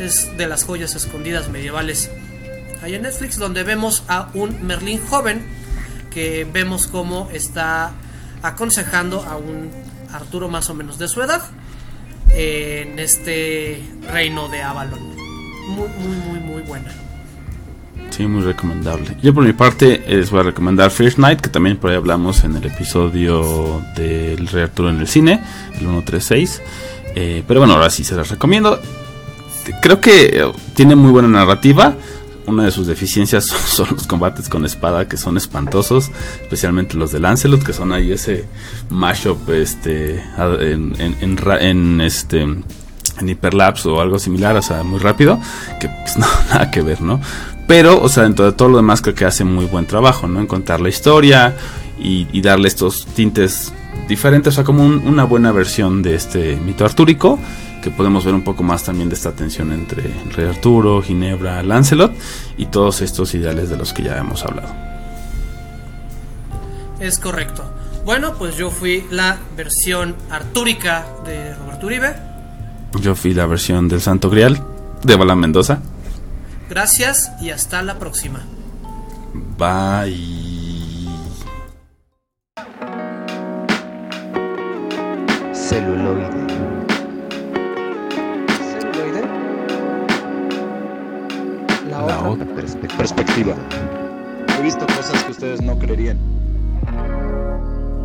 Es 0.00 0.36
de 0.36 0.46
las 0.48 0.64
joyas 0.64 0.94
escondidas 0.96 1.48
medievales. 1.48 2.10
Ahí 2.82 2.96
en 2.96 3.02
Netflix, 3.02 3.38
donde 3.38 3.62
vemos 3.62 4.02
a 4.08 4.28
un 4.34 4.66
Merlín 4.66 5.00
joven 5.06 5.46
que 6.10 6.44
vemos 6.44 6.88
cómo 6.88 7.30
está 7.32 7.92
aconsejando 8.42 9.22
a 9.22 9.36
un 9.36 9.70
Arturo 10.12 10.48
más 10.48 10.68
o 10.68 10.74
menos 10.74 10.98
de 10.98 11.08
su 11.08 11.22
edad 11.22 11.42
en 12.34 12.98
este 12.98 13.82
reino 14.10 14.48
de 14.48 14.62
Avalon. 14.62 15.14
Muy, 15.68 15.88
muy, 15.88 16.16
muy, 16.16 16.40
muy 16.40 16.62
buena. 16.62 16.92
Sí, 18.10 18.26
muy 18.26 18.42
recomendable. 18.42 19.16
Yo 19.22 19.32
por 19.32 19.44
mi 19.44 19.52
parte 19.54 20.02
eh, 20.06 20.16
les 20.16 20.30
voy 20.30 20.40
a 20.40 20.42
recomendar 20.44 20.90
First 20.90 21.18
Night, 21.18 21.40
que 21.40 21.48
también 21.48 21.78
por 21.78 21.90
ahí 21.90 21.96
hablamos 21.96 22.44
en 22.44 22.56
el 22.56 22.64
episodio 22.66 23.82
del 23.96 24.46
Rey 24.48 24.64
Arturo 24.64 24.90
en 24.90 25.00
el 25.00 25.08
cine, 25.08 25.40
el 25.74 25.80
136. 25.80 26.60
Eh, 27.14 27.42
pero 27.48 27.60
bueno, 27.60 27.74
ahora 27.74 27.88
sí 27.90 28.04
se 28.04 28.14
las 28.14 28.28
recomiendo. 28.30 28.78
Creo 29.80 30.00
que 30.00 30.24
eh, 30.26 30.52
tiene 30.74 30.94
muy 30.94 31.10
buena 31.10 31.28
narrativa. 31.28 31.94
Una 32.44 32.64
de 32.64 32.70
sus 32.72 32.86
deficiencias 32.86 33.46
son, 33.66 33.86
los 33.92 34.06
combates 34.06 34.48
con 34.48 34.64
espada, 34.66 35.08
que 35.08 35.16
son 35.16 35.36
espantosos, 35.38 36.10
especialmente 36.42 36.96
los 36.96 37.12
de 37.12 37.20
Lancelot, 37.20 37.62
que 37.62 37.72
son 37.72 37.92
ahí 37.92 38.12
ese 38.12 38.44
mashup 38.90 39.48
este, 39.50 40.22
en, 40.36 40.94
en- 41.00 41.16
en 41.20 41.38
en, 41.60 42.00
este 42.00 42.42
en 42.42 43.28
hiperlapse 43.28 43.88
o 43.88 44.00
algo 44.00 44.18
similar, 44.18 44.56
o 44.56 44.62
sea, 44.62 44.82
muy 44.82 44.98
rápido, 44.98 45.38
que 45.80 45.88
pues 45.88 46.16
no, 46.18 46.26
nada 46.50 46.70
que 46.70 46.80
ver, 46.82 47.00
¿no? 47.02 47.20
Pero, 47.72 48.02
o 48.02 48.08
sea, 48.10 48.24
dentro 48.24 48.44
de 48.44 48.52
todo 48.52 48.68
lo 48.68 48.76
demás 48.76 49.00
creo 49.00 49.14
que 49.14 49.24
hace 49.24 49.44
muy 49.44 49.64
buen 49.64 49.86
trabajo, 49.86 50.28
¿no? 50.28 50.40
En 50.40 50.46
contar 50.46 50.78
la 50.82 50.90
historia 50.90 51.56
y, 51.98 52.26
y 52.30 52.42
darle 52.42 52.68
estos 52.68 53.06
tintes 53.06 53.72
diferentes, 54.06 54.52
o 54.52 54.56
sea, 54.56 54.62
como 54.64 54.84
un- 54.84 54.98
una 55.08 55.24
buena 55.24 55.52
versión 55.52 56.02
de 56.02 56.14
este 56.14 56.56
mito 56.56 56.84
artúrico, 56.84 57.38
que 57.82 57.90
podemos 57.90 58.26
ver 58.26 58.34
un 58.34 58.44
poco 58.44 58.62
más 58.62 58.84
también 58.84 59.08
de 59.08 59.14
esta 59.14 59.32
tensión 59.32 59.72
entre 59.72 60.02
el 60.04 60.32
rey 60.34 60.48
Arturo, 60.48 61.00
Ginebra, 61.00 61.62
Lancelot 61.62 62.12
y 62.58 62.66
todos 62.66 63.00
estos 63.00 63.32
ideales 63.32 63.70
de 63.70 63.78
los 63.78 63.94
que 63.94 64.02
ya 64.02 64.18
hemos 64.18 64.44
hablado. 64.44 64.68
Es 67.00 67.18
correcto. 67.18 67.64
Bueno, 68.04 68.34
pues 68.38 68.54
yo 68.58 68.68
fui 68.70 69.02
la 69.10 69.38
versión 69.56 70.14
artúrica 70.30 71.06
de 71.24 71.54
Roberto 71.54 71.86
Uribe. 71.86 72.16
Yo 73.00 73.14
fui 73.14 73.32
la 73.32 73.46
versión 73.46 73.88
del 73.88 74.02
Santo 74.02 74.28
Grial 74.28 74.62
de 75.02 75.16
Bala 75.16 75.34
Mendoza. 75.34 75.80
Gracias 76.72 77.30
y 77.38 77.50
hasta 77.50 77.82
la 77.82 77.98
próxima. 77.98 78.40
Bye. 79.58 80.16
Celuloide. 85.52 86.30
celuloide. 88.70 89.22
La, 91.90 92.00
La 92.06 92.18
otra. 92.20 92.30
otra 92.30 92.54
Perspectiva. 92.54 92.96
perspectiva. 92.96 93.54
He 94.58 94.62
visto 94.62 94.86
cosas 94.86 95.22
que 95.24 95.32
ustedes 95.32 95.60
no 95.60 95.78
creerían. 95.78 96.18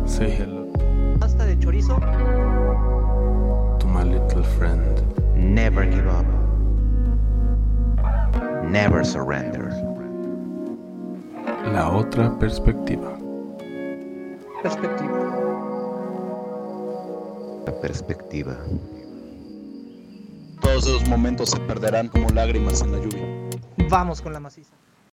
Say 0.06 0.30
hello 0.38 0.66
Pasta 1.18 1.44
de 1.46 1.58
chorizo. 1.58 1.96
to 3.78 3.86
my 3.86 4.02
little 4.04 4.42
friend. 4.58 5.02
Never 5.34 5.84
give 5.84 6.06
up. 6.08 6.26
Never 8.70 9.02
surrender. 9.04 9.70
La 11.72 11.88
otra 11.90 12.38
perspectiva. 12.38 13.18
Perspectiva. 14.62 15.18
La 17.64 17.80
perspectiva. 17.80 18.56
Todos 20.60 20.86
esos 20.86 21.08
momentos 21.08 21.50
se 21.50 21.60
perderán 21.60 22.08
como 22.08 22.28
lágrimas 22.28 22.82
en 22.82 22.92
la 22.92 22.98
lluvia. 22.98 23.26
Vamos 23.88 24.20
con 24.20 24.34
la 24.34 24.40
maciza. 24.40 24.77